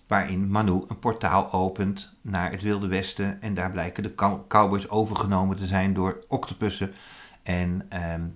Waarin 0.07 0.51
Manu 0.51 0.83
een 0.89 0.99
portaal 0.99 1.53
opent 1.53 2.17
naar 2.21 2.51
het 2.51 2.63
Wilde 2.63 2.87
Westen. 2.87 3.43
En 3.43 3.55
daar 3.55 3.71
blijken 3.71 4.03
de 4.03 4.15
cow- 4.15 4.47
cowboys 4.49 4.89
overgenomen 4.89 5.57
te 5.57 5.67
zijn 5.67 5.95
door 5.95 6.25
octopussen. 6.29 6.95
En 7.43 7.87
ehm, 7.89 8.27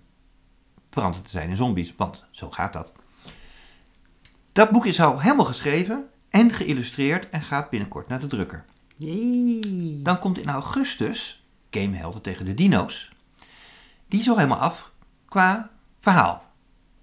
veranderd 0.90 1.24
te 1.24 1.30
zijn 1.30 1.48
in 1.48 1.56
zombies. 1.56 1.94
Want 1.96 2.24
zo 2.30 2.50
gaat 2.50 2.72
dat. 2.72 2.92
Dat 4.52 4.70
boek 4.70 4.86
is 4.86 5.00
al 5.00 5.20
helemaal 5.20 5.44
geschreven 5.44 6.08
en 6.30 6.50
geïllustreerd 6.50 7.28
en 7.28 7.42
gaat 7.42 7.70
binnenkort 7.70 8.08
naar 8.08 8.20
de 8.20 8.26
drukker. 8.26 8.64
Jee. 8.96 10.02
Dan 10.02 10.18
komt 10.18 10.38
in 10.38 10.48
augustus 10.48 11.46
Gamehelden 11.70 12.22
tegen 12.22 12.44
de 12.44 12.54
dino's. 12.54 13.12
Die 14.08 14.20
is 14.20 14.28
al 14.28 14.36
helemaal 14.36 14.58
af 14.58 14.92
qua 15.28 15.70
verhaal. 16.00 16.47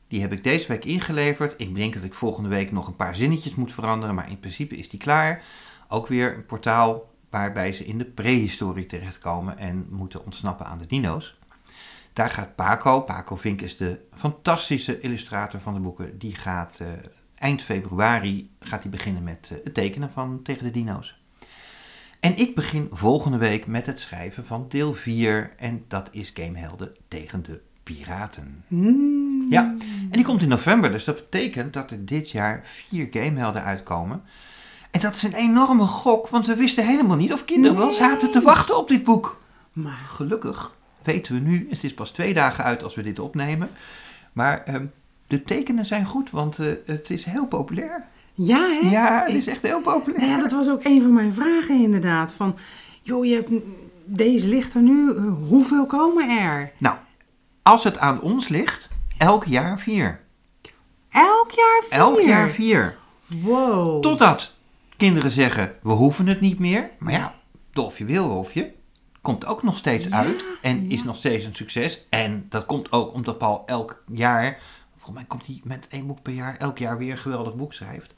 Die 0.07 0.21
heb 0.21 0.31
ik 0.31 0.43
deze 0.43 0.67
week 0.67 0.85
ingeleverd. 0.85 1.53
Ik 1.57 1.75
denk 1.75 1.93
dat 1.93 2.03
ik 2.03 2.13
volgende 2.13 2.49
week 2.49 2.71
nog 2.71 2.87
een 2.87 2.95
paar 2.95 3.15
zinnetjes 3.15 3.55
moet 3.55 3.73
veranderen, 3.73 4.15
maar 4.15 4.29
in 4.29 4.39
principe 4.39 4.77
is 4.77 4.89
die 4.89 4.99
klaar. 4.99 5.43
Ook 5.87 6.07
weer 6.07 6.35
een 6.35 6.45
portaal 6.45 7.13
waarbij 7.29 7.73
ze 7.73 7.85
in 7.85 7.97
de 7.97 8.05
prehistorie 8.05 8.85
terechtkomen 8.85 9.57
en 9.57 9.87
moeten 9.89 10.25
ontsnappen 10.25 10.65
aan 10.65 10.77
de 10.77 10.85
dino's. 10.85 11.37
Daar 12.13 12.29
gaat 12.29 12.55
Paco, 12.55 13.01
Paco 13.01 13.35
Vink 13.35 13.61
is 13.61 13.77
de 13.77 13.99
fantastische 14.13 14.99
illustrator 14.99 15.59
van 15.59 15.73
de 15.73 15.79
boeken, 15.79 16.17
die 16.17 16.35
gaat 16.35 16.79
eh, 16.79 16.87
eind 17.35 17.61
februari 17.61 18.49
gaat 18.59 18.81
hij 18.81 18.91
beginnen 18.91 19.23
met 19.23 19.49
eh, 19.51 19.57
het 19.63 19.73
tekenen 19.73 20.11
van 20.11 20.41
Tegen 20.43 20.63
de 20.63 20.71
Dino's. 20.71 21.19
En 22.19 22.37
ik 22.37 22.55
begin 22.55 22.87
volgende 22.91 23.37
week 23.37 23.67
met 23.67 23.85
het 23.85 23.99
schrijven 23.99 24.45
van 24.45 24.65
deel 24.69 24.93
4 24.93 25.53
en 25.57 25.85
dat 25.87 26.09
is 26.11 26.31
Gamehelden 26.33 26.95
tegen 27.07 27.43
de 27.43 27.61
piraten. 27.83 28.63
Mm. 28.67 29.24
Ja, 29.49 29.63
en 29.89 30.09
die 30.11 30.23
komt 30.25 30.41
in 30.41 30.47
november, 30.47 30.91
dus 30.91 31.03
dat 31.03 31.15
betekent 31.15 31.73
dat 31.73 31.91
er 31.91 32.05
dit 32.05 32.31
jaar 32.31 32.61
vier 32.63 33.07
gamehelden 33.11 33.63
uitkomen. 33.63 34.21
En 34.91 34.99
dat 35.01 35.15
is 35.15 35.23
een 35.23 35.33
enorme 35.33 35.85
gok, 35.87 36.27
want 36.29 36.45
we 36.47 36.55
wisten 36.55 36.85
helemaal 36.85 37.17
niet 37.17 37.33
of 37.33 37.45
kinderen 37.45 37.77
wel 37.77 37.93
zaten 37.93 38.31
te 38.31 38.41
wachten 38.41 38.77
op 38.77 38.87
dit 38.87 39.03
boek. 39.03 39.41
Maar 39.73 40.01
Gelukkig 40.07 40.75
weten 41.03 41.33
we 41.33 41.39
nu, 41.39 41.67
het 41.69 41.83
is 41.83 41.93
pas 41.93 42.11
twee 42.11 42.33
dagen 42.33 42.63
uit 42.63 42.83
als 42.83 42.95
we 42.95 43.03
dit 43.03 43.19
opnemen, 43.19 43.69
maar 44.33 44.63
ehm, 44.63 44.85
de 45.27 45.41
tekenen 45.43 45.85
zijn 45.85 46.05
goed, 46.05 46.29
want 46.31 46.59
eh, 46.59 46.73
het 46.85 47.09
is 47.09 47.25
heel 47.25 47.47
populair. 47.47 48.03
ja, 48.33 48.77
hè? 48.81 48.89
Ja, 48.89 49.23
het 49.25 49.35
is 49.35 49.47
echt 49.47 49.61
heel 49.61 49.81
populair. 49.81 50.19
Nou 50.21 50.31
ja, 50.31 50.37
dat 50.41 50.51
was 50.51 50.69
ook 50.69 50.83
een 50.83 51.01
van 51.01 51.13
mijn 51.13 51.33
vragen 51.33 51.81
inderdaad. 51.81 52.31
Van, 52.31 52.55
joh, 53.01 53.25
je 53.25 53.33
hebt, 53.33 53.49
deze 54.05 54.47
ligt 54.47 54.73
er 54.73 54.81
nu. 54.81 55.09
eh, 55.15 55.23
hoeveel 55.47 55.85
komen 55.85 56.29
er? 56.39 56.71
Nou, 56.77 56.95
als 57.61 57.83
het 57.83 57.97
aan 57.97 58.21
ons 58.21 58.47
ligt, 58.47 58.89
elk 59.17 59.45
jaar 59.45 59.79
vier. 59.79 60.23
Elk 61.09 61.51
jaar 61.51 61.83
vier? 61.89 61.99
Elk 61.99 62.21
jaar 62.21 62.49
vier. 62.49 62.97
Wow. 63.25 64.01
Totdat 64.01 64.53
kinderen 64.97 65.31
zeggen, 65.31 65.75
we 65.81 65.91
hoeven 65.91 66.27
het 66.27 66.41
niet 66.41 66.59
meer. 66.59 66.89
Maar 66.99 67.13
ja, 67.13 67.35
Dolfje 67.71 68.05
Wilhofje 68.05 68.73
komt 69.21 69.45
ook 69.45 69.63
nog 69.63 69.77
steeds 69.77 70.05
Ja, 70.05 70.17
uit 70.17 70.45
en 70.61 70.89
is 70.89 71.03
nog 71.03 71.15
steeds 71.15 71.45
een 71.45 71.55
succes. 71.55 72.05
En 72.09 72.45
dat 72.49 72.65
komt 72.65 72.91
ook 72.91 73.13
omdat 73.13 73.37
Paul 73.37 73.63
elk 73.65 74.03
jaar, 74.11 74.59
volgens 74.93 75.15
mij 75.15 75.25
komt 75.25 75.45
hij 75.45 75.61
met 75.63 75.87
één 75.89 76.07
boek 76.07 76.21
per 76.21 76.33
jaar, 76.33 76.57
elk 76.57 76.77
jaar 76.77 76.97
weer 76.97 77.11
een 77.11 77.17
geweldig 77.17 77.55
boek 77.55 77.73
schrijft. 77.73 78.13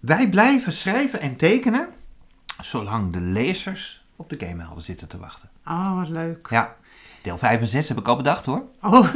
Wij 0.00 0.28
blijven 0.28 0.72
schrijven 0.72 1.20
en 1.20 1.36
tekenen, 1.36 1.88
zolang 2.62 3.12
de 3.12 3.20
lezers 3.20 4.04
op 4.16 4.30
de 4.30 4.46
gamehelden 4.46 4.84
zitten 4.84 5.08
te 5.08 5.18
wachten. 5.18 5.48
Oh, 5.66 5.96
wat 5.96 6.08
leuk. 6.08 6.46
Ja, 6.50 6.76
deel 7.22 7.38
5 7.38 7.60
en 7.60 7.66
6 7.66 7.88
heb 7.88 7.98
ik 7.98 8.08
al 8.08 8.16
bedacht 8.16 8.44
hoor. 8.46 8.62
Oh, 8.82 9.08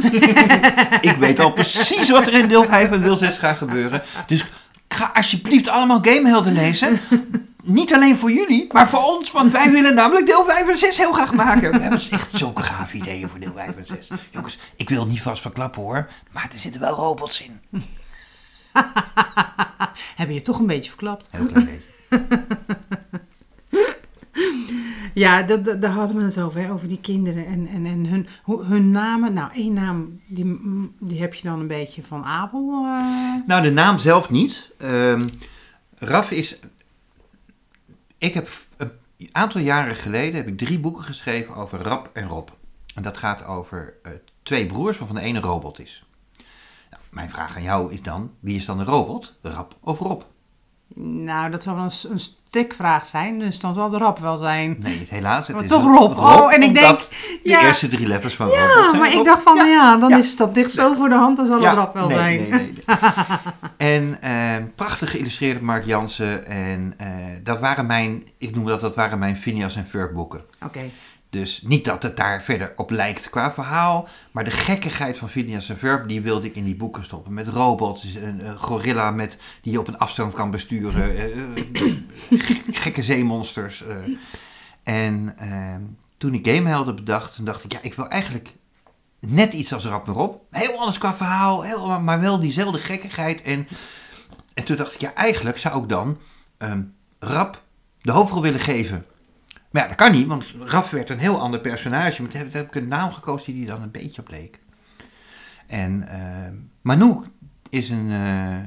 Ik 1.10 1.16
weet 1.18 1.40
al 1.40 1.52
precies 1.52 2.10
wat 2.10 2.26
er 2.26 2.34
in 2.34 2.48
deel 2.48 2.64
5 2.64 2.90
en 2.90 3.02
deel 3.02 3.16
6 3.16 3.36
gaat 3.36 3.58
gebeuren. 3.58 4.02
Dus 4.26 4.44
ga 4.88 5.10
alsjeblieft 5.14 5.68
allemaal 5.68 6.00
Gamehelden 6.02 6.52
lezen. 6.52 7.00
Niet 7.62 7.94
alleen 7.94 8.16
voor 8.16 8.32
jullie, 8.32 8.66
maar 8.72 8.88
voor 8.88 9.02
ons. 9.02 9.30
Want 9.30 9.52
wij 9.52 9.70
willen 9.70 9.94
namelijk 9.94 10.26
deel 10.26 10.44
5 10.44 10.68
en 10.68 10.78
6 10.78 10.96
heel 10.96 11.12
graag 11.12 11.34
maken. 11.34 11.72
We 11.72 11.78
hebben 11.78 12.00
echt 12.10 12.28
zulke 12.32 12.62
gave 12.62 12.96
ideeën 12.96 13.28
voor 13.28 13.40
deel 13.40 13.52
5 13.54 13.76
en 13.76 13.86
6. 13.86 14.08
Jongens, 14.30 14.58
ik 14.76 14.88
wil 14.88 15.00
het 15.00 15.08
niet 15.08 15.22
vast 15.22 15.42
verklappen 15.42 15.82
hoor. 15.82 16.08
Maar 16.32 16.48
er 16.52 16.58
zitten 16.58 16.80
wel 16.80 16.94
robots 16.94 17.42
in. 17.42 17.60
heb 20.16 20.30
je 20.30 20.42
toch 20.42 20.58
een 20.58 20.66
beetje 20.66 20.90
verklapt. 20.90 21.28
Heel 21.30 21.46
klein 21.46 21.64
beetje. 21.64 22.32
Ja, 25.14 25.42
dat, 25.42 25.64
dat- 25.64 25.80
daar 25.82 25.90
hadden 25.92 26.16
we 26.16 26.22
het 26.22 26.38
over, 26.40 26.70
over 26.70 26.88
die 26.88 27.00
kinderen 27.00 27.46
en, 27.46 27.66
en, 27.66 27.86
en 27.86 28.06
hun, 28.06 28.26
hun 28.66 28.90
namen. 28.90 29.32
Nou, 29.32 29.52
één 29.52 29.72
naam, 29.72 30.20
die, 30.26 30.58
die 31.00 31.20
heb 31.20 31.34
je 31.34 31.48
dan 31.48 31.60
een 31.60 31.66
beetje 31.66 32.02
van 32.02 32.24
Abel. 32.24 32.84
eh. 32.84 33.46
Nou, 33.46 33.62
de 33.62 33.70
naam 33.70 33.98
zelf 33.98 34.30
niet. 34.30 34.70
Ehm 34.78 35.28
Raf 35.98 36.30
is... 36.30 36.58
Ik 38.18 38.34
heb 38.34 38.48
een 38.76 39.28
aantal 39.32 39.60
jaren 39.60 39.94
geleden 39.96 40.34
heb 40.34 40.48
ik 40.48 40.58
drie 40.58 40.78
boeken 40.78 41.04
geschreven 41.04 41.54
over 41.54 41.78
Rap 41.82 42.10
en 42.12 42.28
Rob. 42.28 42.48
En 42.94 43.02
dat 43.02 43.16
gaat 43.18 43.44
over 43.44 43.94
het 44.02 44.22
twee 44.42 44.66
broers 44.66 44.98
waarvan 44.98 45.16
de 45.16 45.22
ene 45.22 45.40
robot 45.40 45.80
is. 45.80 46.04
Nou, 46.90 47.02
mijn 47.10 47.30
vraag 47.30 47.56
aan 47.56 47.62
jou 47.62 47.92
is 47.92 48.02
dan, 48.02 48.30
wie 48.40 48.56
is 48.56 48.64
dan 48.64 48.78
de 48.78 48.84
robot? 48.84 49.34
Rap 49.42 49.76
of 49.80 49.98
Rob? 49.98 50.22
Nou, 50.96 51.50
dat 51.50 51.62
zou 51.62 51.76
wel 51.76 51.84
een, 51.84 52.10
een 52.10 52.20
stikvraag 52.20 53.06
zijn, 53.06 53.38
dus 53.38 53.58
dan 53.60 53.74
zal 53.74 53.88
de 53.88 53.98
rap 53.98 54.18
wel 54.18 54.38
zijn. 54.38 54.76
Nee, 54.78 54.98
het, 54.98 55.10
helaas. 55.10 55.46
Het 55.46 55.56
Maar 55.56 55.64
is 55.64 55.70
toch 55.70 55.84
wel 55.84 55.94
Rob. 55.94 56.18
Oh, 56.18 56.54
en 56.54 56.62
ik 56.62 56.74
denk, 56.74 56.86
omdat 56.86 57.10
de 57.42 57.50
ja. 57.50 57.62
eerste 57.66 57.88
drie 57.88 58.06
letters 58.06 58.34
van 58.34 58.46
Rob 58.46 58.56
Ja, 58.56 58.92
maar 58.98 59.08
ik 59.08 59.14
Rob. 59.14 59.24
dacht 59.24 59.42
van, 59.42 59.56
ja, 59.56 59.96
dan 59.96 60.08
Ja. 60.08 60.16
is 60.18 60.36
dat 60.36 60.54
dicht 60.54 60.70
zo 60.70 60.94
voor 60.94 61.08
de 61.08 61.14
hand, 61.14 61.36
dan 61.36 61.46
zal 61.46 61.60
het 61.60 61.74
rap 61.74 61.94
wel 61.94 62.08
nee, 62.08 62.16
zijn. 62.16 62.38
Nee, 62.40 62.48
nee, 62.50 62.72
nee. 62.86 62.96
en 63.94 64.22
eh, 64.22 64.64
prachtig 64.74 65.10
geïllustreerd 65.10 65.60
Mark 65.60 65.84
Jansen. 65.84 66.46
En 66.46 66.94
eh, 66.96 67.06
dat 67.42 67.60
waren 67.60 67.86
mijn, 67.86 68.22
ik 68.38 68.54
noem 68.54 68.66
dat, 68.66 68.80
dat 68.80 68.94
waren 68.94 69.18
mijn 69.18 69.36
Phineas 69.36 69.76
en 69.76 69.86
Ferb 69.88 70.12
boeken. 70.12 70.40
Oké, 70.64 70.90
Dus 71.34 71.62
niet 71.62 71.84
dat 71.84 72.02
het 72.02 72.16
daar 72.16 72.42
verder 72.42 72.72
op 72.76 72.90
lijkt 72.90 73.30
qua 73.30 73.52
verhaal, 73.52 74.08
maar 74.30 74.44
de 74.44 74.50
gekkigheid 74.50 75.18
van 75.18 75.28
Phineas 75.28 75.68
en 75.68 75.78
Ferb, 75.78 76.08
die 76.08 76.22
wilde 76.22 76.46
ik 76.46 76.56
in 76.56 76.64
die 76.64 76.76
boeken 76.76 77.04
stoppen. 77.04 77.34
Met 77.34 77.48
robots, 77.48 78.04
een, 78.14 78.46
een 78.46 78.58
gorilla 78.58 79.10
met, 79.10 79.38
die 79.62 79.72
je 79.72 79.78
op 79.78 79.88
een 79.88 79.98
afstand 79.98 80.34
kan 80.34 80.50
besturen, 80.50 81.16
eh, 81.16 81.38
eh, 81.38 81.96
gekke 82.70 83.02
zeemonsters. 83.02 83.82
eh. 83.86 83.96
En 84.82 85.34
eh, 85.38 85.74
toen 86.18 86.34
ik 86.34 86.46
Gamehelden 86.46 86.94
bedacht, 86.94 87.34
toen 87.34 87.44
dacht 87.44 87.64
ik, 87.64 87.72
ja, 87.72 87.78
ik 87.82 87.94
wil 87.94 88.08
eigenlijk 88.08 88.56
net 89.18 89.52
iets 89.52 89.72
als 89.72 89.84
Rap 89.84 90.06
maar 90.06 90.16
op. 90.16 90.42
Heel 90.50 90.78
anders 90.78 90.98
qua 90.98 91.14
verhaal, 91.14 91.62
heel, 91.62 92.00
maar 92.00 92.20
wel 92.20 92.40
diezelfde 92.40 92.78
gekkigheid. 92.78 93.42
En, 93.42 93.68
en 94.54 94.64
toen 94.64 94.76
dacht 94.76 94.94
ik, 94.94 95.00
ja, 95.00 95.14
eigenlijk 95.14 95.58
zou 95.58 95.82
ik 95.82 95.88
dan 95.88 96.18
ehm, 96.58 96.82
Rap 97.18 97.62
de 98.00 98.12
hoofdrol 98.12 98.42
willen 98.42 98.60
geven. 98.60 99.04
Maar 99.74 99.82
ja, 99.82 99.88
dat 99.88 99.96
kan 99.96 100.12
niet, 100.12 100.26
want 100.26 100.54
Raf 100.58 100.90
werd 100.90 101.10
een 101.10 101.18
heel 101.18 101.40
ander 101.40 101.60
personage. 101.60 102.22
Maar 102.22 102.30
toen 102.30 102.40
heb, 102.50 102.66
ik 102.66 102.74
een 102.74 102.88
naam 102.88 103.12
gekozen 103.12 103.52
die 103.52 103.66
dan 103.66 103.82
een 103.82 103.90
beetje 103.90 104.20
op 104.20 104.28
leek. 104.28 104.58
En 105.66 106.08
eh 106.08 106.52
Manouk 106.80 107.28
is 107.68 107.90
een, 107.90 108.10
eh, 108.10 108.58
eh, 108.58 108.64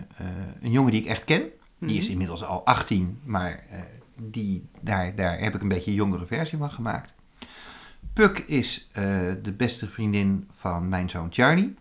een 0.61 0.71
jongen 0.71 0.91
die 0.91 1.01
ik 1.01 1.07
echt 1.07 1.23
ken. 1.23 1.43
Die 1.79 1.97
is 1.97 2.07
inmiddels 2.07 2.43
al 2.43 2.65
18, 2.65 3.19
maar 3.23 3.63
die, 4.21 4.63
daar, 4.81 5.15
daar 5.15 5.39
heb 5.39 5.55
ik 5.55 5.61
een 5.61 5.67
beetje 5.67 5.91
een 5.91 5.97
jongere 5.97 6.25
versie 6.25 6.57
van 6.57 6.71
gemaakt. 6.71 7.13
Puk 8.13 8.37
is 8.39 8.87
de 9.41 9.53
beste 9.57 9.89
vriendin 9.89 10.47
van 10.55 10.89
mijn 10.89 11.09
zoon 11.09 11.27
Charlie. 11.31 11.75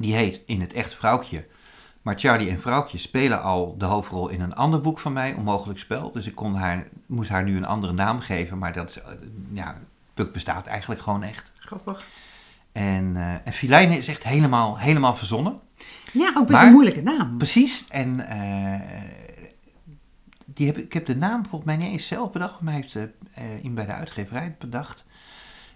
Die 0.00 0.14
heet 0.14 0.42
in 0.46 0.60
het 0.60 0.72
echt 0.72 0.94
Vrouwtje. 0.94 1.46
Maar 2.02 2.18
Charlie 2.18 2.50
en 2.50 2.60
Vrouwtje 2.60 2.98
spelen 2.98 3.42
al 3.42 3.74
de 3.78 3.84
hoofdrol 3.84 4.28
in 4.28 4.40
een 4.40 4.54
ander 4.54 4.80
boek 4.80 4.98
van 4.98 5.12
mij, 5.12 5.34
Onmogelijk 5.34 5.78
Spel. 5.78 6.12
Dus 6.12 6.26
ik 6.26 6.34
kon 6.34 6.54
haar, 6.54 6.88
moest 7.06 7.30
haar 7.30 7.42
nu 7.44 7.56
een 7.56 7.66
andere 7.66 7.92
naam 7.92 8.20
geven. 8.20 8.58
Maar 8.58 8.72
dat 8.72 8.88
is, 8.88 9.00
eh, 9.02 9.12
ja, 9.52 9.78
Puk 10.14 10.32
bestaat 10.32 10.66
eigenlijk 10.66 11.00
gewoon 11.00 11.22
echt. 11.22 11.52
grappig. 11.56 12.06
En, 12.72 13.16
eh 13.16 13.34
en 13.46 13.52
Filijne 13.52 13.96
is 13.96 14.08
echt 14.08 14.22
helemaal, 14.24 14.78
helemaal 14.78 15.14
verzonnen. 15.14 15.58
Ja, 16.12 16.28
ook 16.36 16.46
best 16.46 16.58
Maar- 16.58 16.66
een 16.66 16.72
moeilijke 16.72 17.02
naam. 17.02 17.36
Precies. 17.38 17.86
En 17.88 18.20
eh, 18.28 18.80
die 20.44 20.66
heb, 20.66 20.76
ik 20.76 20.84
ik 20.84 20.92
heb 20.92 21.06
de 21.06 21.16
naam 21.16 21.42
volgens 21.46 21.64
mij 21.64 21.76
niet 21.76 21.92
eens 21.92 22.06
zelf 22.06 22.32
bedacht. 22.32 22.60
Maar 22.60 22.74
heeft 22.74 22.94
eh, 22.96 23.02
eh, 23.02 23.10
iemand 23.56 23.74
bij 23.74 23.86
de 23.86 23.92
uitgeverij 23.92 24.56
bedacht. 24.58 25.06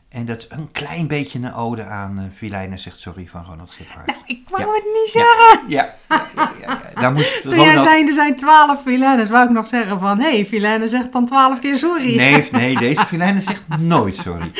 En 0.08 0.26
dat 0.26 0.38
is 0.38 0.46
een 0.48 0.68
klein 0.72 1.06
beetje 1.06 1.38
een 1.38 1.54
ode 1.54 1.84
aan 1.84 2.30
uh, 2.40 2.72
zegt 2.74 2.98
sorry 2.98 3.26
van 3.30 3.44
Ronald 3.44 3.70
Giphart. 3.70 4.06
Nou, 4.06 4.18
ik 4.26 4.48
wou 4.50 4.62
Ja. 4.62 4.72
het 4.74 4.84
niet 4.84 5.10
zeggen. 5.10 5.68
Ja, 5.68 5.94
ja, 6.08 6.26
ja, 6.36 6.52
ja, 6.60 6.80
ja. 6.94 7.00
Daar 7.00 7.12
moest 7.12 7.42
Toen 7.42 7.50
jij 7.56 7.66
Ronald... 7.66 7.86
zei, 7.86 8.06
er 8.06 8.12
zijn 8.12 8.36
twaalf 8.36 8.82
filanes, 8.82 9.28
wou 9.28 9.44
ik 9.44 9.50
nog 9.50 9.66
zeggen 9.66 10.00
van, 10.00 10.18
hé, 10.20 10.44
hey, 10.50 10.88
zegt 10.88 11.12
dan 11.12 11.26
twaalf 11.26 11.58
keer 11.58 11.76
sorry. 11.76 12.16
Nee, 12.16 12.48
nee, 12.52 12.78
deze 12.78 13.04
Filijne 13.06 13.40
zegt 13.40 13.62
nooit 13.78 14.14
sorry. 14.16 14.50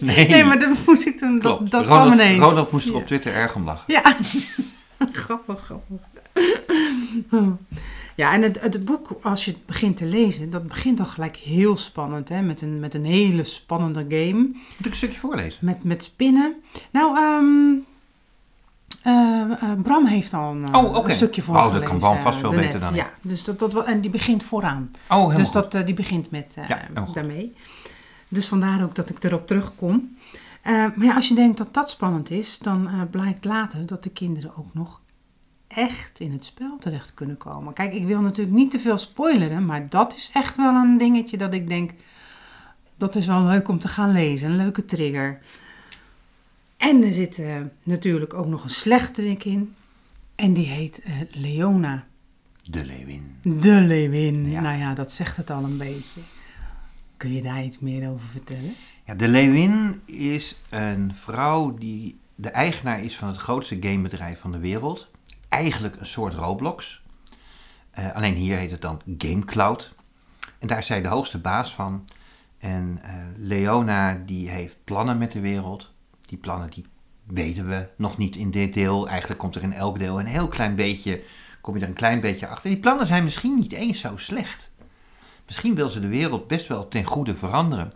Nee, 0.00 0.28
Nee, 0.28 0.44
maar 0.44 0.58
dat 0.58 0.68
moest 0.86 1.06
ik 1.06 1.18
toen, 1.18 1.38
klopt. 1.38 1.60
dat, 1.60 1.70
dat 1.70 1.84
kwam 1.84 1.98
Ronald, 1.98 2.20
ineens. 2.20 2.40
Ronald 2.42 2.72
moest 2.72 2.88
er 2.88 2.94
op 2.94 3.06
Twitter 3.06 3.34
erg 3.34 3.54
om 3.54 3.64
lachen. 3.64 3.84
Ja, 3.86 4.02
grappig, 5.22 5.60
grappig. 5.64 5.96
Ja, 8.14 8.32
en 8.32 8.42
het, 8.42 8.60
het 8.60 8.84
boek, 8.84 9.18
als 9.22 9.44
je 9.44 9.50
het 9.50 9.66
begint 9.66 9.96
te 9.96 10.04
lezen, 10.04 10.50
dat 10.50 10.66
begint 10.66 11.00
al 11.00 11.06
gelijk 11.06 11.36
heel 11.36 11.76
spannend, 11.76 12.28
hè? 12.28 12.42
Met, 12.42 12.62
een, 12.62 12.80
met 12.80 12.94
een 12.94 13.04
hele 13.04 13.44
spannende 13.44 14.04
game. 14.08 14.32
Moet 14.42 14.78
ik 14.78 14.90
een 14.90 14.96
stukje 14.96 15.18
voorlezen? 15.18 15.58
Met, 15.64 15.84
met 15.84 16.04
spinnen. 16.04 16.54
Nou, 16.90 17.16
ehm 17.16 17.82
eh, 19.02 19.40
eh, 19.70 19.80
Bram 19.82 20.06
heeft 20.06 20.34
al 20.34 20.50
een, 20.52 20.74
Oh, 20.74 21.04
een 21.06 21.10
stukje 21.12 21.42
Oh, 21.42 21.48
dat 21.48 21.56
voorgelezen. 21.56 21.88
kan 21.88 21.98
Bram 21.98 22.18
vast 22.20 22.38
veel 22.38 22.50
beter 22.50 22.80
dan 22.80 22.88
ik. 22.94 23.00
Ja, 23.00 23.10
dus 23.22 23.44
dat, 23.44 23.58
dat, 23.58 23.72
wel- 23.72 23.86
en 23.86 24.00
die 24.00 24.10
begint 24.10 24.44
vooraan. 24.44 24.90
Oh, 25.08 25.36
Dus 25.36 25.50
dat, 25.50 25.74
eh, 25.74 25.84
die 25.84 25.94
begint 25.94 26.30
met 26.30 26.54
Ja, 26.66 26.80
daarmee. 27.12 27.54
Dus 28.28 28.46
vandaar 28.46 28.82
ook 28.82 28.94
dat 28.94 29.10
ik 29.10 29.24
erop 29.24 29.46
terugkom. 29.46 30.16
Maar 30.64 30.92
ja, 31.00 31.14
als 31.14 31.28
je 31.28 31.34
denkt 31.34 31.58
dat 31.58 31.74
dat 31.74 31.90
spannend 31.90 32.30
is, 32.30 32.58
dan 32.58 33.08
blijkt 33.10 33.44
later 33.44 33.86
dat 33.86 34.02
de 34.02 34.10
kinderen 34.10 34.52
ook 34.56 34.74
nog 34.74 35.00
echt 35.74 36.20
in 36.20 36.32
het 36.32 36.44
spel 36.44 36.76
terecht 36.80 37.14
kunnen 37.14 37.36
komen. 37.36 37.72
Kijk, 37.72 37.94
ik 37.94 38.06
wil 38.06 38.20
natuurlijk 38.20 38.56
niet 38.56 38.70
te 38.70 38.78
veel 38.78 38.98
spoileren, 38.98 39.66
maar 39.66 39.88
dat 39.88 40.14
is 40.16 40.30
echt 40.34 40.56
wel 40.56 40.74
een 40.74 40.98
dingetje 40.98 41.36
dat 41.36 41.54
ik 41.54 41.68
denk, 41.68 41.90
dat 42.96 43.16
is 43.16 43.26
wel 43.26 43.42
leuk 43.42 43.68
om 43.68 43.78
te 43.78 43.88
gaan 43.88 44.12
lezen. 44.12 44.50
Een 44.50 44.56
leuke 44.56 44.84
trigger. 44.84 45.38
En 46.76 47.02
er 47.02 47.12
zit 47.12 47.38
eh, 47.38 47.56
natuurlijk 47.82 48.34
ook 48.34 48.46
nog 48.46 48.64
een 48.64 48.70
slechterik 48.70 49.44
in. 49.44 49.74
En 50.34 50.52
die 50.52 50.66
heet 50.66 51.02
eh, 51.02 51.12
Leona. 51.30 52.06
De 52.64 52.84
Leeuwin. 52.84 53.36
De 53.42 53.80
leeuwin. 53.80 54.50
Ja. 54.50 54.60
Nou 54.60 54.78
ja, 54.78 54.94
dat 54.94 55.12
zegt 55.12 55.36
het 55.36 55.50
al 55.50 55.64
een 55.64 55.78
beetje. 55.78 56.20
Kun 57.16 57.32
je 57.32 57.42
daar 57.42 57.64
iets 57.64 57.78
meer 57.78 58.10
over 58.10 58.26
vertellen? 58.26 58.74
Ja, 59.06 59.14
de 59.14 59.28
Leeuwin 59.28 60.00
is 60.04 60.60
een 60.70 61.12
vrouw 61.14 61.74
die 61.74 62.18
de 62.34 62.48
eigenaar 62.48 63.02
is 63.02 63.16
van 63.16 63.28
het 63.28 63.36
grootste 63.36 63.76
gamebedrijf 63.80 64.40
van 64.40 64.52
de 64.52 64.58
wereld. 64.58 65.10
Eigenlijk 65.54 65.96
een 66.00 66.06
soort 66.06 66.34
Roblox. 66.34 67.02
Eh, 67.90 68.14
alleen 68.14 68.34
hier 68.34 68.56
heet 68.56 68.70
het 68.70 68.80
dan 68.80 69.00
GameCloud. 69.18 69.94
En 70.58 70.66
daar 70.66 70.78
is 70.78 70.86
zij 70.86 71.02
de 71.02 71.08
hoogste 71.08 71.38
baas 71.38 71.74
van. 71.74 72.04
En 72.58 72.98
eh, 73.02 73.14
Leona 73.36 74.22
die 74.26 74.48
heeft 74.48 74.76
plannen 74.84 75.18
met 75.18 75.32
de 75.32 75.40
wereld. 75.40 75.92
Die 76.26 76.38
plannen 76.38 76.70
die 76.70 76.86
weten 77.26 77.68
we 77.68 77.88
nog 77.96 78.16
niet 78.18 78.36
in 78.36 78.50
dit 78.50 78.74
deel. 78.74 79.08
Eigenlijk 79.08 79.40
komt 79.40 79.54
er 79.54 79.62
in 79.62 79.72
elk 79.72 79.98
deel 79.98 80.20
een 80.20 80.26
heel 80.26 80.48
klein 80.48 80.74
beetje, 80.74 81.22
kom 81.60 81.74
je 81.74 81.82
er 81.82 81.88
een 81.88 81.94
klein 81.94 82.20
beetje 82.20 82.46
achter. 82.46 82.70
Die 82.70 82.80
plannen 82.80 83.06
zijn 83.06 83.24
misschien 83.24 83.58
niet 83.58 83.72
eens 83.72 84.00
zo 84.00 84.16
slecht. 84.16 84.72
Misschien 85.46 85.74
wil 85.74 85.88
ze 85.88 86.00
de 86.00 86.08
wereld 86.08 86.46
best 86.46 86.68
wel 86.68 86.88
ten 86.88 87.04
goede 87.04 87.36
veranderen. 87.36 87.92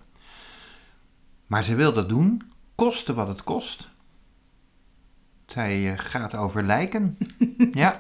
Maar 1.47 1.63
ze 1.63 1.75
wil 1.75 1.93
dat 1.93 2.09
doen, 2.09 2.53
koste 2.75 3.15
wat 3.15 3.29
het 3.29 3.45
kost. 3.45 3.89
Zij 5.49 5.93
eh, 5.93 5.99
gaat 5.99 6.35
over 6.35 6.63
lijken. 6.63 7.17
ja, 7.71 7.99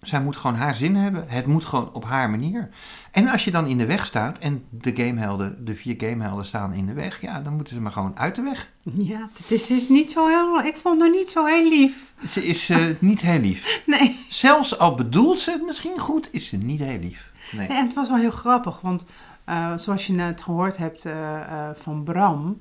zij 0.00 0.20
moet 0.20 0.36
gewoon 0.36 0.56
haar 0.56 0.74
zin 0.74 0.94
hebben. 0.94 1.24
Het 1.28 1.46
moet 1.46 1.64
gewoon 1.64 1.92
op 1.92 2.04
haar 2.04 2.30
manier. 2.30 2.68
En 3.10 3.28
als 3.28 3.44
je 3.44 3.50
dan 3.50 3.66
in 3.66 3.78
de 3.78 3.86
weg 3.86 4.06
staat 4.06 4.38
en 4.38 4.64
de 4.70 4.96
gamehelden, 4.96 5.64
de 5.64 5.74
vier 5.74 5.94
gamehelden 5.98 6.46
staan 6.46 6.72
in 6.72 6.86
de 6.86 6.92
weg, 6.92 7.20
ja, 7.20 7.40
dan 7.40 7.54
moeten 7.54 7.74
ze 7.74 7.80
maar 7.80 7.92
gewoon 7.92 8.18
uit 8.18 8.34
de 8.34 8.42
weg. 8.42 8.72
Ja, 8.82 9.28
het 9.42 9.50
is, 9.50 9.70
is 9.70 9.88
niet 9.88 10.12
zo 10.12 10.26
heel... 10.26 10.62
Ik 10.62 10.76
vond 10.76 11.00
haar 11.00 11.10
niet 11.10 11.30
zo 11.30 11.44
heel 11.44 11.68
lief. 11.68 12.12
Ze 12.26 12.46
is 12.46 12.70
eh, 12.70 12.86
niet 12.98 13.20
heel 13.20 13.40
lief. 13.40 13.82
Nee. 13.86 14.24
Zelfs 14.28 14.78
al 14.78 14.94
bedoelt 14.94 15.38
ze 15.38 15.50
het 15.50 15.66
misschien 15.66 15.98
goed, 15.98 16.28
is 16.30 16.48
ze 16.48 16.56
niet 16.56 16.80
heel 16.80 16.98
lief. 16.98 17.32
Nee. 17.52 17.66
En 17.66 17.84
het 17.84 17.94
was 17.94 18.08
wel 18.08 18.18
heel 18.18 18.30
grappig, 18.30 18.80
want 18.80 19.04
eh, 19.44 19.72
zoals 19.76 20.06
je 20.06 20.12
net 20.12 20.42
gehoord 20.42 20.76
hebt 20.76 21.04
eh, 21.04 21.34
eh, 21.34 21.68
van 21.74 22.02
Bram... 22.02 22.58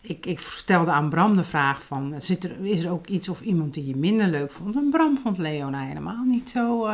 Ik, 0.00 0.26
ik 0.26 0.38
stelde 0.38 0.90
aan 0.90 1.08
Bram 1.08 1.36
de 1.36 1.44
vraag 1.44 1.82
van... 1.84 2.14
Zit 2.18 2.44
er, 2.44 2.64
is 2.64 2.84
er 2.84 2.90
ook 2.90 3.06
iets 3.06 3.28
of 3.28 3.40
iemand 3.40 3.74
die 3.74 3.86
je 3.86 3.96
minder 3.96 4.26
leuk 4.26 4.52
vond? 4.52 4.76
En 4.76 4.88
Bram 4.90 5.18
vond 5.22 5.38
Leona 5.38 5.80
helemaal 5.80 6.24
niet 6.26 6.50
zo... 6.50 6.88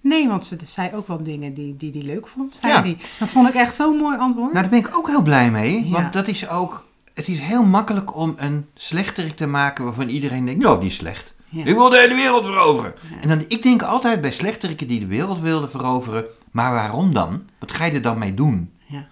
nee, 0.00 0.28
want 0.28 0.46
ze 0.46 0.56
zei 0.64 0.90
ook 0.94 1.08
wel 1.08 1.22
dingen 1.22 1.54
die 1.54 1.76
die, 1.76 1.90
die 1.90 2.02
leuk 2.02 2.28
vond, 2.28 2.56
zei 2.56 2.72
Ja. 2.72 2.82
die. 2.82 2.96
Dat 3.18 3.28
vond 3.28 3.48
ik 3.48 3.54
echt 3.54 3.74
zo'n 3.74 3.96
mooi 3.96 4.18
antwoord. 4.18 4.52
Nou, 4.52 4.60
daar 4.64 4.80
ben 4.80 4.88
ik 4.88 4.96
ook 4.96 5.08
heel 5.08 5.22
blij 5.22 5.50
mee. 5.50 5.84
Ja. 5.84 5.90
Want 5.90 6.12
dat 6.12 6.28
is 6.28 6.48
ook. 6.48 6.86
Het 7.14 7.28
is 7.28 7.38
heel 7.38 7.64
makkelijk 7.64 8.16
om 8.16 8.34
een 8.36 8.66
slechterik 8.74 9.36
te 9.36 9.46
maken 9.46 9.84
waarvan 9.84 10.08
iedereen 10.08 10.46
denkt: 10.46 10.62
nou, 10.62 10.80
die 10.80 10.88
is 10.88 10.96
slecht. 10.96 11.34
Ja. 11.48 11.64
Ik 11.64 11.74
wil 11.74 11.88
de 11.88 11.98
hele 11.98 12.14
wereld 12.14 12.44
veroveren. 12.44 12.94
En 13.20 13.28
dan, 13.28 13.44
ik 13.48 13.62
denk 13.62 13.82
altijd 13.82 14.20
bij 14.20 14.32
slechteriken 14.32 14.86
die 14.86 15.00
de 15.00 15.06
wereld 15.06 15.40
wilden 15.40 15.70
veroveren: 15.70 16.24
maar 16.52 16.72
waarom 16.72 17.14
dan? 17.14 17.42
Wat 17.58 17.72
ga 17.72 17.84
je 17.84 17.92
er 17.92 18.02
dan 18.02 18.18
mee 18.18 18.34
doen? 18.34 18.70
Ja. 18.86 19.06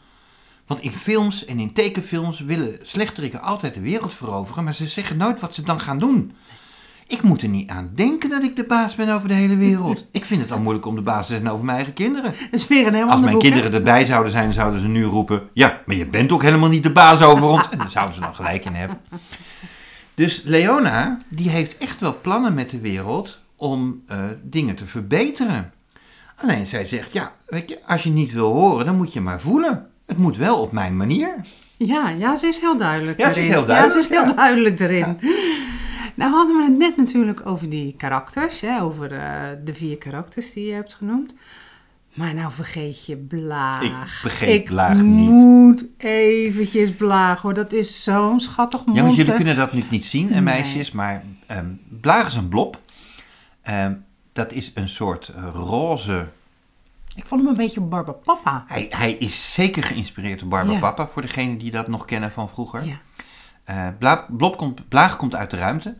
Want 0.66 0.80
in 0.80 0.92
films 0.92 1.44
en 1.44 1.58
in 1.58 1.72
tekenfilms 1.72 2.40
willen 2.40 2.78
slechteriken 2.82 3.40
altijd 3.40 3.74
de 3.74 3.80
wereld 3.80 4.14
veroveren, 4.14 4.64
maar 4.64 4.74
ze 4.74 4.86
zeggen 4.86 5.16
nooit 5.16 5.40
wat 5.40 5.54
ze 5.54 5.62
dan 5.62 5.80
gaan 5.80 5.98
doen. 5.98 6.32
Ik 7.06 7.22
moet 7.22 7.42
er 7.42 7.48
niet 7.48 7.70
aan 7.70 7.90
denken 7.94 8.30
dat 8.30 8.42
ik 8.42 8.56
de 8.56 8.64
baas 8.64 8.94
ben 8.94 9.08
over 9.08 9.28
de 9.28 9.34
hele 9.34 9.56
wereld. 9.56 10.06
Ik 10.10 10.24
vind 10.24 10.42
het 10.42 10.52
al 10.52 10.58
moeilijk 10.58 10.86
om 10.86 10.94
de 10.94 11.00
baas 11.00 11.26
te 11.26 11.32
zijn 11.32 11.50
over 11.50 11.64
mijn 11.64 11.76
eigen 11.76 11.94
kinderen. 11.94 12.34
Als 13.10 13.20
mijn 13.20 13.32
boek, 13.32 13.42
kinderen 13.42 13.72
erbij 13.72 14.04
zouden 14.06 14.32
zijn, 14.32 14.52
zouden 14.52 14.80
ze 14.80 14.86
nu 14.86 15.04
roepen: 15.04 15.42
Ja, 15.52 15.82
maar 15.86 15.96
je 15.96 16.06
bent 16.06 16.32
ook 16.32 16.42
helemaal 16.42 16.68
niet 16.68 16.82
de 16.82 16.92
baas 16.92 17.22
over 17.22 17.46
ons. 17.46 17.68
En 17.68 17.78
daar 17.78 17.90
zouden 17.90 18.14
ze 18.14 18.20
dan 18.20 18.34
gelijk 18.34 18.64
in 18.64 18.74
hebben. 18.74 18.98
Dus 20.14 20.42
Leona, 20.44 21.18
die 21.28 21.48
heeft 21.48 21.78
echt 21.78 22.00
wel 22.00 22.20
plannen 22.20 22.54
met 22.54 22.70
de 22.70 22.80
wereld 22.80 23.40
om 23.56 24.02
eh, 24.06 24.18
dingen 24.42 24.74
te 24.74 24.86
verbeteren. 24.86 25.72
Alleen 26.42 26.66
zij 26.66 26.84
zegt: 26.84 27.12
Ja, 27.12 27.32
weet 27.46 27.68
je, 27.68 27.78
als 27.86 28.02
je 28.02 28.10
niet 28.10 28.32
wil 28.32 28.52
horen, 28.52 28.86
dan 28.86 28.96
moet 28.96 29.12
je 29.12 29.20
maar 29.20 29.40
voelen. 29.40 29.86
Het 30.06 30.18
moet 30.18 30.36
wel 30.36 30.56
op 30.60 30.72
mijn 30.72 30.96
manier. 30.96 31.34
Ja, 31.76 32.08
ja, 32.08 32.36
ze 32.36 32.46
is 32.46 32.58
heel 32.60 32.76
duidelijk 32.76 33.18
Ja, 33.18 33.24
ze 33.24 33.30
is 33.30 33.36
erin. 33.46 33.50
heel 33.50 33.66
duidelijk, 33.66 33.94
Ja, 33.96 34.02
ze 34.02 34.08
is 34.14 34.18
heel 34.18 34.28
ja. 34.28 34.34
duidelijk 34.36 34.80
erin. 34.80 35.18
Nou 36.14 36.32
hadden 36.32 36.56
we 36.56 36.62
het 36.62 36.78
net 36.78 36.96
natuurlijk 36.96 37.46
over 37.46 37.68
die 37.68 37.94
karakters, 37.96 38.60
hè, 38.60 38.82
over 38.82 39.12
eh, 39.12 39.30
de 39.64 39.74
vier 39.74 39.98
karakters 39.98 40.52
die 40.52 40.66
je 40.66 40.72
hebt 40.72 40.94
genoemd. 40.94 41.34
Maar 42.14 42.34
nou 42.34 42.52
vergeet 42.52 43.06
je 43.06 43.16
Blaag. 43.16 43.82
Ik 43.82 43.92
vergeet 44.20 44.64
Blaag 44.64 44.96
Ik 44.98 45.02
niet. 45.04 45.30
moet 45.30 45.84
eventjes 45.96 46.90
Blaag 46.90 47.40
hoor, 47.42 47.54
dat 47.54 47.72
is 47.72 48.02
zo'n 48.02 48.40
schattig 48.40 48.78
monster. 48.84 48.96
Jongens, 49.04 49.16
jullie 49.20 49.34
kunnen 49.34 49.56
dat 49.56 49.72
nu 49.72 49.82
niet 49.90 50.04
zien, 50.04 50.26
en 50.32 50.44
Nee. 50.44 50.54
meisjes, 50.54 50.92
maar 50.92 51.24
ehm 51.46 51.66
Blaag 52.00 52.26
is 52.26 52.34
een 52.34 52.48
blob. 52.48 52.80
Ehm, 53.62 53.92
dat 54.32 54.52
is 54.52 54.70
een 54.74 54.88
soort 54.88 55.28
eh, 55.28 55.44
roze... 55.54 56.28
Ik 57.14 57.26
vond 57.26 57.40
hem 57.40 57.50
een 57.50 57.56
beetje 57.56 57.80
Barbapapa. 57.80 58.64
Hij, 58.66 58.86
hij 58.90 59.12
is 59.12 59.52
zeker 59.52 59.82
geïnspireerd 59.82 60.40
door 60.40 60.48
Barbara 60.48 60.74
Ja. 60.74 60.80
Papa, 60.80 61.08
voor 61.12 61.22
degenen 61.22 61.58
die 61.58 61.70
dat 61.70 61.88
nog 61.88 62.04
kennen 62.04 62.32
van 62.32 62.48
vroeger. 62.48 62.84
Ja. 62.84 62.98
Eh, 63.64 63.86
Bla- 63.98 64.26
Blob 64.28 64.56
komt, 64.56 64.88
Blaag 64.88 65.16
komt 65.16 65.34
uit 65.34 65.50
de 65.50 65.56
ruimte. 65.56 65.96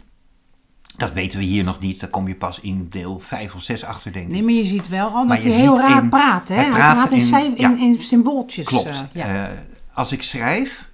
Dat 0.96 1.12
weten 1.12 1.38
we 1.38 1.44
hier 1.44 1.64
nog 1.64 1.80
niet. 1.80 2.00
Daar 2.00 2.10
kom 2.10 2.28
je 2.28 2.34
pas 2.34 2.60
in 2.60 2.86
deel 2.88 3.18
5 3.18 3.54
of 3.54 3.62
6 3.62 3.84
achter, 3.84 4.12
denk 4.12 4.24
ik. 4.26 4.30
Nee, 4.32 4.42
maar 4.42 4.52
je 4.52 4.64
ziet 4.64 4.88
wel 4.88 5.08
al 5.08 5.26
dat 5.26 5.42
je 5.42 5.48
hij 5.48 5.60
heel 5.60 5.78
raar 5.78 6.02
in- 6.02 6.08
praat. 6.08 6.48
Hè? 6.48 6.54
hij 6.54 6.68
praat 6.70 7.10
in, 7.12 7.56
in- 7.56 7.92
ja. 7.92 8.00
symbooltjes. 8.02 8.66
Klopt. 8.66 8.88
eh, 8.88 8.98
ja. 9.12 9.50
Als 9.94 10.12
ik 10.12 10.22
schrijf, 10.22 10.88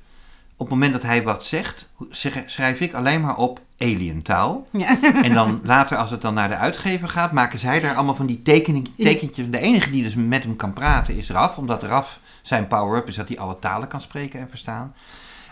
op 0.57 0.67
het 0.67 0.69
moment 0.69 0.93
dat 0.93 1.03
hij 1.03 1.23
wat 1.23 1.45
zegt, 1.45 1.93
zeg- 2.11 2.43
schrijf 2.47 2.81
ik 2.81 2.95
alleen 2.95 3.21
maar 3.21 3.37
op 3.37 3.61
alientaal. 3.79 4.67
Ja. 4.73 4.99
En 5.23 5.33
dan 5.33 5.61
later, 5.65 5.97
als 5.97 6.11
het 6.11 6.23
dan 6.23 6.35
naar 6.35 6.49
de 6.49 6.57
uitgever 6.57 7.09
gaat, 7.09 7.33
maken 7.33 7.59
zij 7.59 7.81
daar 7.81 7.95
allemaal 7.95 8.15
van 8.15 8.27
die 8.27 8.43
tekening, 8.43 8.91
tekentjes. 8.99 9.51
De 9.51 9.59
enige 9.59 9.91
die 9.91 10.03
dus 10.03 10.15
met 10.15 10.43
hem 10.43 10.57
kan 10.57 10.73
praten 10.73 11.17
is 11.17 11.31
Raf, 11.31 11.59
omdat 11.59 11.83
Raf 11.83 12.21
zijn 12.43 12.67
power-up 12.67 13.09
is 13.09 13.17
dat 13.17 13.29
hij 13.29 13.39
alle 13.39 13.59
talen 13.59 13.89
kan 13.89 14.01
spreken 14.01 14.41
en 14.41 14.49
verstaan. 14.49 14.95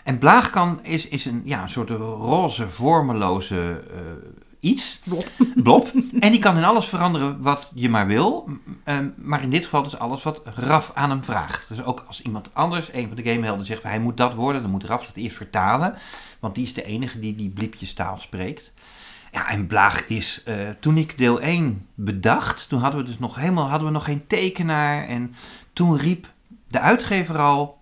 En 0.03 0.17
Blaag 0.17 0.49
kan, 0.49 0.79
is, 0.83 1.07
is 1.07 1.25
een, 1.25 1.41
ja, 1.45 1.61
een 1.63 1.69
soort 1.69 1.89
roze, 1.89 2.69
vormeloze 2.69 3.83
eh, 3.91 3.99
iets. 4.65 4.99
Blob. 5.03 5.27
Blob. 5.63 5.91
En 6.19 6.31
die 6.31 6.39
kan 6.39 6.57
in 6.57 6.63
alles 6.63 6.85
veranderen 6.85 7.41
wat 7.41 7.71
je 7.73 7.89
maar 7.89 8.07
wil. 8.07 8.49
Ehm, 8.83 9.09
maar 9.15 9.43
in 9.43 9.49
dit 9.49 9.63
geval 9.63 9.83
dus 9.83 9.99
alles 9.99 10.23
wat 10.23 10.41
Raf 10.55 10.91
aan 10.93 11.09
hem 11.09 11.23
vraagt. 11.23 11.67
Dus 11.67 11.83
ook 11.83 12.03
als 12.07 12.21
iemand 12.21 12.49
anders, 12.53 12.93
een 12.93 13.07
van 13.07 13.15
de 13.15 13.31
gamehelden, 13.31 13.65
zegt 13.65 13.83
hij 13.83 13.99
moet 13.99 14.17
dat 14.17 14.33
worden, 14.33 14.61
dan 14.61 14.71
moet 14.71 14.83
Raf 14.83 15.05
dat 15.05 15.15
eerst 15.15 15.37
vertalen. 15.37 15.95
Want 16.39 16.55
die 16.55 16.65
is 16.65 16.73
de 16.73 16.83
enige 16.83 17.19
die 17.19 17.35
die 17.35 17.49
bliepjestaal 17.49 18.17
spreekt. 18.19 18.73
Ja, 19.31 19.49
en 19.49 19.67
Blaag 19.67 20.07
is, 20.07 20.41
eh, 20.45 20.55
toen 20.79 20.97
ik 20.97 21.17
deel 21.17 21.41
1 21.41 21.87
bedacht, 21.93 22.69
toen 22.69 22.79
hadden 22.79 23.01
we 23.01 23.07
dus 23.07 23.19
nog 23.19 23.35
helemaal, 23.35 23.69
hadden 23.69 23.87
we 23.87 23.93
nog 23.93 24.03
geen 24.03 24.27
tekenaar. 24.27 25.07
En 25.07 25.35
toen 25.73 25.97
riep 25.97 26.27
de 26.67 26.79
uitgever 26.79 27.37
al, 27.37 27.77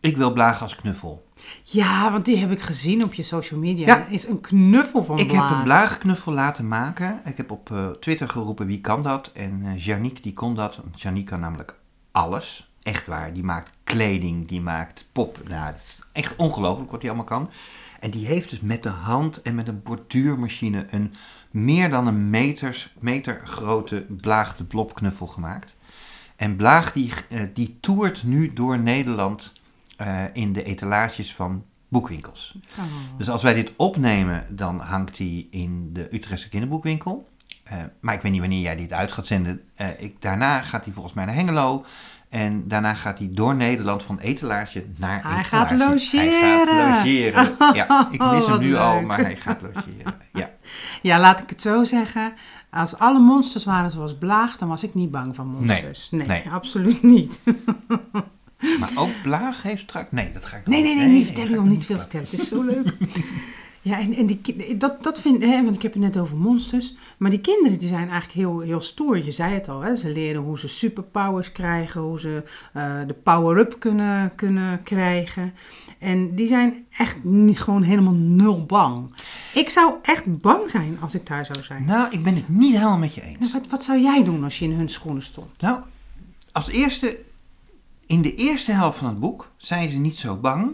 ik 0.00 0.16
wil 0.16 0.32
Blaag 0.32 0.62
als 0.62 0.76
knuffel. 0.76 1.28
Ja, 1.62 2.12
want 2.12 2.24
die 2.24 2.36
heb 2.36 2.50
ik 2.50 2.60
gezien 2.60 3.04
op 3.04 3.14
je 3.14 3.22
social 3.22 3.60
media. 3.60 3.86
Ja. 3.86 3.98
Er 3.98 4.12
is 4.12 4.26
een 4.28 4.40
knuffel 4.40 5.04
van 5.04 5.18
Ik 5.18 5.28
Blaag. 5.28 5.48
heb 5.48 5.58
een 5.58 5.64
blaagknuffel 5.64 6.32
laten 6.32 6.68
maken. 6.68 7.20
Ik 7.24 7.36
heb 7.36 7.50
op 7.50 7.70
eh, 7.70 7.88
Twitter 7.88 8.28
geroepen 8.28 8.66
wie 8.66 8.80
kan 8.80 9.02
dat. 9.02 9.30
En 9.34 9.60
eh 9.64 9.84
Janiek 9.84 10.22
die 10.22 10.32
kon 10.32 10.54
dat. 10.54 10.76
Want 10.76 11.00
Janiek 11.02 11.26
kan 11.26 11.40
namelijk 11.40 11.74
alles. 12.12 12.70
Echt 12.82 13.06
waar. 13.06 13.32
Die 13.32 13.42
maakt 13.44 13.72
kleding, 13.84 14.48
die 14.48 14.60
maakt 14.60 15.08
pop. 15.12 15.38
Nou, 15.48 15.66
het 15.66 15.76
is 15.76 16.02
echt 16.12 16.36
ongelooflijk 16.36 16.90
wat 16.90 17.00
hij 17.00 17.10
allemaal 17.10 17.28
kan. 17.28 17.50
En 18.00 18.10
die 18.10 18.26
heeft 18.26 18.50
dus 18.50 18.60
met 18.60 18.82
de 18.82 18.88
hand 18.88 19.42
en 19.42 19.54
met 19.54 19.68
een 19.68 19.82
borduurmachine 19.82 20.86
een 20.90 21.12
meer 21.50 21.90
dan 21.90 22.06
een 22.06 22.30
meters, 22.30 22.94
meter 22.98 23.40
grote 23.44 24.06
Blaag 24.08 24.56
de 24.56 24.64
Blobknuffel 24.64 25.26
gemaakt. 25.26 25.76
En 26.36 26.56
Blaag 26.56 26.92
die, 26.92 27.12
eh, 27.28 27.40
die 27.54 27.76
toert 27.80 28.22
nu 28.24 28.52
door 28.52 28.78
Nederland 28.78 29.52
eh, 30.00 30.22
in 30.32 30.52
de 30.52 30.62
etalages 30.64 31.34
van 31.34 31.64
boekwinkels. 31.88 32.58
Oh. 32.78 32.84
Dus 33.18 33.30
als 33.30 33.42
wij 33.42 33.54
dit 33.54 33.72
opnemen, 33.76 34.46
dan 34.48 34.80
hangt 34.80 35.18
hij 35.18 35.46
in 35.50 35.90
de 35.92 36.14
Utrechtse 36.14 36.48
kinderboekwinkel. 36.48 37.28
Eh, 37.64 37.76
maar 38.00 38.14
ik 38.14 38.20
weet 38.20 38.32
niet 38.32 38.40
wanneer 38.40 38.60
jij 38.60 38.76
dit 38.76 38.92
uit 38.92 39.12
gaat 39.12 39.26
zenden. 39.26 39.62
Eh, 39.74 39.86
ik, 39.98 40.22
daarna 40.22 40.60
gaat 40.62 40.84
hij 40.84 40.92
volgens 40.94 41.14
mij 41.14 41.24
naar 41.24 41.34
Hengelo. 41.34 41.84
En 42.28 42.68
daarna 42.68 42.94
gaat 42.94 43.18
hij 43.18 43.28
door 43.32 43.54
Nederland 43.56 44.02
van 44.02 44.18
etalage 44.18 44.84
naar 44.96 45.22
Hij 45.22 45.40
etalage. 45.40 45.48
gaat 45.76 45.78
logeren. 45.88 46.40
Hij 46.40 46.64
gaat 46.66 46.96
logeren. 46.96 47.56
Ja, 47.74 48.08
ik 48.12 48.20
mis 48.20 48.44
Oh, 48.44 48.48
hem 48.48 48.58
nu 48.60 48.74
al, 48.76 48.94
leuk. 48.98 49.06
maar 49.06 49.20
hij 49.20 49.36
gaat 49.36 49.62
logeren. 49.62 50.14
Ja. 50.32 50.50
Ja, 51.02 51.18
laat 51.20 51.40
ik 51.40 51.50
het 51.50 51.62
zo 51.62 51.84
zeggen. 51.84 52.32
Als 52.70 52.98
alle 52.98 53.18
monsters 53.18 53.64
waren 53.64 53.90
zoals 53.90 54.18
Blaag, 54.18 54.56
dan 54.56 54.68
was 54.68 54.82
ik 54.82 54.94
niet 54.94 55.10
bang 55.10 55.34
van 55.34 55.46
monsters. 55.46 56.10
Nee, 56.10 56.26
nee. 56.26 56.50
absoluut 56.50 57.02
niet. 57.02 57.40
Maar 58.78 58.92
ook 58.94 59.10
Blaag 59.22 59.62
heeft 59.62 59.82
straks... 59.82 60.10
Nee, 60.10 60.32
dat 60.32 60.44
ga 60.44 60.56
ik 60.56 60.66
Nee, 60.66 60.82
nee, 60.82 60.94
nee, 60.94 61.06
nee, 61.06 61.16
niet 61.16 61.26
vertellen, 61.26 61.50
joh, 61.50 61.64
ik 61.64 61.70
niet 61.70 61.84
veel 61.84 61.98
vertellen. 61.98 62.26
Het 62.30 62.40
is 62.40 62.48
zo 62.48 62.62
leuk. 62.62 62.94
Ja, 63.82 63.98
en, 63.98 64.14
en 64.14 64.26
die, 64.26 64.76
dat, 64.76 65.02
dat 65.02 65.20
vind 65.20 65.42
hè, 65.42 65.64
want 65.64 65.74
ik 65.74 65.82
heb 65.82 65.92
het 65.92 66.02
net 66.02 66.18
over 66.18 66.36
monsters. 66.36 66.94
Maar 67.16 67.30
die 67.30 67.40
kinderen 67.40 67.78
die 67.78 67.88
zijn 67.88 68.08
eigenlijk 68.08 68.32
heel, 68.32 68.60
heel 68.60 68.80
stoer. 68.80 69.24
Je 69.24 69.30
zei 69.30 69.54
het 69.54 69.68
al, 69.68 69.80
hè. 69.80 69.96
Ze 69.96 70.12
leren 70.12 70.42
hoe 70.42 70.58
ze 70.58 70.68
superpowers 70.68 71.52
krijgen, 71.52 72.00
hoe 72.00 72.20
ze 72.20 72.42
eh, 72.72 72.92
de 73.06 73.14
power-up 73.14 73.76
kunnen, 73.78 74.34
kunnen 74.34 74.82
krijgen. 74.82 75.54
En 75.98 76.34
die 76.34 76.46
zijn 76.46 76.86
echt 76.96 77.24
niet, 77.24 77.60
gewoon 77.60 77.82
helemaal 77.82 78.12
nul 78.12 78.66
bang. 78.66 79.14
Ik 79.54 79.70
zou 79.70 79.94
echt 80.02 80.40
bang 80.40 80.70
zijn 80.70 80.96
als 81.00 81.14
ik 81.14 81.26
daar 81.26 81.46
zou 81.46 81.62
zijn. 81.62 81.84
Nou, 81.84 82.06
ik 82.10 82.22
ben 82.22 82.34
het 82.34 82.48
niet 82.48 82.72
helemaal 82.72 82.98
met 82.98 83.14
je 83.14 83.22
eens. 83.22 83.38
Nou, 83.38 83.52
Wat, 83.52 83.66
wat 83.68 83.84
zou 83.84 84.00
jij 84.00 84.24
doen 84.24 84.44
als 84.44 84.58
je 84.58 84.64
in 84.64 84.72
hun 84.72 84.88
schoenen 84.88 85.22
stond? 85.22 85.60
Nou, 85.60 85.80
als 86.52 86.68
eerste, 86.68 87.18
in 88.10 88.22
de 88.22 88.34
eerste 88.34 88.72
helft 88.72 88.98
van 88.98 89.08
het 89.08 89.20
boek 89.20 89.50
zijn 89.56 89.90
ze 89.90 89.96
niet 89.98 90.16
zo 90.16 90.36
bang. 90.36 90.70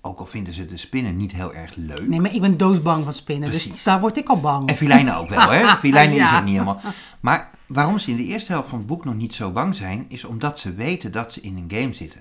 Ook 0.00 0.18
al 0.18 0.26
vinden 0.26 0.54
ze 0.54 0.66
de 0.66 0.76
spinnen 0.76 1.16
niet 1.16 1.32
heel 1.32 1.54
erg 1.54 1.74
leuk. 1.76 2.08
Nee, 2.08 2.20
maar 2.20 2.34
ik 2.34 2.40
ben 2.40 2.56
doodsbang 2.56 3.04
van 3.04 3.12
spinnen, 3.12 3.50
dus 3.50 3.82
daar 3.84 4.00
word 4.00 4.16
ik 4.16 4.28
al 4.28 4.40
bang. 4.40 4.68
En 4.68 4.76
filijnen 4.76 5.16
ook 5.16 5.28
wel, 5.28 5.50
hè? 5.50 5.66
Filijnen 5.76 6.14
Ja. 6.16 6.30
is 6.32 6.38
ook 6.38 6.44
niet 6.44 6.52
helemaal. 6.52 6.80
Maar 7.20 7.50
waarom 7.66 7.98
ze 7.98 8.10
in 8.10 8.16
de 8.16 8.24
eerste 8.24 8.52
helft 8.52 8.68
van 8.68 8.78
het 8.78 8.86
boek 8.86 9.04
nog 9.04 9.14
niet 9.14 9.34
zo 9.34 9.50
bang 9.50 9.74
zijn, 9.74 10.04
is 10.08 10.24
omdat 10.24 10.58
ze 10.58 10.74
weten 10.74 11.12
dat 11.12 11.32
ze 11.32 11.40
in 11.40 11.56
een 11.56 11.80
game 11.80 11.92
zitten. 11.92 12.20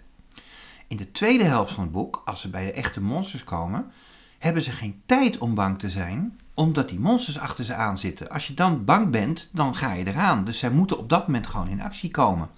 In 0.88 0.98
de 0.98 1.12
tweede 1.12 1.44
helft 1.44 1.74
van 1.74 1.84
het 1.84 1.92
boek, 1.94 2.22
als 2.26 2.42
ze 2.42 2.50
bij 2.50 2.66
de 2.66 2.72
echte 2.74 3.02
monsters 3.02 3.44
komen, 3.44 3.86
hebben 4.40 4.64
ze 4.64 4.72
geen 4.72 5.02
tijd 5.06 5.38
om 5.38 5.56
bang 5.56 5.80
te 5.80 5.90
zijn, 5.90 6.40
omdat 6.54 6.90
die 6.90 7.00
monsters 7.00 7.40
achter 7.40 7.66
ze 7.66 7.74
aan 7.74 7.98
zitten. 7.98 8.30
Als 8.30 8.48
je 8.48 8.54
dan 8.54 8.86
bang 8.86 9.10
bent, 9.10 9.50
dan 9.54 9.76
ga 9.76 9.94
je 9.94 10.08
eraan. 10.08 10.46
Dus 10.46 10.60
zij 10.60 10.70
moeten 10.70 10.98
op 10.98 11.10
dat 11.10 11.28
moment 11.28 11.48
gewoon 11.48 11.68
in 11.68 11.82
actie 11.82 12.12
komen. 12.12 12.50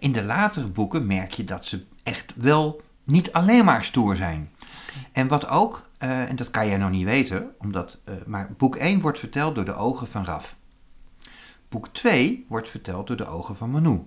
In 0.00 0.12
de 0.12 0.24
latere 0.24 0.66
boeken 0.66 1.06
merk 1.06 1.32
je 1.32 1.44
dat 1.44 1.64
ze 1.64 1.84
echt 2.02 2.32
wel 2.36 2.82
niet 3.04 3.32
alleen 3.32 3.64
maar 3.64 3.84
stoer 3.84 4.16
zijn. 4.16 4.50
En 5.12 5.28
wat 5.28 5.48
ook, 5.48 5.88
eh, 5.98 6.28
en 6.28 6.36
dat 6.36 6.50
kan 6.50 6.66
jij 6.66 6.76
nog 6.76 6.90
niet 6.90 7.04
weten, 7.04 7.50
omdat, 7.58 7.98
eh, 8.04 8.14
maar 8.26 8.52
boek 8.56 8.76
1 8.76 9.00
wordt 9.00 9.18
verteld 9.18 9.54
door 9.54 9.64
de 9.64 9.74
ogen 9.74 10.06
van 10.06 10.24
Raf. 10.24 10.56
Boek 11.68 11.88
2 11.88 12.46
wordt 12.48 12.68
verteld 12.68 13.06
door 13.06 13.16
de 13.16 13.26
ogen 13.26 13.56
van 13.56 13.70
Manu. 13.70 14.00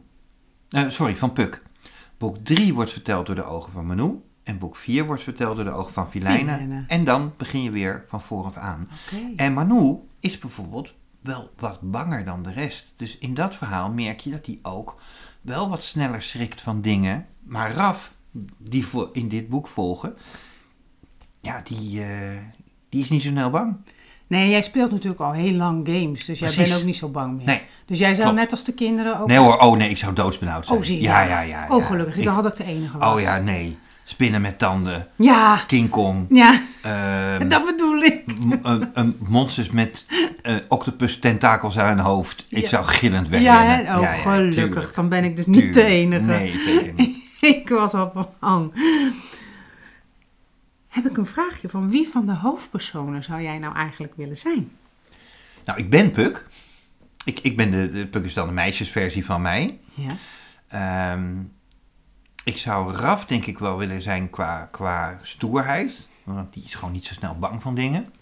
Eh, 0.69 0.89
sorry, 0.89 1.15
van 1.15 1.33
Puck. 1.33 1.63
Boek 2.17 2.37
3 2.43 2.73
wordt 2.73 2.91
verteld 2.91 3.25
door 3.25 3.35
de 3.35 3.43
ogen 3.43 3.71
van 3.71 3.85
Manu. 3.85 4.21
En 4.43 4.57
boek 4.57 4.75
4 4.75 5.05
wordt 5.05 5.23
verteld 5.23 5.55
door 5.55 5.65
de 5.65 5.71
ogen 5.71 5.93
van 5.93 6.09
Filijnen. 6.09 6.85
En 6.87 7.03
dan 7.03 7.33
begin 7.37 7.63
je 7.63 7.71
weer 7.71 8.05
van 8.07 8.21
vooraf 8.21 8.57
aan. 8.57 8.87
En 9.35 9.53
Manu 9.53 9.99
is 10.19 10.39
bijvoorbeeld 10.39 10.93
wel 11.21 11.51
wat 11.57 11.81
banger 11.81 12.25
dan 12.25 12.43
de 12.43 12.51
rest. 12.51 12.93
Dus 12.95 13.17
in 13.17 13.33
dat 13.33 13.55
verhaal 13.55 13.91
merk 13.91 14.19
je 14.19 14.31
dat 14.31 14.45
hij 14.45 14.59
ook 14.61 15.01
wel 15.43 15.69
wat 15.69 15.83
sneller 15.83 16.21
schrikt 16.21 16.61
van 16.61 16.81
dingen. 16.81 17.25
Maar 17.43 17.71
Raf, 17.73 18.13
die 18.57 18.85
vo- 18.87 19.09
in 19.13 19.29
dit 19.29 19.49
boek 19.49 19.67
volgen, 19.67 20.15
ja, 21.41 21.61
die, 21.63 22.03
eh, 22.03 22.37
die 22.89 23.01
is 23.03 23.09
niet 23.09 23.21
zo 23.21 23.29
snel 23.29 23.49
bang. 23.49 23.75
Nee, 24.27 24.49
jij 24.49 24.61
speelt 24.61 24.91
natuurlijk 24.91 25.21
al 25.21 25.31
heel 25.31 25.53
lang 25.53 25.87
games, 25.87 26.25
dus 26.25 26.39
jij 26.39 26.53
bent 26.55 26.75
ook 26.75 26.83
niet 26.83 26.95
zo 26.95 27.09
bang 27.09 27.35
meer. 27.37 27.45
Nee, 27.45 27.61
Dus 27.85 27.99
jij 27.99 28.13
zou 28.15 28.21
klopt. 28.27 28.41
net 28.41 28.51
als 28.51 28.63
de 28.63 28.73
kinderen 28.73 29.19
ook... 29.19 29.27
nee 29.27 29.37
hoor, 29.37 29.57
oh 29.57 29.77
nee, 29.77 29.89
ik 29.89 29.97
zou 29.97 30.13
doodsbenauwd 30.13 30.65
zijn. 30.65 30.77
Oh, 30.79 30.85
zie 30.85 30.95
je. 30.95 31.01
Ja, 31.01 31.21
ja, 31.23 31.41
ja. 31.41 31.67
Oh, 31.69 31.79
ja. 31.79 31.85
gelukkig. 31.85 32.17
Ik- 32.17 32.23
Dan 32.23 32.33
had 32.33 32.45
ik 32.45 32.55
de 32.55 32.63
enige 32.63 32.97
was. 32.97 33.13
oh 33.13 33.21
ja, 33.21 33.37
nee. 33.39 33.77
Spinnen 34.05 34.41
met 34.41 34.59
tanden, 34.59 35.07
Ja, 35.15 35.63
King 35.67 35.89
Kong, 35.89 36.25
ja, 36.29 36.61
ehm, 36.81 37.47
dat 37.49 37.65
bedoel 37.65 38.01
ik. 38.01 38.23
eh, 38.93 39.03
monsters 39.19 39.69
met 39.69 40.05
eh, 40.41 40.55
octopus 40.67 41.19
tentakels 41.19 41.77
aan 41.77 41.87
hun 41.95 42.05
hoofd. 42.05 42.45
Ik 42.49 42.61
Ja. 42.61 42.67
zou 42.67 42.85
gillend 42.85 43.25
Ja, 43.27 43.31
wegrennen. 43.31 43.85
hè? 43.85 43.99
oh, 43.99 44.21
gelukkig. 44.21 44.53
tuurlijk. 44.65 44.95
Dan 44.95 45.09
ben 45.09 45.23
ik 45.23 45.35
dus 45.35 45.45
niet 45.45 45.73
de 45.73 45.83
enige. 45.83 46.21
Nee, 46.23 46.57
zeker 46.59 46.93
niet. 46.93 47.17
ik 47.55 47.69
was 47.69 47.93
al 47.93 48.33
bang. 48.39 48.73
Heb 50.87 51.05
ik 51.05 51.17
een 51.17 51.25
vraagje 51.25 51.69
van 51.69 51.89
wie 51.89 52.07
van 52.07 52.25
de 52.25 52.33
hoofdpersonen 52.35 53.23
zou 53.23 53.41
jij 53.41 53.57
nou 53.59 53.75
eigenlijk 53.75 54.13
willen 54.15 54.37
zijn? 54.37 54.71
Nou, 55.65 55.79
ik 55.79 55.89
ben 55.89 56.11
Puk. 56.11 56.45
Ik, 57.25 57.39
ik 57.39 57.57
ben 57.57 57.71
de, 57.71 57.91
de 57.91 58.07
Puk 58.07 58.25
is 58.25 58.33
dan 58.33 58.47
de 58.47 58.53
meisjesversie 58.53 59.25
van 59.25 59.41
mij. 59.41 59.79
Ja. 59.93 60.15
Ehm, 60.67 61.23
ik 62.43 62.57
zou 62.57 62.93
Raf 62.93 63.25
denk 63.25 63.45
ik 63.45 63.59
wel 63.59 63.77
willen 63.77 64.01
zijn 64.01 64.29
qua, 64.29 64.67
qua 64.71 65.19
stoerheid. 65.21 66.07
Want 66.23 66.53
die 66.53 66.63
is 66.63 66.75
gewoon 66.75 66.93
niet 66.93 67.05
zo 67.05 67.13
snel 67.13 67.35
bang 67.39 67.61
van 67.61 67.75
dingen. 67.75 68.13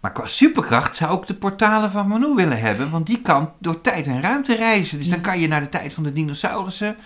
Maar 0.00 0.12
qua 0.12 0.26
superkracht 0.26 0.96
zou 0.96 1.20
ik 1.20 1.26
de 1.26 1.34
portalen 1.34 1.90
van 1.90 2.08
Manu 2.08 2.34
willen 2.34 2.60
hebben. 2.60 2.90
Want 2.90 3.06
die 3.06 3.20
kan 3.20 3.52
door 3.58 3.80
tijd 3.80 4.06
en 4.06 4.20
ruimte 4.20 4.54
reizen. 4.54 4.98
Dus 4.98 5.08
dan 5.08 5.20
kan 5.20 5.40
je 5.40 5.48
naar 5.48 5.60
de 5.60 5.68
tijd 5.68 5.94
van 5.94 6.02
de 6.02 6.12
dinosaurussen. 6.12 6.96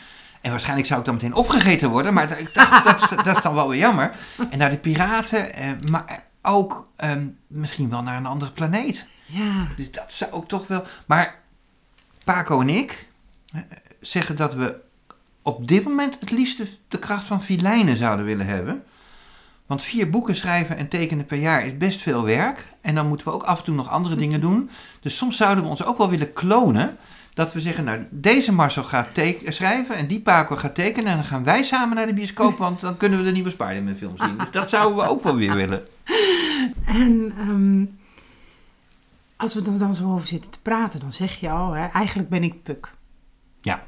En 0.41 0.51
waarschijnlijk 0.51 0.89
zou 0.89 1.01
ik 1.01 1.07
dan 1.07 1.15
meteen 1.15 1.35
opgegeten 1.35 1.91
worden, 1.91 2.15
maar 2.15 2.29
dat, 2.29 2.39
dat, 2.53 2.85
dat, 2.85 3.03
is, 3.03 3.09
dat 3.09 3.37
is 3.37 3.43
dan 3.43 3.55
wel 3.55 3.69
weer 3.69 3.79
jammer. 3.79 4.15
En 4.51 4.59
naar 4.59 4.71
de 4.71 4.77
piraten, 4.77 5.55
eh, 5.55 5.71
maar 5.91 6.25
ook 6.43 6.89
ehm, 6.97 7.27
misschien 7.47 7.91
wel 7.91 8.03
naar 8.03 8.17
een 8.17 8.27
andere 8.27 8.51
planeet. 8.51 9.09
Ja. 9.27 9.69
Dus 9.77 9.91
dat 9.91 10.13
zou 10.13 10.33
ook 10.33 10.49
toch 10.49 10.67
wel. 10.67 10.85
Maar 11.07 11.39
Paco 12.25 12.61
en 12.61 12.69
ik 12.69 13.07
eh, 13.53 13.61
zeggen 14.01 14.37
dat 14.37 14.55
we 14.55 14.85
op 15.47 15.69
dit 15.69 15.85
moment 15.85 16.17
het 16.21 16.31
liefst 16.31 16.63
de, 16.89 16.99
kracht 16.99 17.25
van 17.25 17.43
filijnen 17.43 17.97
zouden 17.97 18.25
willen 18.25 18.47
hebben. 18.47 18.83
Want 19.67 19.83
vier 19.83 20.11
boeken 20.11 20.35
schrijven 20.35 20.77
en 20.77 20.89
tekenen 20.89 21.27
per 21.27 21.39
jaar 21.39 21.67
is 21.67 21.77
best 21.77 22.03
veel 22.03 22.25
werk. 22.25 22.67
En 22.81 22.95
dan 22.95 23.09
moeten 23.09 23.27
we 23.27 23.33
ook 23.33 23.43
af 23.43 23.59
en 23.59 23.65
toe 23.65 23.75
nog 23.75 23.91
andere 23.91 24.17
dingen 24.17 24.41
doen. 24.41 24.71
Dus 25.01 25.17
soms 25.17 25.37
zouden 25.37 25.65
we 25.65 25.71
ons 25.71 25.85
ook 25.85 25.99
wel 25.99 26.11
willen 26.11 26.33
klonen. 26.33 26.97
Dat 27.35 27.53
we 27.53 27.61
zeggen, 27.61 27.85
nou, 27.85 28.07
deze 28.11 28.53
Marcel 28.53 28.85
gaat 28.85 29.09
schrijven 29.45 29.97
en 29.97 30.07
die 30.07 30.21
Paco 30.21 30.57
gaat 30.57 30.75
tekenen. 30.75 31.11
En 31.11 31.17
dan 31.17 31.27
gaan 31.27 31.45
wij 31.45 31.63
samen 31.63 31.97
naar 31.97 32.07
de 32.07 32.15
bioscoop, 32.15 32.59
want 32.67 32.81
dan 32.81 32.97
kunnen 32.97 33.19
we 33.19 33.25
de 33.25 33.33
nieuwe 33.33 33.51
Spider-Man 33.51 33.97
film 33.97 34.17
zien. 34.17 34.39
Dus 34.39 34.51
dat 34.51 34.71
zouden 34.71 34.97
we 34.97 35.11
ook 35.11 35.23
wel 35.23 35.37
weer 35.37 35.55
willen. 35.55 35.83
En 36.87 37.35
ehm, 37.39 37.85
als 39.37 39.55
we 39.55 39.63
er 39.63 39.79
dan 39.79 39.95
zo 39.95 40.13
over 40.13 40.27
zitten 40.27 40.51
te 40.51 40.59
praten, 40.63 41.01
dan 41.01 41.13
zeg 41.13 41.41
je 41.41 41.51
al, 41.51 41.73
hè, 41.73 41.87
eigenlijk 41.87 42.29
ben 42.29 42.43
ik 42.43 42.63
Puk. 42.63 42.93
Ja. 43.61 43.85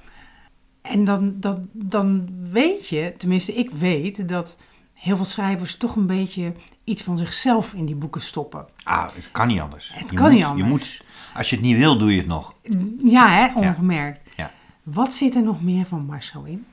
En 0.89 1.05
dan, 1.05 1.35
dan, 1.41 1.69
dan 1.73 2.29
weet 2.51 2.89
je, 2.89 3.15
tenminste 3.19 3.55
ik 3.55 3.71
weet, 3.71 4.29
dat 4.29 4.57
heel 4.95 5.17
veel 5.17 5.25
schrijvers 5.25 5.77
toch 5.77 5.97
een 5.97 6.07
beetje 6.07 6.53
iets 6.85 7.03
van 7.03 7.19
zichzelf 7.19 7.73
in 7.75 7.85
die 7.87 7.95
boeken 7.95 8.21
stoppen. 8.21 8.67
Ah, 8.83 9.09
het 9.15 9.31
kan 9.31 9.49
niet 9.49 9.61
anders. 9.61 9.93
Het 9.95 10.11
Je 10.11 10.17
kan 10.17 10.25
moet- 10.27 10.35
niet 10.35 10.45
anders. 10.45 10.65
Je 10.65 10.71
moet, 10.75 11.03
als 11.35 11.51
je 11.51 11.57
het 11.57 11.65
niet 11.65 11.77
wil, 11.77 11.99
doe 11.99 12.11
je 12.13 12.19
het 12.19 12.27
nog. 12.27 12.55
Ja, 13.03 13.29
hè, 13.29 13.53
ongemerkt. 13.61 14.21
Ja. 14.37 14.53
Wat 14.83 15.13
zit 15.15 15.35
er 15.35 15.43
nog 15.43 15.63
meer 15.63 15.87
van 15.87 16.05
Marcel 16.07 16.45
in? 16.45 16.65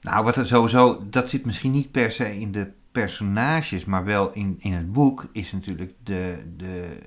Nou, 0.00 0.24
wat 0.24 0.36
er 0.36 0.46
sowieso, 0.46 1.06
dat 1.10 1.30
zit 1.30 1.44
misschien 1.44 1.72
niet 1.72 1.90
per 1.90 2.12
se 2.12 2.38
in 2.38 2.52
de 2.52 2.70
personages, 2.92 3.84
maar 3.84 4.04
wel 4.04 4.32
in, 4.32 4.56
in 4.58 4.72
het 4.72 4.92
boek, 4.92 5.28
is 5.32 5.52
natuurlijk 5.52 5.94
de, 6.02 6.52
de, 6.56 6.98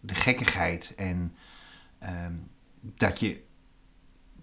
de 0.00 0.14
gekkigheid. 0.14 0.92
En 0.96 1.34
ehm, 1.98 2.32
dat 2.80 3.20
je 3.20 3.40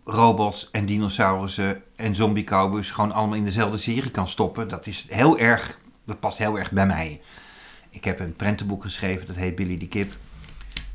robots 0.04 0.72
en 0.72 0.86
dinosaurussen 0.86 1.84
en 1.96 2.16
zombie 2.16 2.44
cowboys 2.44 2.92
gewoon 2.92 3.12
allemaal 3.12 3.38
in 3.38 3.44
dezelfde 3.46 3.78
serie 3.78 4.12
kan 4.12 4.28
stoppen. 4.28 4.68
Dat 4.68 4.88
is 4.88 5.06
heel 5.10 5.40
erg, 5.40 5.80
dat 6.06 6.20
past 6.20 6.38
heel 6.38 6.60
erg 6.60 6.72
bij 6.72 6.86
mij. 6.86 7.22
Ik 7.90 8.04
heb 8.04 8.20
een 8.20 8.36
prentenboek 8.36 8.84
geschreven, 8.84 9.28
dat 9.28 9.36
heet 9.36 9.56
Billy 9.56 9.78
de 9.78 9.88
Kip. 9.88 10.14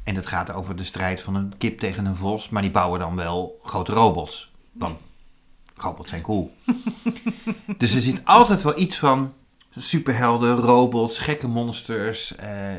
En 0.04 0.14
dat 0.14 0.26
gaat 0.26 0.52
over 0.52 0.76
de 0.76 0.84
strijd 0.84 1.20
van 1.20 1.34
een 1.34 1.54
kip 1.58 1.78
tegen 1.78 2.04
een 2.04 2.16
vos, 2.16 2.48
maar 2.48 2.62
die 2.62 2.70
bouwen 2.70 3.00
dan 3.00 3.16
wel 3.16 3.60
grote 3.62 3.92
robots. 3.92 4.52
Want 4.72 5.00
robots 5.76 6.10
zijn 6.10 6.22
cool. 6.22 6.56
dus 7.78 7.94
er 7.94 8.00
zit 8.00 8.24
altijd 8.24 8.62
wel 8.62 8.78
iets 8.78 8.98
van 8.98 9.32
superhelden, 9.76 10.56
robots, 10.56 11.18
gekke 11.18 11.48
monsters. 11.48 12.36
eh, 12.36 12.74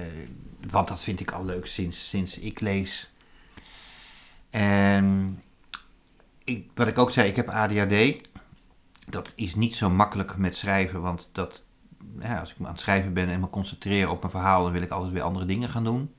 want 0.70 0.88
dat 0.88 1.02
vind 1.02 1.20
ik 1.20 1.32
al 1.32 1.46
leuk 1.46 1.66
sinds, 1.66 2.10
sinds 2.10 2.40
ik 2.40 2.60
lees. 2.60 3.10
En 4.50 5.42
ik, 6.46 6.70
wat 6.74 6.88
ik 6.88 6.98
ook 6.98 7.12
zei, 7.12 7.28
ik 7.30 7.36
heb 7.36 7.50
ADHD. 7.50 8.28
Dat 9.08 9.32
is 9.36 9.56
niet 9.56 9.76
zo 9.76 9.90
makkelijk 9.90 10.38
met 10.38 10.56
schrijven, 10.56 11.02
want 11.02 11.30
dat, 11.32 11.64
ja, 12.20 12.40
als 12.40 12.52
ik 12.52 12.56
aan 12.60 12.72
het 12.72 12.80
schrijven 12.80 13.14
ben 13.14 13.30
en 13.30 13.40
me 13.40 13.50
concentreer 13.50 14.10
op 14.10 14.20
mijn 14.20 14.32
verhaal, 14.32 14.64
dan 14.64 14.72
wil 14.72 14.82
ik 14.82 14.92
altijd 14.92 15.14
weer 15.14 15.22
andere 15.22 15.46
dingen 15.46 15.70
gaan 15.70 15.84
doen. 15.84 16.14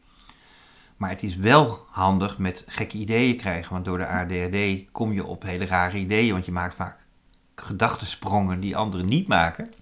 Maar 0.97 1.11
het 1.11 1.23
is 1.23 1.37
wel 1.37 1.87
handig 1.91 2.39
met 2.39 2.65
gekke 2.67 2.97
ideeën 2.97 3.37
krijgen, 3.37 3.73
want 3.73 3.85
door 3.85 3.99
de 3.99 4.07
ADHD 4.07 4.91
kom 4.93 5.13
je 5.13 5.25
op 5.25 5.43
hele 5.43 5.67
rare 5.67 5.99
ideeën, 5.99 6.33
want 6.33 6.45
je 6.45 6.53
maakt 6.53 6.75
vaak 6.75 7.07
gedachtensprongen 7.55 8.61
die 8.61 8.77
anderen 8.77 9.07
niet 9.07 9.29
maken. 9.29 9.73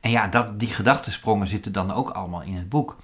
En 0.00 0.10
ja, 0.10 0.28
dat, 0.28 0.60
die 0.60 0.68
gedachtensprongen 0.68 1.48
zitten 1.48 1.72
dan 1.72 1.92
ook 1.92 2.10
allemaal 2.10 2.42
in 2.42 2.56
het 2.56 2.68
boek. 2.68 2.96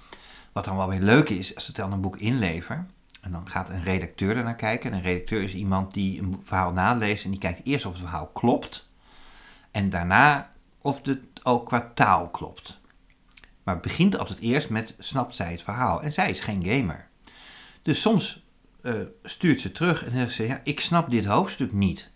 Wat 0.51 0.65
dan 0.65 0.77
wel 0.77 0.89
weer 0.89 1.01
leuk 1.01 1.29
is, 1.29 1.55
als 1.55 1.69
ik 1.69 1.75
dan 1.75 1.91
een 1.91 2.01
boek 2.01 2.17
inlever, 2.17 2.85
en 3.21 3.31
dan 3.31 3.49
gaat 3.49 3.69
een 3.69 3.83
redacteur 3.83 4.37
ernaar 4.37 4.55
kijken. 4.55 4.91
En 4.91 4.97
een 4.97 5.03
redacteur 5.03 5.43
is 5.43 5.53
iemand 5.53 5.93
die 5.93 6.21
een 6.21 6.41
verhaal 6.43 6.71
naleest 6.71 7.25
en 7.25 7.31
die 7.31 7.39
kijkt 7.39 7.61
eerst 7.63 7.85
of 7.85 7.91
het 7.91 8.01
verhaal 8.01 8.27
klopt. 8.27 8.89
En 9.71 9.89
daarna 9.89 10.51
of 10.81 11.05
het 11.05 11.19
ook 11.43 11.65
qua 11.65 11.91
taal 11.93 12.29
klopt. 12.29 12.79
Maar 13.63 13.73
het 13.73 13.83
begint 13.83 14.17
altijd 14.17 14.39
eerst 14.39 14.69
met, 14.69 14.95
snapt 14.99 15.35
zij 15.35 15.51
het 15.51 15.61
verhaal? 15.61 16.01
En 16.01 16.13
zij 16.13 16.29
is 16.29 16.39
geen 16.39 16.65
gamer. 16.65 17.07
Dus 17.81 18.01
soms 18.01 18.45
eh, 18.81 18.93
stuurt 19.23 19.61
ze 19.61 19.71
terug 19.71 20.05
en 20.05 20.11
zegt 20.11 20.31
ze, 20.31 20.47
ja, 20.47 20.61
ik 20.63 20.79
snap 20.79 21.09
dit 21.09 21.25
hoofdstuk 21.25 21.71
niet. 21.71 22.11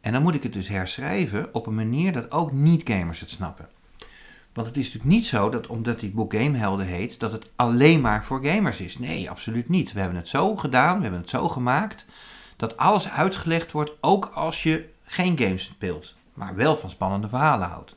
En 0.00 0.12
dan 0.12 0.22
moet 0.22 0.34
ik 0.34 0.42
het 0.42 0.52
dus 0.52 0.68
herschrijven 0.68 1.54
op 1.54 1.66
een 1.66 1.74
manier 1.74 2.12
dat 2.12 2.32
ook 2.32 2.52
niet-gamers 2.52 3.20
het 3.20 3.30
snappen. 3.30 3.68
Want 4.52 4.66
het 4.66 4.76
is 4.76 4.84
natuurlijk 4.84 5.14
niet 5.14 5.26
zo 5.26 5.50
dat 5.50 5.66
omdat 5.66 6.00
dit 6.00 6.14
boek 6.14 6.34
Gamehelden 6.34 6.86
heet, 6.86 7.20
dat 7.20 7.32
het 7.32 7.50
alleen 7.56 8.00
maar 8.00 8.24
voor 8.24 8.44
gamers 8.44 8.80
is. 8.80 8.98
Nee, 8.98 9.30
absoluut 9.30 9.68
niet. 9.68 9.92
We 9.92 10.00
hebben 10.00 10.18
het 10.18 10.28
zo 10.28 10.56
gedaan, 10.56 10.96
we 10.96 11.02
hebben 11.02 11.20
het 11.20 11.30
zo 11.30 11.48
gemaakt, 11.48 12.06
dat 12.56 12.76
alles 12.76 13.08
uitgelegd 13.08 13.72
wordt, 13.72 13.92
ook 14.00 14.30
als 14.34 14.62
je 14.62 14.88
geen 15.04 15.38
games 15.38 15.64
speelt, 15.64 16.14
maar 16.34 16.54
wel 16.54 16.76
van 16.76 16.90
spannende 16.90 17.28
verhalen 17.28 17.68
houdt. 17.68 17.94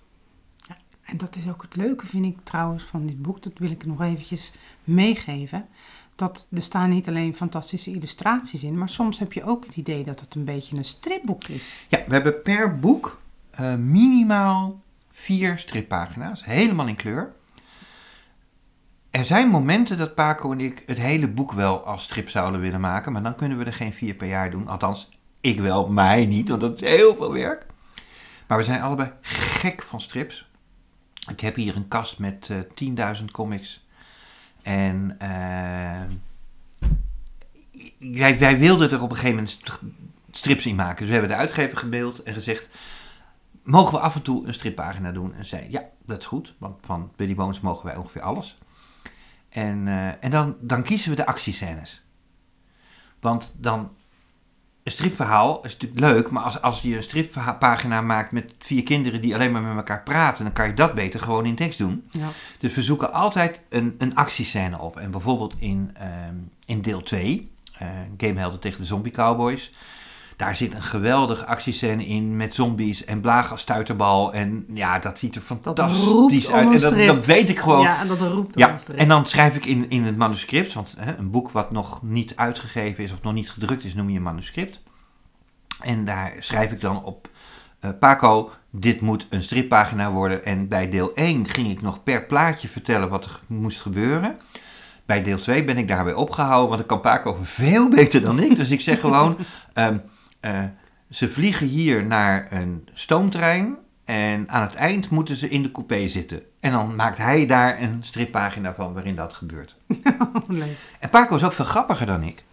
En 1.03 1.17
dat 1.17 1.35
is 1.35 1.47
ook 1.47 1.61
het 1.61 1.75
leuke, 1.75 2.05
vind 2.05 2.25
ik 2.25 2.37
trouwens, 2.43 2.83
van 2.83 3.05
dit 3.05 3.21
boek. 3.21 3.43
Dat 3.43 3.57
wil 3.57 3.71
ik 3.71 3.85
nog 3.85 4.01
eventjes 4.01 4.53
meegeven. 4.83 5.67
Dat 6.15 6.47
er 6.51 6.61
staan 6.61 6.89
niet 6.89 7.07
alleen 7.07 7.35
fantastische 7.35 7.91
illustraties 7.91 8.63
in, 8.63 8.77
maar 8.77 8.89
soms 8.89 9.19
heb 9.19 9.33
je 9.33 9.43
ook 9.43 9.65
het 9.65 9.75
idee 9.75 10.03
dat 10.03 10.19
het 10.19 10.35
een 10.35 10.43
beetje 10.43 10.77
een 10.77 10.85
stripboek 10.85 11.43
is. 11.43 11.85
Ja, 11.87 12.03
we 12.07 12.13
hebben 12.13 12.41
per 12.41 12.79
boek 12.79 13.21
eh, 13.49 13.75
minimaal 13.75 14.81
vier 15.23 15.59
strippagina's, 15.59 16.45
helemaal 16.45 16.87
in 16.87 16.95
kleur. 16.95 17.33
Er 19.09 19.25
zijn 19.25 19.47
momenten 19.47 19.97
dat 19.97 20.15
Paco 20.15 20.51
en 20.51 20.59
ik 20.59 20.83
het 20.85 20.97
hele 20.97 21.27
boek 21.27 21.51
wel 21.51 21.85
als 21.85 22.03
strip 22.03 22.29
zouden 22.29 22.61
willen 22.61 22.81
maken, 22.81 23.11
maar 23.11 23.23
dan 23.23 23.35
kunnen 23.35 23.57
we 23.57 23.63
er 23.63 23.73
geen 23.73 23.93
vier 23.93 24.13
per 24.13 24.27
jaar 24.27 24.51
doen. 24.51 24.67
Althans, 24.67 25.09
ik 25.41 25.59
wel, 25.59 25.87
mij 25.87 26.25
niet, 26.25 26.49
want 26.49 26.61
dat 26.61 26.81
is 26.81 26.89
heel 26.89 27.15
veel 27.15 27.31
werk. 27.31 27.65
Maar 28.47 28.57
we 28.57 28.63
zijn 28.63 28.81
allebei 28.81 29.11
gek 29.21 29.83
van 29.83 30.01
strips. 30.01 30.49
Ik 31.29 31.39
heb 31.39 31.55
hier 31.55 31.75
een 31.75 31.87
kast 31.87 32.19
met 32.19 32.49
eh 32.75 33.17
10.000 33.19 33.25
comics. 33.31 33.85
En 34.61 35.15
eh, 35.19 36.01
wij, 37.97 38.39
wij 38.39 38.57
wilden 38.57 38.91
er 38.91 39.01
op 39.01 39.09
een 39.09 39.17
gegeven 39.17 39.35
moment 39.35 39.59
strips 40.31 40.65
in 40.65 40.75
maken. 40.75 40.97
Dus 40.97 41.05
we 41.05 41.11
hebben 41.11 41.31
de 41.31 41.37
uitgever 41.37 41.77
gebeeld 41.77 42.23
en 42.23 42.33
gezegd... 42.33 42.69
Mogen 43.63 43.93
we 43.93 43.99
af 43.99 44.15
en 44.15 44.21
toe 44.21 44.47
een 44.47 44.53
strippagina 44.53 45.11
doen? 45.11 45.33
En 45.33 45.45
zei, 45.45 45.65
ja, 45.69 45.83
dat 46.05 46.19
is 46.19 46.25
goed. 46.25 46.53
Want 46.57 46.79
van 46.85 47.11
Billy 47.15 47.35
Bones 47.35 47.59
mogen 47.59 47.85
wij 47.85 47.95
ongeveer 47.95 48.21
alles. 48.21 48.57
En, 49.49 49.87
eh, 49.87 50.23
en 50.23 50.31
dan, 50.31 50.55
dan 50.59 50.83
kiezen 50.83 51.09
we 51.09 51.15
de 51.15 51.25
actiescènes. 51.25 52.03
Want 53.19 53.51
dan... 53.55 53.91
Een 54.83 54.91
stripverhaal 54.91 55.65
is 55.65 55.71
natuurlijk 55.71 55.99
leuk, 55.99 56.31
maar 56.31 56.43
als, 56.43 56.61
als 56.61 56.81
je 56.81 56.95
een 56.95 57.03
strippagina 57.03 58.01
maakt 58.01 58.31
met 58.31 58.53
vier 58.59 58.83
kinderen 58.83 59.21
die 59.21 59.33
alleen 59.33 59.51
maar 59.51 59.61
met 59.61 59.75
elkaar 59.75 60.03
praten, 60.03 60.43
dan 60.43 60.53
kan 60.53 60.67
je 60.67 60.73
dat 60.73 60.93
beter 60.93 61.19
gewoon 61.19 61.45
in 61.45 61.55
tekst 61.55 61.77
doen. 61.77 62.07
Ja. 62.09 62.27
Dus 62.59 62.73
we 62.73 62.81
zoeken 62.81 63.13
altijd 63.13 63.61
een, 63.69 63.95
een 63.97 64.15
actiescène 64.15 64.79
op. 64.79 64.97
En 64.97 65.11
bijvoorbeeld 65.11 65.55
in, 65.57 65.91
ehm, 65.93 66.35
in 66.65 66.81
deel 66.81 67.03
2, 67.03 67.51
eh 67.77 67.87
Gamehelden 68.17 68.59
tegen 68.59 68.81
de 68.81 68.87
Zombie 68.87 69.11
Cowboys. 69.11 69.71
Daar 70.35 70.55
zit 70.55 70.73
een 70.73 70.83
geweldige 70.83 71.45
actiescène 71.45 72.05
in 72.05 72.37
met 72.37 72.55
zombies 72.55 73.05
en 73.05 73.21
blagen 73.21 73.51
als 73.51 73.61
stuiterbal. 73.61 74.33
En 74.33 74.65
ja, 74.73 74.99
dat 74.99 75.19
ziet 75.19 75.35
er 75.35 75.41
fantastisch 75.41 76.51
uit. 76.51 76.83
En 76.83 76.97
dat, 76.97 77.07
dat 77.07 77.25
weet 77.25 77.49
ik 77.49 77.59
gewoon. 77.59 77.81
Ja, 77.81 77.99
en 77.99 78.07
dat 78.07 78.19
roept 78.19 78.59
Ja, 78.59 78.75
en 78.95 79.07
dan 79.07 79.25
schrijf 79.25 79.55
ik 79.55 79.65
in, 79.65 79.89
in 79.89 80.03
het 80.03 80.17
manuscript, 80.17 80.73
want 80.73 80.93
hè, 80.97 81.17
een 81.17 81.31
boek 81.31 81.51
wat 81.51 81.71
nog 81.71 82.01
niet 82.01 82.35
uitgegeven 82.35 83.03
is 83.03 83.11
of 83.11 83.21
nog 83.21 83.33
niet 83.33 83.51
gedrukt 83.51 83.83
is, 83.83 83.93
noem 83.93 84.09
je 84.09 84.17
een 84.17 84.23
manuscript. 84.23 84.81
En 85.79 86.05
daar 86.05 86.33
schrijf 86.39 86.71
ik 86.71 86.81
dan 86.81 87.03
op, 87.03 87.29
eh, 87.79 87.89
Paco, 87.99 88.51
dit 88.69 89.01
moet 89.01 89.27
een 89.29 89.43
strippagina 89.43 90.11
worden. 90.11 90.45
En 90.45 90.67
bij 90.67 90.89
deel 90.89 91.11
1 91.15 91.47
ging 91.47 91.69
ik 91.69 91.81
nog 91.81 92.03
per 92.03 92.25
plaatje 92.25 92.67
vertellen 92.67 93.09
wat 93.09 93.25
er 93.25 93.39
moest 93.47 93.81
gebeuren. 93.81 94.37
Bij 95.05 95.23
deel 95.23 95.37
2 95.37 95.63
ben 95.63 95.77
ik 95.77 95.87
daarbij 95.87 96.13
opgehouden, 96.13 96.69
want 96.69 96.81
ik 96.81 96.87
kan 96.87 97.01
Paco 97.01 97.37
veel 97.41 97.89
beter 97.95 98.21
dan 98.21 98.39
ik. 98.39 98.55
Dus 98.55 98.69
ik 98.69 98.81
zeg 98.81 98.99
gewoon, 98.99 99.37
ehm, 99.73 99.97
eh, 100.43 100.63
ze 101.09 101.29
vliegen 101.29 101.67
hier 101.67 102.05
naar 102.05 102.47
een 102.51 102.87
stoomtrein 102.93 103.77
en 104.05 104.49
aan 104.49 104.61
het 104.61 104.75
eind 104.75 105.09
moeten 105.09 105.35
ze 105.35 105.49
in 105.49 105.63
de 105.63 105.71
coupé 105.71 106.07
zitten. 106.07 106.41
En 106.59 106.71
dan 106.71 106.95
maakt 106.95 107.17
hij 107.17 107.45
daar 107.45 107.81
een 107.81 108.03
strippagina 108.03 108.73
van 108.73 108.93
waarin 108.93 109.15
dat 109.15 109.33
gebeurt. 109.33 109.75
Oh, 110.33 110.49
leuk. 110.49 110.77
En 110.99 111.09
Paco 111.09 111.35
is 111.35 111.43
ook 111.43 111.53
veel 111.53 111.65
grappiger 111.65 112.05
dan 112.05 112.23
ik. 112.23 112.43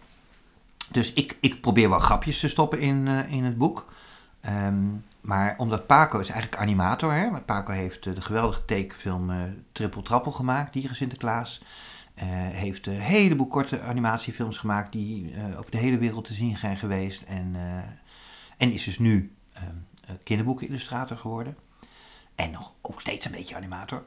Dus 0.91 1.13
ik, 1.13 1.37
ik 1.41 1.61
probeer 1.61 1.89
wel 1.89 1.99
grapjes 1.99 2.39
te 2.39 2.49
stoppen 2.49 2.79
in, 2.79 3.07
eh, 3.07 3.31
in 3.31 3.43
het 3.43 3.57
boek. 3.57 3.91
Ehm, 4.41 4.83
maar 5.21 5.55
omdat 5.57 5.87
Paco 5.87 6.19
is 6.19 6.29
eigenlijk 6.29 6.61
animator. 6.61 7.13
Hè? 7.13 7.29
Paco 7.45 7.71
heeft 7.71 8.05
eh, 8.05 8.15
de 8.15 8.21
geweldige 8.21 8.65
tekenfilm 8.65 9.29
eh, 9.29 9.37
Triple 9.71 10.01
Trappel 10.01 10.31
gemaakt, 10.31 10.73
Dieren 10.73 10.95
Sinterklaas. 10.95 11.61
Eh 12.21 12.27
heeft 12.61 12.85
een 12.87 12.99
heleboel 12.99 13.47
korte 13.47 13.81
animatiefilms 13.81 14.57
gemaakt 14.57 14.91
die 14.91 15.33
eh, 15.33 15.59
over 15.59 15.71
de 15.71 15.77
hele 15.77 15.97
wereld 15.97 16.25
te 16.25 16.33
zien 16.33 16.57
zijn 16.57 16.77
geweest. 16.77 17.21
En, 17.21 17.55
eh, 17.55 17.83
En 18.57 18.71
is 18.71 18.83
dus 18.83 18.99
nu 18.99 19.35
ehm, 19.53 19.65
eh, 20.05 20.15
kinderboekenillustrator 20.23 21.17
geworden. 21.17 21.57
En 22.35 22.51
nog 22.51 22.73
ook 22.81 23.01
steeds 23.01 23.25
een 23.25 23.31
beetje 23.31 23.55
animator. 23.55 24.03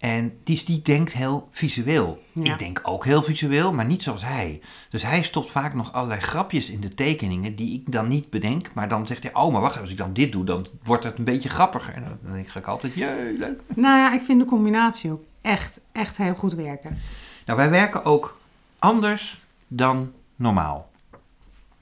En 0.00 0.38
die, 0.44 0.64
die 0.64 0.82
denkt 0.82 1.12
heel 1.12 1.48
visueel. 1.50 2.22
Ja. 2.32 2.52
Ik 2.52 2.58
denk 2.58 2.80
ook 2.82 3.04
heel 3.04 3.22
visueel, 3.22 3.72
maar 3.72 3.84
niet 3.84 4.02
zoals 4.02 4.24
hij. 4.24 4.60
Dus 4.90 5.02
hij 5.02 5.22
stopt 5.22 5.50
vaak 5.50 5.74
nog 5.74 5.92
allerlei 5.92 6.20
grapjes 6.20 6.70
in 6.70 6.80
de 6.80 6.94
tekeningen 6.94 7.54
die 7.56 7.80
ik 7.80 7.92
dan 7.92 8.08
niet 8.08 8.30
bedenk. 8.30 8.74
Maar 8.74 8.88
dan 8.88 9.06
zegt 9.06 9.22
hij, 9.22 9.34
oh, 9.34 9.52
maar 9.52 9.60
wacht, 9.60 9.80
als 9.80 9.90
ik 9.90 9.96
dan 9.96 10.12
dit 10.12 10.32
doe, 10.32 10.44
dan 10.44 10.66
wordt 10.82 11.04
het 11.04 11.18
een 11.18 11.24
beetje 11.24 11.48
grappiger. 11.48 11.94
En 11.94 12.18
dan 12.22 12.32
denk 12.32 12.54
ik 12.54 12.66
altijd, 12.66 12.94
jee, 12.94 13.38
leuk. 13.38 13.60
Nou 13.74 13.98
ja, 13.98 14.12
ik 14.12 14.20
vind 14.20 14.40
de 14.40 14.46
combinatie 14.46 15.10
ook 15.10 15.24
echt, 15.40 15.80
echt 15.92 16.16
heel 16.16 16.34
goed 16.34 16.54
werken. 16.54 16.98
Nou, 17.46 17.58
wij 17.58 17.70
werken 17.70 18.04
ook 18.04 18.40
anders 18.78 19.40
dan 19.68 20.12
normaal. 20.36 20.90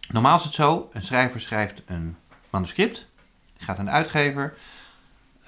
Normaal 0.09 0.37
is 0.37 0.45
het 0.45 0.53
zo, 0.53 0.89
een 0.93 1.03
schrijver 1.03 1.41
schrijft 1.41 1.83
een 1.87 2.17
manuscript, 2.51 3.07
gaat 3.59 3.77
de 3.77 3.91
uitgever, 3.91 4.57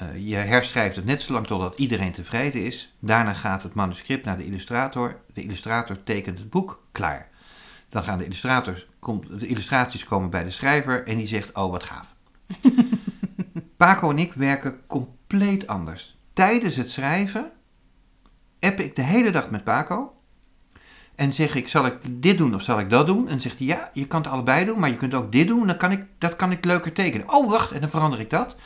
eh, 0.01 0.29
je 0.29 0.37
herschrijft 0.37 0.97
het 0.97 1.05
net 1.05 1.23
zolang 1.23 1.47
totdat 1.47 1.79
iedereen 1.79 2.13
tevreden 2.13 2.65
is. 2.65 2.95
Daarna 2.99 3.35
gaat 3.35 3.63
het 3.63 3.75
manuscript 3.75 4.25
naar 4.25 4.39
de 4.39 4.47
illustrator, 4.47 5.21
de 5.35 5.43
illustrator 5.43 6.03
tekent 6.05 6.39
het 6.39 6.51
boek, 6.51 6.83
klaar. 6.93 7.29
Dan 7.89 8.03
gaan 8.03 8.19
de, 8.19 8.25
illustrators, 8.25 8.87
de 9.29 9.47
illustraties 9.47 10.05
komen 10.05 10.31
bij 10.31 10.45
de 10.45 10.51
schrijver 10.51 11.07
en 11.07 11.17
die 11.17 11.27
zegt, 11.27 11.57
oh 11.57 11.71
wat 11.71 11.85
gaaf. 11.85 12.15
Paco 13.77 14.11
en 14.11 14.19
ik 14.19 14.33
werken 14.33 14.81
compleet 14.87 15.67
anders. 15.67 16.17
Tijdens 16.33 16.77
het 16.77 16.91
schrijven 16.91 17.51
app 18.61 18.81
ik 18.81 18.97
de 18.97 19.03
hele 19.03 19.31
dag 19.31 19.51
met 19.51 19.65
Paco. 19.65 20.15
En 21.15 21.33
zeg 21.33 21.55
ik, 21.55 21.69
zal 21.69 21.87
ik 21.87 21.97
dit 22.23 22.39
doen 22.39 22.55
of 22.55 22.63
zal 22.63 22.79
ik 22.79 22.91
dat 22.91 23.07
doen? 23.07 23.29
En 23.29 23.41
zegt 23.41 23.59
hij, 23.59 23.67
ja, 23.67 23.91
je 23.93 24.07
kan 24.07 24.23
het 24.23 24.31
allebei 24.31 24.65
doen, 24.65 24.79
maar 24.79 24.91
je 24.91 24.97
kunt 24.97 25.15
ook 25.15 25.33
dit 25.33 25.47
doen. 25.47 25.67
Dan 25.67 25.77
kan 25.77 25.93
ik, 25.93 26.07
dat 26.19 26.37
kan 26.37 26.53
ik 26.53 26.65
leuker 26.65 26.93
tekenen. 26.93 27.33
Oh, 27.33 27.51
wacht, 27.51 27.73
en 27.73 27.81
dan 27.81 27.91
verander 27.91 28.21
ik 28.21 28.31
dat. 28.31 28.57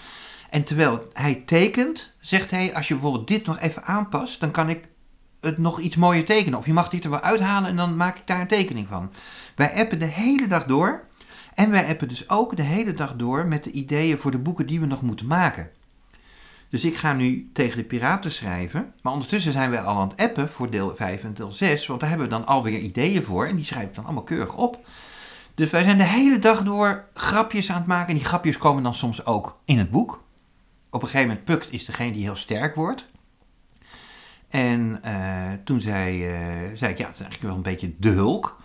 En 0.54 0.64
terwijl 0.64 1.08
hij 1.12 1.42
tekent, 1.46 2.14
zegt 2.20 2.50
hij, 2.50 2.74
als 2.74 2.88
je 2.88 2.94
bijvoorbeeld 2.94 3.28
dit 3.28 3.46
nog 3.46 3.58
even 3.58 3.84
aanpast, 3.84 4.40
dan 4.40 4.50
kan 4.50 4.68
ik 4.68 4.88
het 5.40 5.58
nog 5.58 5.80
iets 5.80 5.96
mooier 5.96 6.24
tekenen. 6.24 6.58
Of 6.58 6.66
je 6.66 6.72
mag 6.72 6.88
dit 6.88 7.04
er 7.04 7.10
wel 7.10 7.20
uithalen 7.20 7.70
en 7.70 7.76
dan 7.76 7.96
maak 7.96 8.18
ik 8.18 8.26
daar 8.26 8.40
een 8.40 8.46
tekening 8.46 8.86
van. 8.88 9.12
Wij 9.56 9.72
appen 9.74 9.98
de 9.98 10.04
hele 10.04 10.46
dag 10.46 10.64
door. 10.64 11.04
En 11.54 11.70
wij 11.70 11.88
appen 11.88 12.08
dus 12.08 12.30
ook 12.30 12.56
de 12.56 12.62
hele 12.62 12.94
dag 12.94 13.16
door 13.16 13.46
met 13.46 13.64
de 13.64 13.70
ideeën 13.70 14.18
voor 14.18 14.30
de 14.30 14.38
boeken 14.38 14.66
die 14.66 14.80
we 14.80 14.86
nog 14.86 15.02
moeten 15.02 15.26
maken. 15.26 15.70
Dus 16.68 16.84
ik 16.84 16.96
ga 16.96 17.12
nu 17.12 17.50
tegen 17.52 17.76
de 17.76 17.84
piraten 17.84 18.32
schrijven. 18.32 18.92
Maar 19.02 19.12
ondertussen 19.12 19.52
zijn 19.52 19.70
wij 19.70 19.80
al 19.80 20.00
aan 20.00 20.08
het 20.08 20.20
appen 20.20 20.48
voor 20.48 20.70
deel 20.70 20.94
5 20.96 21.24
en 21.24 21.34
deel 21.34 21.52
6. 21.52 21.86
Want 21.86 22.00
daar 22.00 22.08
hebben 22.08 22.28
we 22.28 22.34
dan 22.34 22.46
alweer 22.46 22.78
ideeën 22.78 23.24
voor. 23.24 23.46
En 23.46 23.56
die 23.56 23.64
schrijf 23.64 23.86
ik 23.86 23.94
dan 23.94 24.04
allemaal 24.04 24.22
keurig 24.22 24.54
op. 24.54 24.86
Dus 25.54 25.70
wij 25.70 25.82
zijn 25.82 25.98
de 25.98 26.04
hele 26.04 26.38
dag 26.38 26.62
door 26.62 27.04
grapjes 27.14 27.70
aan 27.70 27.76
het 27.76 27.86
maken. 27.86 28.08
En 28.08 28.16
die 28.16 28.24
grapjes 28.24 28.58
komen 28.58 28.82
dan 28.82 28.94
soms 28.94 29.26
ook 29.26 29.58
in 29.64 29.78
het 29.78 29.90
boek. 29.90 30.22
Op 30.94 31.02
een 31.02 31.08
gegeven 31.08 31.28
moment 31.28 31.44
Puck 31.44 31.64
is 31.64 31.84
degene 31.84 32.12
die 32.12 32.22
heel 32.22 32.36
sterk 32.36 32.74
wordt. 32.74 33.06
En 34.48 35.02
eh, 35.02 35.52
toen 35.64 35.80
zei, 35.80 36.26
eh, 36.26 36.36
zei 36.74 36.92
ik, 36.92 36.98
ja, 36.98 37.06
het 37.06 37.14
is 37.14 37.20
eigenlijk 37.20 37.42
wel 37.42 37.54
een 37.54 37.62
beetje 37.62 37.94
de 37.98 38.08
hulk. 38.08 38.60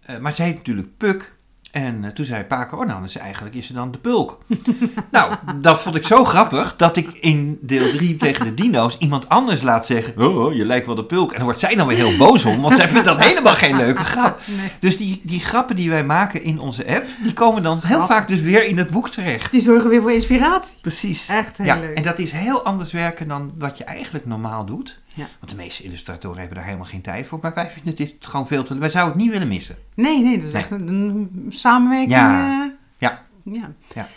Eh, 0.00 0.18
maar 0.18 0.34
ze 0.34 0.42
heet 0.42 0.56
natuurlijk 0.56 0.96
Puck. 0.96 1.37
En 1.70 2.04
eh, 2.04 2.10
toen 2.10 2.24
zei 2.24 2.44
Paco, 2.44 2.76
oh 2.76 2.86
nou, 2.86 3.02
dus 3.02 3.16
eigenlijk 3.16 3.54
is 3.54 3.66
ze 3.66 3.72
dan 3.72 3.90
de 3.90 3.98
pulk. 3.98 4.38
nou, 5.10 5.34
dat 5.60 5.80
vond 5.80 5.94
ik 5.94 6.06
zo 6.06 6.24
grappig 6.24 6.76
dat 6.76 6.96
ik 6.96 7.08
in 7.20 7.58
deel 7.60 7.90
3 7.90 8.16
tegen 8.16 8.44
de 8.44 8.54
dino's 8.54 8.96
iemand 8.98 9.28
anders 9.28 9.62
laat 9.62 9.86
zeggen, 9.86 10.18
oh, 10.18 10.54
je 10.54 10.64
lijkt 10.64 10.86
wel 10.86 10.94
de 10.94 11.04
pulk. 11.04 11.30
En 11.30 11.36
dan 11.36 11.44
wordt 11.44 11.60
zij 11.60 11.74
dan 11.74 11.86
weer 11.86 11.96
heel 11.96 12.16
boos 12.16 12.44
om, 12.44 12.60
want 12.60 12.76
zij 12.76 12.88
vindt 12.88 13.04
dat 13.04 13.18
helemaal 13.18 13.54
geen 13.54 13.76
leuke 13.76 14.04
grap. 14.04 14.40
Nee. 14.58 14.70
Dus 14.80 14.96
die, 14.96 15.20
die 15.24 15.40
grappen 15.40 15.76
die 15.76 15.90
wij 15.90 16.04
maken 16.04 16.42
in 16.42 16.58
onze 16.58 16.86
app, 16.86 17.06
die 17.22 17.32
komen 17.32 17.62
dan 17.62 17.80
heel 17.84 18.06
vaak 18.06 18.28
dus 18.28 18.40
weer 18.40 18.64
in 18.64 18.78
het 18.78 18.90
boek 18.90 19.08
terecht. 19.08 19.50
Die 19.50 19.60
zorgen 19.60 19.90
weer 19.90 20.00
voor 20.00 20.12
inspiratie. 20.12 20.74
Precies. 20.80 21.28
Echt 21.28 21.56
heel 21.56 21.66
ja, 21.66 21.78
leuk. 21.78 21.96
en 21.96 22.02
dat 22.02 22.18
is 22.18 22.32
heel 22.32 22.64
anders 22.64 22.92
werken 22.92 23.28
dan 23.28 23.52
wat 23.58 23.78
je 23.78 23.84
eigenlijk 23.84 24.26
normaal 24.26 24.64
doet. 24.64 25.00
Ja. 25.18 25.28
Want 25.40 25.50
de 25.50 25.56
meeste 25.56 25.82
illustratoren 25.82 26.38
hebben 26.38 26.56
daar 26.56 26.64
helemaal 26.66 26.86
geen 26.86 27.00
tijd 27.00 27.26
voor. 27.26 27.38
Maar 27.42 27.54
wij 27.54 27.70
vinden 27.70 27.94
dit 27.96 28.14
gewoon 28.20 28.46
veel 28.46 28.62
te... 28.64 28.78
Wij 28.78 28.88
zouden 28.90 29.14
het 29.14 29.22
niet 29.22 29.32
willen 29.32 29.48
missen. 29.48 29.76
Nee, 29.94 30.22
nee, 30.22 30.36
dat 30.38 30.46
is 30.46 30.52
Nee. 30.52 30.62
echt 30.62 30.70
een, 30.70 30.88
een 30.88 31.46
samenwerking. 31.48 32.10
Ja. 32.12 32.62
eh, 32.64 32.70
Ja. 32.98 33.22
ja. 33.42 33.70
Ja. 33.94 34.08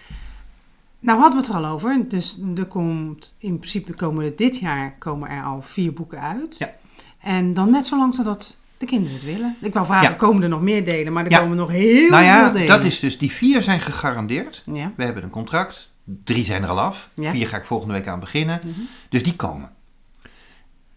Nou 0.99 1.19
hadden 1.19 1.39
we 1.41 1.45
het 1.47 1.55
er 1.55 1.61
al 1.65 1.71
over. 1.71 2.05
Dus 2.09 2.39
er 2.55 2.65
komt, 2.65 3.35
in 3.39 3.57
principe 3.59 3.93
komen 3.93 4.25
er 4.25 4.35
dit 4.35 4.57
jaar 4.59 4.95
komen 4.99 5.29
er 5.29 5.43
al 5.43 5.61
vier 5.61 5.93
boeken 5.93 6.21
uit. 6.21 6.55
Ja. 6.57 6.69
En 7.19 7.53
dan 7.53 7.69
net 7.71 7.85
zo 7.85 7.97
lang 7.97 8.15
totdat 8.15 8.57
de 8.77 8.85
kinderen 8.85 9.13
het 9.15 9.25
willen. 9.25 9.55
Ik 9.61 9.73
wou 9.73 9.85
vragen, 9.85 10.09
Ja. 10.09 10.15
komen 10.15 10.43
er 10.43 10.49
nog 10.49 10.61
meer 10.61 10.85
delen? 10.85 11.13
Maar 11.13 11.25
er 11.25 11.31
Ja. 11.31 11.39
komen 11.39 11.57
nog 11.57 11.69
heel 11.71 12.09
nou 12.09 12.23
ja, 12.23 12.43
veel 12.43 12.51
delen. 12.51 12.67
dat 12.67 12.83
is 12.83 12.99
dus... 12.99 13.17
Die 13.17 13.31
vier 13.31 13.61
zijn 13.61 13.79
gegarandeerd. 13.79 14.63
Ja. 14.73 14.91
We 14.95 15.03
hebben 15.05 15.23
een 15.23 15.29
contract. 15.29 15.89
Drie 16.23 16.45
zijn 16.45 16.63
er 16.63 16.69
al 16.69 16.79
af. 16.79 17.09
Ja. 17.13 17.31
Vier 17.31 17.47
ga 17.47 17.57
ik 17.57 17.65
volgende 17.65 17.93
week 17.93 18.07
aan 18.07 18.19
beginnen. 18.19 18.59
Mhm. 18.63 18.79
Dus 19.09 19.23
die 19.23 19.35
komen. 19.35 19.69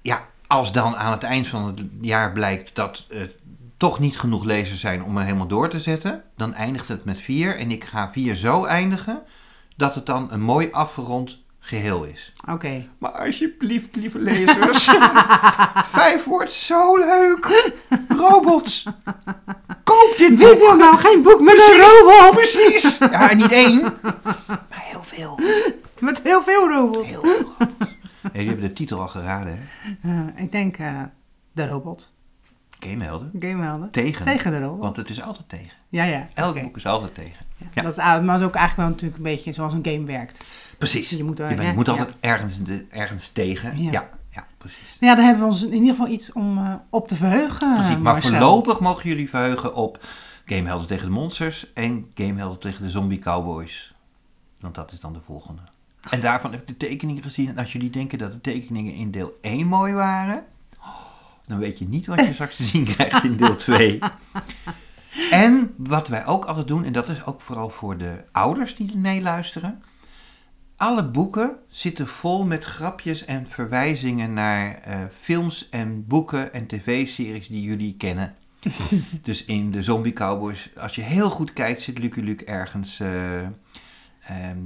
Ja, 0.05 0.27
als 0.47 0.73
dan 0.73 0.97
aan 0.97 1.13
het 1.13 1.23
eind 1.23 1.47
van 1.47 1.65
het 1.65 1.81
jaar 2.01 2.33
blijkt 2.33 2.75
dat 2.75 3.07
er 3.11 3.31
toch 3.77 3.99
niet 3.99 4.19
genoeg 4.19 4.45
lezers 4.45 4.81
zijn 4.81 5.05
om 5.05 5.17
er 5.17 5.25
helemaal 5.25 5.47
door 5.47 5.69
te 5.69 5.81
zetten, 5.81 6.23
dan 6.37 6.55
eindigt 6.55 6.89
het 6.89 7.05
met 7.05 7.21
vier. 7.21 7.57
En 7.59 7.71
ik 7.71 7.85
ga 7.85 8.11
vier 8.13 8.35
zo 8.35 8.65
eindigen 8.65 9.23
dat 9.77 9.95
het 9.95 10.07
dan 10.07 10.29
een 10.33 10.41
mooi 10.43 10.69
afgerond 10.71 11.43
geheel 11.61 12.05
is. 12.05 12.33
Oké. 12.51 12.87
Maar 12.99 13.11
alsjeblieft, 13.11 13.97
lieve 13.97 14.19
lezers. 14.19 14.85
Vijf 15.99 16.25
wordt 16.25 16.53
zo 16.53 16.97
leuk. 16.99 17.73
Robots. 18.09 18.85
Koop 19.85 20.15
dit 20.17 20.29
Wie 20.29 20.37
boek. 20.49 20.59
wil 20.59 20.77
nou 20.77 20.97
geen 20.99 21.23
boek 21.23 21.41
met 21.41 21.55
Precies. 21.55 21.75
een 21.83 22.07
robot? 22.07 22.31
Precies. 22.31 22.99
Ja, 22.99 23.35
niet 23.35 23.53
één, 23.53 23.81
maar 24.13 24.83
heel 24.85 25.03
veel. 25.05 25.41
Met 25.99 26.23
heel 26.23 26.43
veel 26.43 26.69
robots. 26.69 27.09
Heel 27.11 27.21
veel. 27.21 27.67
Ja, 28.35 28.41
jullie 28.41 28.49
hebben 28.49 28.69
de 28.69 28.73
titel 28.75 29.01
al 29.01 29.09
geraden, 29.09 29.59
hè? 30.03 30.11
Eh, 30.11 30.43
ik 30.43 30.53
denk 30.53 30.77
eh, 30.77 31.01
de 31.53 31.67
robot. 31.69 32.13
Gamehelden. 32.81 33.31
Gamehelden. 33.41 33.91
Tegen. 33.91 34.25
Tegen 34.25 34.51
de 34.51 34.61
robot. 34.61 34.81
Want 34.81 34.97
het 34.97 35.09
is 35.09 35.23
altijd 35.23 35.49
tegen. 35.49 35.79
Ja, 35.89 36.05
ja. 36.05 36.29
Elk 36.35 36.63
boek 36.63 36.77
is 36.77 36.87
altijd 36.87 37.15
tegen. 37.15 37.45
Ja. 37.57 37.67
Ja. 37.73 37.83
Dat 37.83 37.91
is, 37.93 37.97
maar 37.97 38.25
dat 38.27 38.41
is 38.41 38.47
ook 38.47 38.55
eigenlijk 38.55 38.77
wel 38.77 38.89
natuurlijk 38.89 39.17
een 39.17 39.23
beetje 39.23 39.53
zoals 39.53 39.73
een 39.73 39.87
game 39.87 40.05
werkt. 40.05 40.45
Precies. 40.79 41.11
Je 41.11 41.25
moet 41.25 41.39
er- 41.39 41.45
je, 41.49 41.55
bent- 41.55 41.63
ja, 41.63 41.69
je 41.71 41.77
moet 41.77 41.87
ja. 41.87 41.93
altijd 41.93 42.15
ergens, 42.21 42.63
de- 42.63 42.87
ergens 42.91 43.29
tegen. 43.29 43.83
Ja. 43.83 43.91
Ja. 43.93 44.09
ja, 44.31 44.47
precies. 44.59 44.97
Ja, 45.01 45.15
daar 45.15 45.25
hebben 45.25 45.43
we 45.45 45.49
ons 45.51 45.63
in 45.63 45.73
ieder 45.73 45.91
geval 45.91 46.09
iets 46.09 46.33
om 46.33 46.59
eh, 46.59 46.75
op 46.91 47.09
te 47.09 47.17
verheugen. 47.17 47.75
precies. 47.75 47.93
Maar 47.93 48.01
Marcel. 48.13 48.31
voorlopig 48.31 48.81
mogen 48.81 49.09
jullie 49.09 49.29
verheugen 49.29 49.75
op 49.75 50.05
Gamehelden 50.45 50.87
tegen 50.87 51.05
de 51.07 51.13
monsters 51.13 51.73
en 51.73 52.11
Gamehelden 52.15 52.59
tegen 52.61 52.83
de 52.85 52.91
zombie 52.91 53.19
cowboys. 53.19 53.95
Want 54.61 54.75
dat 54.75 54.93
is 54.93 55.01
dan 55.01 55.13
de 55.13 55.21
volgende. 55.25 55.63
En 56.11 56.21
daarvan 56.21 56.51
heb 56.51 56.61
ik 56.61 56.67
de 56.67 56.77
tekeningen 56.77 57.23
gezien. 57.23 57.49
En 57.49 57.59
als 57.59 57.73
jullie 57.73 57.91
denken 57.91 58.19
dat 58.19 58.33
de 58.33 58.41
tekeningen 58.41 58.95
in 58.95 59.11
deel 59.11 59.39
1 59.41 59.67
mooi 59.67 59.93
waren, 59.93 60.45
oh, 60.79 60.97
dan 61.47 61.59
weet 61.59 61.79
je 61.79 61.89
niet 61.89 62.07
wat 62.07 62.19
je 62.27 62.33
straks 62.35 62.57
te 62.57 62.65
zien 62.65 62.85
krijgt 62.85 63.25
in 63.25 63.37
deel 63.37 63.57
2. 63.57 63.99
En 65.31 65.75
wat 65.77 66.09
wij 66.09 66.27
ook 66.27 66.45
altijd 66.45 66.67
doen, 66.67 66.85
en 66.85 66.93
dat 66.93 67.09
is 67.09 67.25
ook 67.25 67.41
vooral 67.41 67.71
voor 67.71 67.97
de 67.97 68.25
ouders 68.33 68.77
die 68.77 68.99
meeluisteren. 68.99 69.83
Alle 70.77 71.05
boeken 71.05 71.51
zitten 71.69 72.09
vol 72.09 72.45
met 72.45 72.65
grapjes 72.65 73.25
en 73.25 73.47
verwijzingen 73.49 74.33
naar 74.33 74.75
eh, 74.75 74.99
films 75.21 75.69
en 75.69 76.07
boeken 76.07 76.53
en 76.53 76.67
tv-series 76.67 77.47
die 77.47 77.63
jullie 77.63 77.97
kennen. 77.97 78.35
dus 79.23 79.45
in 79.45 79.71
de 79.71 79.83
Zombie 79.83 80.13
Cowboys, 80.13 80.71
als 80.77 80.95
je 80.95 81.03
heel 81.03 81.31
goed 81.31 81.53
kijkt, 81.53 81.81
zit 81.81 81.99
Lucky 81.99 82.21
Luke 82.21 82.45
ergens. 82.45 83.01
eh, 83.01 83.39
ehm, 83.43 84.59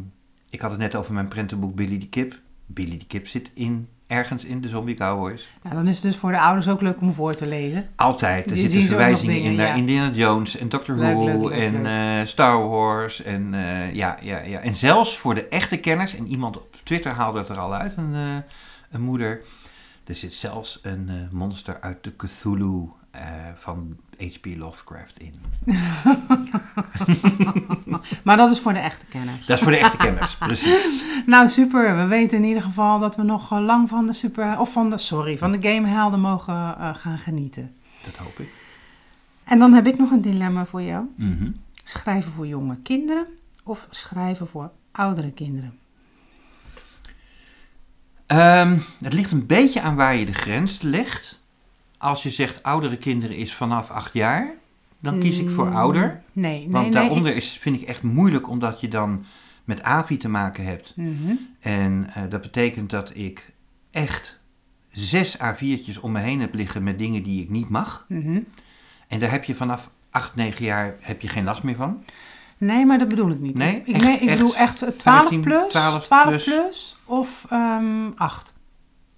ik 0.51 0.61
had 0.61 0.70
het 0.70 0.80
net 0.80 0.94
over 0.94 1.12
mijn 1.12 1.28
prentenboek 1.28 1.74
Billy 1.74 1.99
de 1.99 2.09
Kip. 2.09 2.38
Billy 2.66 2.99
de 2.99 3.07
Kip 3.07 3.26
zit 3.26 3.51
in, 3.55 3.88
ergens 4.07 4.44
in 4.44 4.61
de 4.61 4.68
Zombie 4.68 4.94
Cowboys. 4.94 5.49
Ja, 5.62 5.70
dan 5.70 5.88
is 5.88 5.94
het 5.94 6.05
dus 6.05 6.16
voor 6.16 6.30
de 6.30 6.40
ouders 6.40 6.68
ook 6.68 6.80
leuk 6.80 7.01
om 7.01 7.12
voor 7.12 7.34
te 7.34 7.46
lezen. 7.46 7.88
Altijd. 7.96 8.46
Er 8.46 8.55
Die 8.55 8.62
zitten 8.62 8.86
verwijzingen 8.86 9.34
dingen, 9.34 9.51
in 9.51 9.57
naar 9.57 9.66
ja. 9.66 9.74
Indiana 9.74 10.14
Jones 10.14 10.57
en 10.57 10.68
Doctor 10.68 10.96
Leuk, 10.96 11.14
Who 11.14 11.24
leuk, 11.24 11.40
leuk, 11.40 11.59
en 11.59 11.86
eh, 11.86 12.26
Star 12.26 12.68
Wars. 12.68 13.22
En, 13.22 13.55
eh, 13.55 13.94
ja, 13.94 14.16
ja, 14.22 14.38
ja. 14.38 14.61
en 14.61 14.74
zelfs 14.74 15.18
voor 15.18 15.34
de 15.34 15.49
echte 15.49 15.76
kenners, 15.76 16.14
en 16.14 16.26
iemand 16.26 16.57
op 16.57 16.76
Twitter 16.82 17.12
haalde 17.12 17.38
het 17.38 17.49
er 17.49 17.59
al 17.59 17.74
uit, 17.74 17.96
een, 17.96 18.14
eh, 18.14 18.36
een 18.90 19.03
moeder. 19.03 19.40
Er 20.05 20.14
zit 20.14 20.32
zelfs 20.32 20.78
een 20.82 21.28
monster 21.30 21.80
uit 21.80 22.05
de 22.05 22.16
Cthulhu 22.16 22.88
van 23.55 23.96
H.P. 24.18 24.46
Lovecraft 24.57 25.20
in. 25.20 25.34
Maar 28.22 28.36
dat 28.36 28.50
is 28.50 28.61
voor 28.61 28.72
de 28.72 28.78
echte 28.78 29.06
kenners. 29.06 29.46
Dat 29.46 29.56
is 29.56 29.62
voor 29.62 29.72
de 29.72 29.78
echte 29.78 29.96
kenners, 29.96 30.36
precies. 30.46 31.04
Nou, 31.26 31.48
super. 31.48 31.96
We 31.96 32.06
weten 32.06 32.38
in 32.38 32.44
ieder 32.44 32.62
geval 32.62 32.98
dat 32.98 33.16
we 33.16 33.22
nog 33.22 33.52
eh, 33.52 33.59
lang 33.61 33.88
van 33.88 34.06
de 34.06 34.12
super... 34.12 34.61
Of 34.61 34.72
van 34.72 34.90
de, 34.90 34.98
sorry, 34.98 35.38
van 35.38 35.52
de 35.52 35.68
gamehelden 35.68 36.20
mogen 36.20 36.54
eh, 36.54 36.94
gaan 36.94 37.18
genieten. 37.18 37.74
Dat 38.04 38.16
hoop 38.16 38.38
ik. 38.38 38.52
En 39.44 39.59
dan 39.59 39.72
heb 39.72 39.86
ik 39.86 39.98
nog 39.98 40.11
een 40.11 40.22
dilemma 40.22 40.66
voor 40.66 40.82
jou. 40.82 41.04
Mhm. 41.14 41.50
Schrijven 41.84 42.32
voor 42.32 42.46
jonge 42.46 42.76
kinderen 42.82 43.26
of 43.62 43.86
schrijven 43.90 44.48
voor 44.48 44.70
oudere 44.92 45.30
kinderen? 45.30 45.78
Ehm, 48.26 48.78
het 49.02 49.12
ligt 49.12 49.30
een 49.30 49.46
beetje 49.46 49.80
aan 49.80 49.96
waar 49.96 50.16
je 50.16 50.26
de 50.26 50.34
grens 50.34 50.80
legt. 50.82 51.40
Als 51.98 52.22
je 52.22 52.30
zegt 52.30 52.62
oudere 52.62 52.96
kinderen 52.96 53.36
is 53.36 53.54
vanaf 53.54 53.90
acht 53.90 54.12
jaar, 54.12 54.54
dan 55.01 55.18
kies 55.18 55.38
ik 55.38 55.51
voor 55.51 55.66
Mm, 55.66 55.76
ouder. 55.76 56.22
Nee, 56.32 56.59
nee, 56.59 56.68
Want 56.70 56.84
nee. 56.84 56.94
daaronder 56.94 57.36
is, 57.36 57.51
vind 57.61 57.80
ik 57.82 57.88
echt 57.88 58.03
moeilijk, 58.03 58.49
omdat 58.49 58.80
je 58.80 58.88
dan 58.88 59.24
met 59.64 59.82
AVI 59.82 60.16
te 60.16 60.28
maken 60.28 60.64
hebt. 60.64 60.92
Mhm. 60.96 61.34
En 61.61 62.11
eh, 62.14 62.22
dat 62.28 62.40
betekent 62.40 62.90
dat 62.90 63.16
ik 63.16 63.53
echt 63.90 64.40
zes 64.90 65.36
A4'tjes 65.38 66.01
om 66.01 66.12
me 66.12 66.20
heen 66.20 66.40
heb 66.40 66.55
liggen 66.55 66.82
met 66.82 66.99
dingen 66.99 67.22
die 67.22 67.42
ik 67.42 67.51
niet 67.51 67.68
mag. 67.68 68.05
Mhm. 68.09 68.40
En 69.09 69.18
daar 69.18 69.30
heb 69.30 69.44
je 69.44 69.55
vanaf 69.55 69.90
8, 70.11 70.34
9 70.34 70.64
jaar 70.64 70.96
heb 71.01 71.20
je 71.20 71.28
geen 71.28 71.44
last 71.44 71.62
meer 71.62 71.76
van. 71.76 72.03
Nee, 72.59 72.86
maar 72.86 72.99
dat 72.99 73.09
bedoel 73.09 73.30
ik 73.30 73.40
niet. 73.40 73.55
Nee? 73.55 73.82
ik, 73.84 73.94
Echt- 73.94 74.05
nee, 74.05 74.14
ik 74.18 74.28
echt 74.28 74.38
bedoel 74.38 74.57
echt 74.57 74.82
eh, 74.82 74.88
12 74.88 75.18
15, 75.18 75.40
plus, 75.40 75.70
12 75.70 76.05
12 76.05 76.26
plus. 76.28 76.44
plus, 76.44 76.96
of 77.05 77.46
ehm 77.51 78.11
8. 78.16 78.55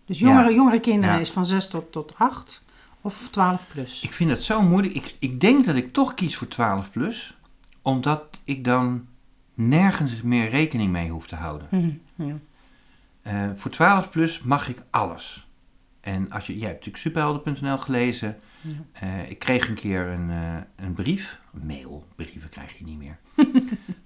Dus 0.07 0.19
jongere, 0.19 0.49
Ja. 0.51 0.55
jongere 0.55 0.81
kinderen 0.81 1.15
Ja. 1.15 1.21
is 1.21 1.31
van 1.31 1.47
6 1.47 1.69
tot, 1.69 1.93
tot 1.93 2.13
8 2.17 2.65
of 3.01 3.29
12 3.31 3.67
plus. 3.73 4.03
Ik 4.03 4.13
vind 4.13 4.31
het 4.31 4.43
zo 4.43 4.63
moeilijk. 4.63 4.95
Ik, 4.95 5.15
ik 5.19 5.41
denk 5.41 5.65
dat 5.65 5.77
ik 5.77 5.93
toch 5.93 6.15
kies 6.15 6.37
voor 6.37 6.49
12 6.49 6.91
plus, 6.91 7.37
omdat 7.83 8.25
ik 8.45 8.65
dan 8.65 9.07
nergens 9.55 10.23
meer 10.23 10.51
rekening 10.51 10.91
mee 10.91 11.11
hoef 11.11 11.27
te 11.27 11.37
houden. 11.37 11.69
Mhm, 11.71 12.27
ja. 12.29 12.39
Eh, 13.23 13.51
voor 13.55 13.71
12 13.71 14.11
plus 14.11 14.41
mag 14.41 14.69
ik 14.69 14.83
alles. 14.91 15.49
En 16.01 16.31
als 16.31 16.47
je, 16.47 16.53
jij 16.53 16.69
hebt 16.69 16.87
natuurlijk 16.87 17.03
superhelden.nl 17.03 17.79
gelezen. 17.79 18.39
Ja. 18.61 18.73
Eh, 18.93 19.31
ik 19.31 19.39
kreeg 19.39 19.69
een 19.69 19.75
keer 19.75 20.07
een, 20.07 20.31
eh, 20.31 20.57
een 20.77 20.93
brief, 20.93 21.41
mail, 21.51 22.07
brieven 22.17 22.49
krijg 22.49 22.79
je 22.79 22.85
niet 22.85 22.99
meer, 22.99 23.19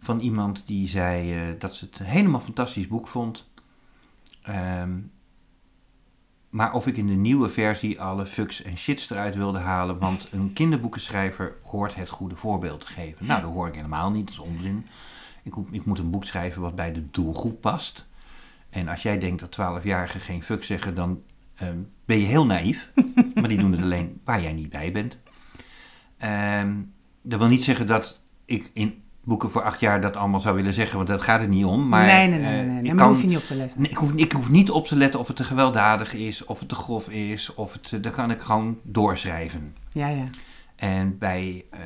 van 0.00 0.20
iemand 0.20 0.62
die 0.66 0.88
zei 0.88 1.58
dat 1.58 1.74
ze 1.74 1.84
het 1.84 1.98
een 1.98 2.06
helemaal 2.06 2.40
fantastisch 2.40 2.88
boek 2.88 3.08
vond. 3.08 3.48
Ehm, 4.42 4.92
maar 6.54 6.72
of 6.72 6.86
ik 6.86 6.96
in 6.96 7.06
de 7.06 7.12
nieuwe 7.12 7.48
versie 7.48 8.00
alle 8.00 8.26
fucks 8.26 8.62
en 8.62 8.78
shits 8.78 9.10
eruit 9.10 9.34
wilde 9.34 9.58
halen, 9.58 9.98
want 9.98 10.26
een 10.30 10.52
kinderboekenschrijver 10.52 11.54
hoort 11.62 11.94
het 11.94 12.08
goede 12.08 12.36
voorbeeld 12.36 12.80
te 12.80 12.86
geven. 12.86 13.26
Nou, 13.26 13.40
dat 13.40 13.50
hoor 13.50 13.68
ik 13.68 13.74
helemaal 13.74 14.10
niet, 14.10 14.24
dat 14.24 14.34
is 14.34 14.40
onzin. 14.40 14.86
Ik, 15.42 15.54
ik 15.70 15.84
moet 15.84 15.98
een 15.98 16.10
boek 16.10 16.24
schrijven 16.24 16.62
wat 16.62 16.74
bij 16.74 16.92
de 16.92 17.10
doelgroep 17.10 17.60
past. 17.60 18.06
En 18.70 18.88
als 18.88 19.02
jij 19.02 19.18
denkt 19.18 19.40
dat 19.40 19.82
12-jarigen 19.82 20.20
geen 20.20 20.42
fuck 20.42 20.64
zeggen, 20.64 20.94
dan 20.94 21.22
ehm, 21.54 21.78
ben 22.04 22.18
je 22.18 22.26
heel 22.26 22.46
naïef. 22.46 22.90
maar 23.34 23.48
die 23.48 23.58
doen 23.58 23.72
het 23.72 23.82
alleen 23.82 24.20
waar 24.24 24.42
jij 24.42 24.52
niet 24.52 24.70
bij 24.70 24.92
bent. 24.92 25.18
Ehm, 26.18 26.72
dat 27.22 27.38
wil 27.38 27.48
niet 27.48 27.64
zeggen 27.64 27.86
dat 27.86 28.20
ik 28.44 28.70
in 28.74 29.02
boeken 29.24 29.50
voor 29.50 29.62
acht 29.62 29.80
jaar 29.80 30.00
dat 30.00 30.16
allemaal 30.16 30.40
zou 30.40 30.56
willen 30.56 30.74
zeggen, 30.74 30.96
want 30.96 31.08
dat 31.08 31.22
gaat 31.22 31.40
het 31.40 31.48
niet 31.50 31.64
om. 31.64 31.88
Maar, 31.88 32.06
nee, 32.06 32.28
nee, 32.28 32.38
nee, 32.38 32.60
eh, 32.60 32.66
nee, 32.66 32.80
nee, 32.80 32.90
ik 32.90 32.96
kan- 32.96 33.08
hoef 33.08 33.20
je 33.20 33.26
niet 33.26 33.36
op 33.38 33.44
te 33.46 33.54
letten. 33.54 33.80
Nee, 33.80 33.90
ik, 33.90 33.96
hoef, 33.96 34.12
ik 34.14 34.32
hoef 34.32 34.48
niet 34.48 34.70
op 34.70 34.86
te 34.86 34.96
letten 34.96 35.20
of 35.20 35.26
het 35.26 35.36
te 35.36 35.44
gewelddadig 35.44 36.14
is, 36.14 36.44
of 36.44 36.58
het 36.58 36.68
te 36.68 36.74
grof 36.74 37.08
is, 37.08 37.54
of 37.54 37.72
het, 37.72 37.92
eh, 37.92 38.02
dat 38.02 38.12
kan 38.12 38.30
ik 38.30 38.40
gewoon 38.40 38.78
doorschrijven. 38.82 39.76
Ja, 39.92 40.08
ja. 40.08 40.24
En 40.76 41.18
bij 41.18 41.64
eh 41.70 41.80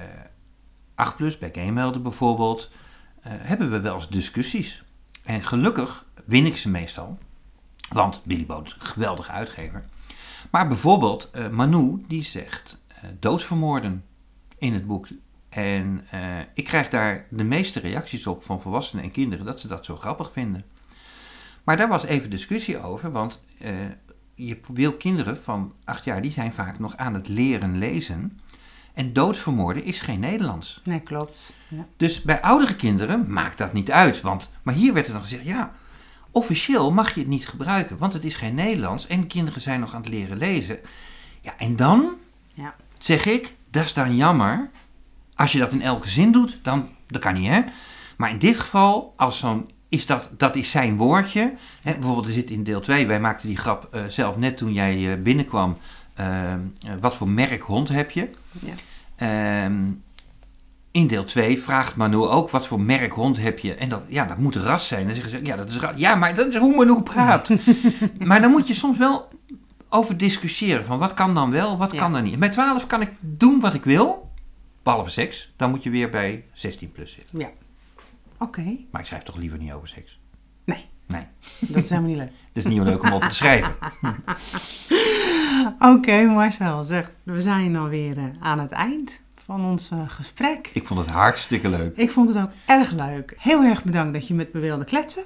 8 0.95 1.17
Plus, 1.17 1.39
bij 1.39 1.51
Gamehelden 1.53 2.03
bijvoorbeeld, 2.03 2.71
hebben 3.21 3.71
we 3.71 3.81
wel 3.81 3.95
eens 3.95 4.09
discussies. 4.09 4.85
En 5.25 5.43
gelukkig 5.43 6.05
win 6.25 6.47
ik 6.47 6.57
ze 6.57 6.69
meestal, 6.71 7.19
want 7.89 8.21
Billy 8.25 8.47
Boot 8.47 8.67
is 8.67 8.77
een 8.81 8.87
geweldige 8.87 9.31
uitgever. 9.33 9.85
Maar 10.51 10.69
bijvoorbeeld 10.69 11.31
eh, 11.31 11.49
Manu, 11.49 12.05
die 12.09 12.23
zegt 12.23 12.81
doodvermoorden 13.21 14.05
in 14.59 14.75
het 14.75 14.87
boek. 14.87 15.07
En 15.49 16.05
eh, 16.11 16.39
ik 16.55 16.65
krijg 16.65 16.89
daar 16.89 17.27
de 17.31 17.45
meeste 17.45 17.81
reacties 17.81 18.27
op 18.27 18.45
van 18.45 18.61
volwassenen 18.61 19.05
en 19.05 19.11
kinderen 19.11 19.47
dat 19.47 19.61
ze 19.61 19.69
dat 19.69 19.85
zo 19.85 19.97
grappig 19.97 20.33
vinden. 20.33 20.65
Maar 21.65 21.77
daar 21.77 21.89
was 21.89 22.05
even 22.05 22.31
discussie 22.31 22.83
over, 22.83 23.11
want 23.13 23.43
eh, 23.59 23.73
je 24.35 24.59
wil 24.73 24.93
kinderen 24.93 25.43
van 25.43 25.73
acht 25.85 26.05
jaar, 26.05 26.23
die 26.23 26.33
zijn 26.33 26.53
vaak 26.53 26.79
nog 26.79 26.97
aan 26.97 27.15
het 27.15 27.29
leren 27.29 27.79
lezen. 27.79 28.41
En 28.95 29.13
doodvermoorden 29.13 29.85
is 29.85 30.01
geen 30.01 30.21
Nederlands. 30.21 30.81
Nee, 30.85 31.01
klopt. 31.01 31.55
Ja. 31.69 31.87
Dus 31.97 32.23
bij 32.23 32.43
oudere 32.43 32.77
kinderen 32.77 33.33
maakt 33.33 33.59
dat 33.59 33.73
niet 33.73 33.91
uit. 33.91 34.21
Want, 34.21 34.51
maar 34.63 34.75
hier 34.75 34.93
werd 34.93 35.07
er 35.07 35.13
dan 35.13 35.23
gezegd, 35.23 35.45
ja, 35.45 35.73
officieel 36.31 36.91
mag 36.93 37.15
je 37.15 37.21
het 37.21 37.29
niet 37.29 37.49
gebruiken, 37.49 37.99
want 37.99 38.13
het 38.13 38.25
is 38.25 38.35
geen 38.35 38.55
Nederlands 38.55 39.07
en 39.07 39.27
kinderen 39.27 39.61
zijn 39.61 39.81
nog 39.81 39.95
aan 39.95 40.01
het 40.01 40.11
leren 40.11 40.37
lezen. 40.39 40.79
Ja, 41.41 41.55
en 41.59 41.77
dan 41.77 42.11
Ja. 42.55 42.75
zeg 42.99 43.27
ik, 43.27 43.57
dat 43.71 43.85
is 43.85 43.93
dan 43.93 44.17
jammer. 44.17 44.71
Als 45.39 45.53
je 45.53 45.59
dat 45.59 45.73
in 45.73 45.83
elke 45.83 46.09
zin 46.09 46.33
doet, 46.33 46.59
dan 46.63 46.89
dat 47.07 47.21
kan 47.21 47.35
niet, 47.35 47.49
hè? 47.49 47.61
Maar 48.17 48.31
in 48.31 48.39
dit 48.39 48.59
geval, 48.59 49.15
als 49.17 49.39
zo'n 49.39 49.69
is 49.89 50.07
dat, 50.07 50.31
dat 50.37 50.57
is 50.57 50.71
zijn 50.71 50.97
woordje. 50.97 51.53
Hè, 51.83 51.93
bijvoorbeeld, 51.93 52.27
er 52.27 52.33
zit 52.33 52.51
in 52.51 52.65
deel 52.65 52.81
2, 52.81 53.07
wij 53.07 53.21
maakten 53.21 53.49
die 53.49 53.57
grap 53.57 53.89
eh, 53.93 54.01
zelf 54.09 54.37
net 54.37 54.57
toen 54.57 54.73
jij 54.73 55.13
eh, 55.13 55.23
binnenkwam. 55.23 55.77
eh, 56.15 56.53
eh, 56.53 56.59
wat 57.01 57.15
voor 57.17 57.29
merk 57.29 57.63
hond 57.63 57.89
heb 57.89 58.11
je? 58.11 58.29
Ja. 58.61 58.73
Ehm, 59.17 59.75
in 60.91 61.07
deel 61.07 61.25
2 61.25 61.63
vraagt 61.63 61.97
Manu 61.97 62.17
ook 62.17 62.51
wat 62.51 62.67
voor 62.67 62.81
merk 62.81 63.13
hond 63.13 63.37
heb 63.37 63.59
je. 63.59 63.75
En 63.75 63.89
dat, 63.89 64.03
ja, 64.09 64.25
dat 64.25 64.39
moet 64.39 64.57
ras 64.57 64.87
zijn. 64.89 65.07
Dan 65.07 65.15
zeggen 65.15 65.33
ze, 65.33 65.45
ja, 65.45 65.57
dat 65.57 65.71
is 65.71 65.77
ras. 65.79 65.93
Ja, 65.97 66.15
maar 66.15 66.35
dat 66.35 66.47
is 66.49 66.57
hoe 66.57 66.77
Manu 66.77 67.01
praat. 67.03 67.51
maar 68.29 68.41
dan 68.41 68.51
moet 68.51 68.69
je 68.69 68.75
soms 68.75 68.99
wel 68.99 69.29
over 69.89 70.17
discussiëren. 70.17 70.85
Van 70.85 70.99
wat 70.99 71.15
kan 71.15 71.35
dan 71.35 71.51
wel, 71.51 71.77
wat 71.77 71.93
Ja. 71.93 71.99
kan 71.99 72.13
dan 72.13 72.23
niet. 72.23 72.39
Bij 72.39 72.49
12 72.49 72.87
kan 72.87 73.01
ik 73.01 73.11
doen 73.21 73.61
wat 73.61 73.75
ik 73.75 73.85
wil. 73.85 74.28
Behalve 74.89 75.11
seks. 75.11 75.53
Dan 75.57 75.71
moet 75.71 75.83
je 75.83 75.91
weer 75.91 76.11
bij 76.11 76.45
16 76.53 76.93
plus 76.93 77.13
zitten. 77.13 77.39
Ja. 77.39 77.49
Oké. 78.39 78.77
Maar 78.91 79.01
ik 79.01 79.07
schrijf 79.07 79.23
toch 79.23 79.37
liever 79.37 79.59
niet 79.59 79.73
over 79.73 79.89
seks. 79.89 80.21
Nee, 80.65 80.85
Nee, 81.07 81.23
dat 81.61 81.83
is 81.85 81.91
helemaal 81.91 82.11
niet 82.11 82.19
leuk. 82.19 82.31
dat 82.53 82.65
is 82.65 82.65
niet 82.65 82.83
leuk 82.83 83.03
om 83.03 83.13
over 83.13 83.29
te 83.29 83.35
schrijven. 83.35 83.75
Oké, 85.95 86.23
Marcel, 86.23 86.85
zeg, 86.85 87.11
we 87.23 87.41
zijn 87.41 87.77
alweer 87.77 88.19
eh, 88.19 88.25
aan 88.41 88.59
het 88.59 88.71
eind 88.71 89.23
van 89.35 89.65
ons 89.65 89.91
eh, 89.91 89.99
gesprek. 90.07 90.71
Ik 90.73 90.87
vond 90.87 91.01
het 91.01 91.09
hartstikke 91.09 91.69
leuk. 91.69 91.97
Ik 91.97 92.11
vond 92.11 92.29
het 92.29 92.39
ook 92.39 92.51
erg 92.67 92.93
leuk. 92.93 93.35
Heel 93.39 93.63
erg 93.63 93.85
bedankt 93.85 94.15
dat 94.15 94.29
je 94.29 94.35
met 94.35 94.53
me 94.53 94.61
wilde 94.61 94.85
kletsen. 94.85 95.25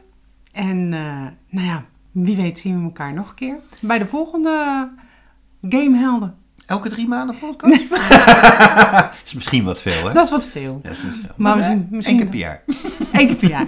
En 0.52 0.92
eh, 0.92 1.26
nou 1.48 1.66
ja, 1.66 1.84
wie 2.10 2.36
weet 2.36 2.58
zien 2.58 2.78
we 2.78 2.84
elkaar 2.84 3.12
nog 3.12 3.28
een 3.28 3.34
keer 3.34 3.58
bij 3.82 3.98
de 3.98 4.06
volgende 4.06 4.88
Gamehelden. 5.68 6.41
Elke 6.66 6.88
drie 6.88 7.08
maanden 7.08 7.38
podcast? 7.38 7.80
is 9.24 9.34
misschien 9.34 9.64
wat 9.64 9.80
veel, 9.80 10.06
hè? 10.06 10.12
Dat 10.12 10.24
is 10.24 10.30
wat 10.30 10.46
veel. 10.46 10.80
Ja, 10.82 10.88
dat 10.88 10.98
is 10.98 11.02
misschien- 11.04 11.28
Maar 11.36 11.56
we 11.56 11.62
zien- 11.62 11.86
misschien- 11.90 12.14
Eén 12.20 12.20
keer 12.20 12.30
per 12.30 12.38
jaar. 12.38 12.62
Eén 13.12 13.26
keer 13.26 13.36
per 13.36 13.48
jaar. 13.48 13.66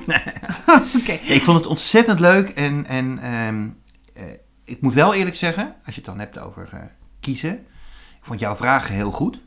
Oké. 1.01 1.13
Ja, 1.13 1.35
ik 1.35 1.43
vond 1.43 1.57
het 1.59 1.67
ontzettend 1.67 2.21
leuk 2.21 2.49
en, 2.49 2.87
en 2.87 3.19
ehm, 3.19 3.67
eh, 4.15 4.23
ik 4.65 4.81
moet 4.81 4.95
wel 4.95 5.15
eerlijk 5.15 5.37
zeggen, 5.37 5.75
als 5.87 5.95
je 5.95 6.01
het 6.01 6.05
dan 6.11 6.19
hebt 6.19 6.39
over 6.39 6.69
eh, 6.73 6.79
kiezen, 7.21 7.53
ik 7.53 8.21
vond 8.23 8.41
jouw 8.41 8.57
vragen 8.57 8.95
heel 8.95 9.11
goed, 9.11 9.41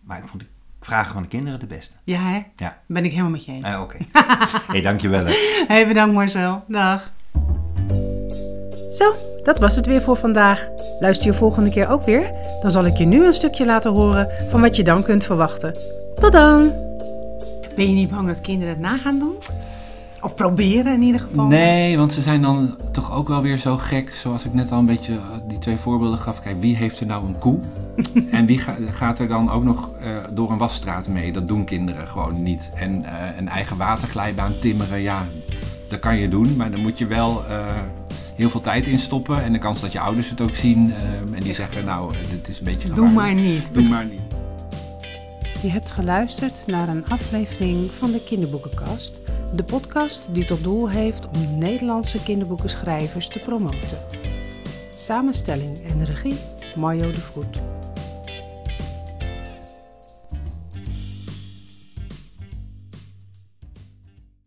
maar 0.00 0.18
ik 0.18 0.24
vond 0.28 0.42
de 0.42 0.48
vragen 0.80 1.12
van 1.12 1.22
de 1.22 1.28
kinderen 1.28 1.60
de 1.60 1.66
beste. 1.66 1.92
Ja, 2.04 2.20
hè? 2.22 2.42
Ja. 2.56 2.80
Ben 2.86 3.04
ik 3.04 3.10
helemaal 3.10 3.30
met 3.30 3.44
je 3.44 3.52
eens. 3.52 3.66
Eh, 3.66 3.80
Oké. 3.80 3.96
hey, 4.72 4.80
dankjewel. 4.80 5.24
Hè. 5.26 5.64
Hey, 5.66 5.86
bedankt 5.86 6.14
Marcel. 6.14 6.64
Dag. 6.68 7.12
Zo, 8.94 9.12
dat 9.42 9.58
was 9.58 9.76
het 9.76 9.86
weer 9.86 10.02
voor 10.02 10.16
vandaag. 10.16 10.68
Luister 11.00 11.26
je 11.26 11.34
volgende 11.34 11.70
keer 11.70 11.88
ook 11.88 12.04
weer? 12.04 12.30
Dan 12.62 12.70
zal 12.70 12.84
ik 12.84 12.96
je 12.96 13.04
nu 13.04 13.26
een 13.26 13.32
stukje 13.32 13.64
laten 13.64 13.92
horen 13.96 14.28
van 14.50 14.60
wat 14.60 14.76
je 14.76 14.84
dan 14.84 15.02
kunt 15.02 15.24
verwachten. 15.24 15.72
Tot 16.20 16.32
dan! 16.32 16.72
Ben 17.76 17.88
je 17.88 17.94
niet 17.94 18.10
bang 18.10 18.26
dat 18.26 18.40
kinderen 18.40 18.68
het 18.74 18.82
na 18.82 18.96
gaan 18.96 19.18
doen? 19.18 19.34
Of 20.20 20.34
proberen 20.34 20.92
in 20.92 21.02
ieder 21.02 21.20
geval? 21.20 21.46
Nee, 21.46 21.96
want 21.96 22.12
ze 22.12 22.22
zijn 22.22 22.42
dan 22.42 22.76
toch 22.92 23.14
ook 23.14 23.28
wel 23.28 23.42
weer 23.42 23.58
zo 23.58 23.76
gek, 23.76 24.08
zoals 24.22 24.44
ik 24.44 24.54
net 24.54 24.72
al 24.72 24.78
een 24.78 24.86
beetje 24.86 25.12
eh, 25.12 25.20
die 25.48 25.58
twee 25.58 25.76
voorbeelden 25.76 26.18
gaf. 26.18 26.40
Kijk, 26.42 26.56
wie 26.56 26.76
heeft 26.76 27.00
er 27.00 27.06
nou 27.06 27.26
een 27.26 27.38
koe? 27.38 27.58
en 28.30 28.46
wie 28.46 28.58
ga- 28.58 28.76
gaat 28.90 29.18
er 29.18 29.28
dan 29.28 29.50
ook 29.50 29.64
nog 29.64 29.88
eh, 30.02 30.16
door 30.30 30.50
een 30.50 30.58
wasstraat 30.58 31.08
mee? 31.08 31.32
Dat 31.32 31.46
doen 31.46 31.64
kinderen 31.64 32.08
gewoon 32.08 32.42
niet. 32.42 32.70
En 32.74 33.04
eh, 33.04 33.12
een 33.38 33.48
eigen 33.48 33.76
waterglijbaan 33.76 34.52
timmeren, 34.60 35.00
ja, 35.00 35.26
dat 35.88 36.00
kan 36.00 36.16
je 36.16 36.28
doen, 36.28 36.56
maar 36.56 36.70
dan 36.70 36.80
moet 36.80 36.98
je 36.98 37.06
wel 37.06 37.42
eh, 37.48 37.64
heel 38.42 38.50
veel 38.50 38.60
tijd 38.60 38.86
in 38.86 38.98
stoppen. 38.98 39.42
En 39.42 39.52
de 39.52 39.58
kans 39.58 39.80
dat 39.80 39.92
je 39.92 40.00
ouders 40.00 40.30
het 40.30 40.40
ook 40.40 40.50
zien 40.50 40.92
eh, 40.92 41.34
en 41.36 41.42
die 41.42 41.54
zeggen, 41.54 41.84
nou, 41.84 42.12
dit 42.30 42.48
is 42.48 42.58
een 42.58 42.64
beetje 42.64 42.88
Doe 42.88 43.06
gevaarlijk. 43.06 43.14
maar 43.14 43.34
niet. 43.34 43.74
Doe 43.74 43.82
maar 43.88 44.04
niet. 44.04 44.20
Je 45.62 45.68
hebt 45.68 45.90
geluisterd 45.90 46.66
naar 46.66 46.88
een 46.88 47.04
aflevering 47.08 47.90
van 47.90 48.10
de 48.10 48.22
Kinderboekenkast. 48.24 49.20
De 49.54 49.64
podcast 49.64 50.28
die 50.32 50.44
tot 50.44 50.62
doel 50.62 50.90
heeft 50.90 51.26
om 51.26 51.58
Nederlandse 51.58 52.22
kinderboekenschrijvers 52.22 53.28
te 53.28 53.38
promoten. 53.38 53.98
Samenstelling 54.96 55.78
en 55.90 56.04
regie 56.04 56.36
Mario 56.76 57.10
de 57.10 57.20
Vroet. 57.20 57.58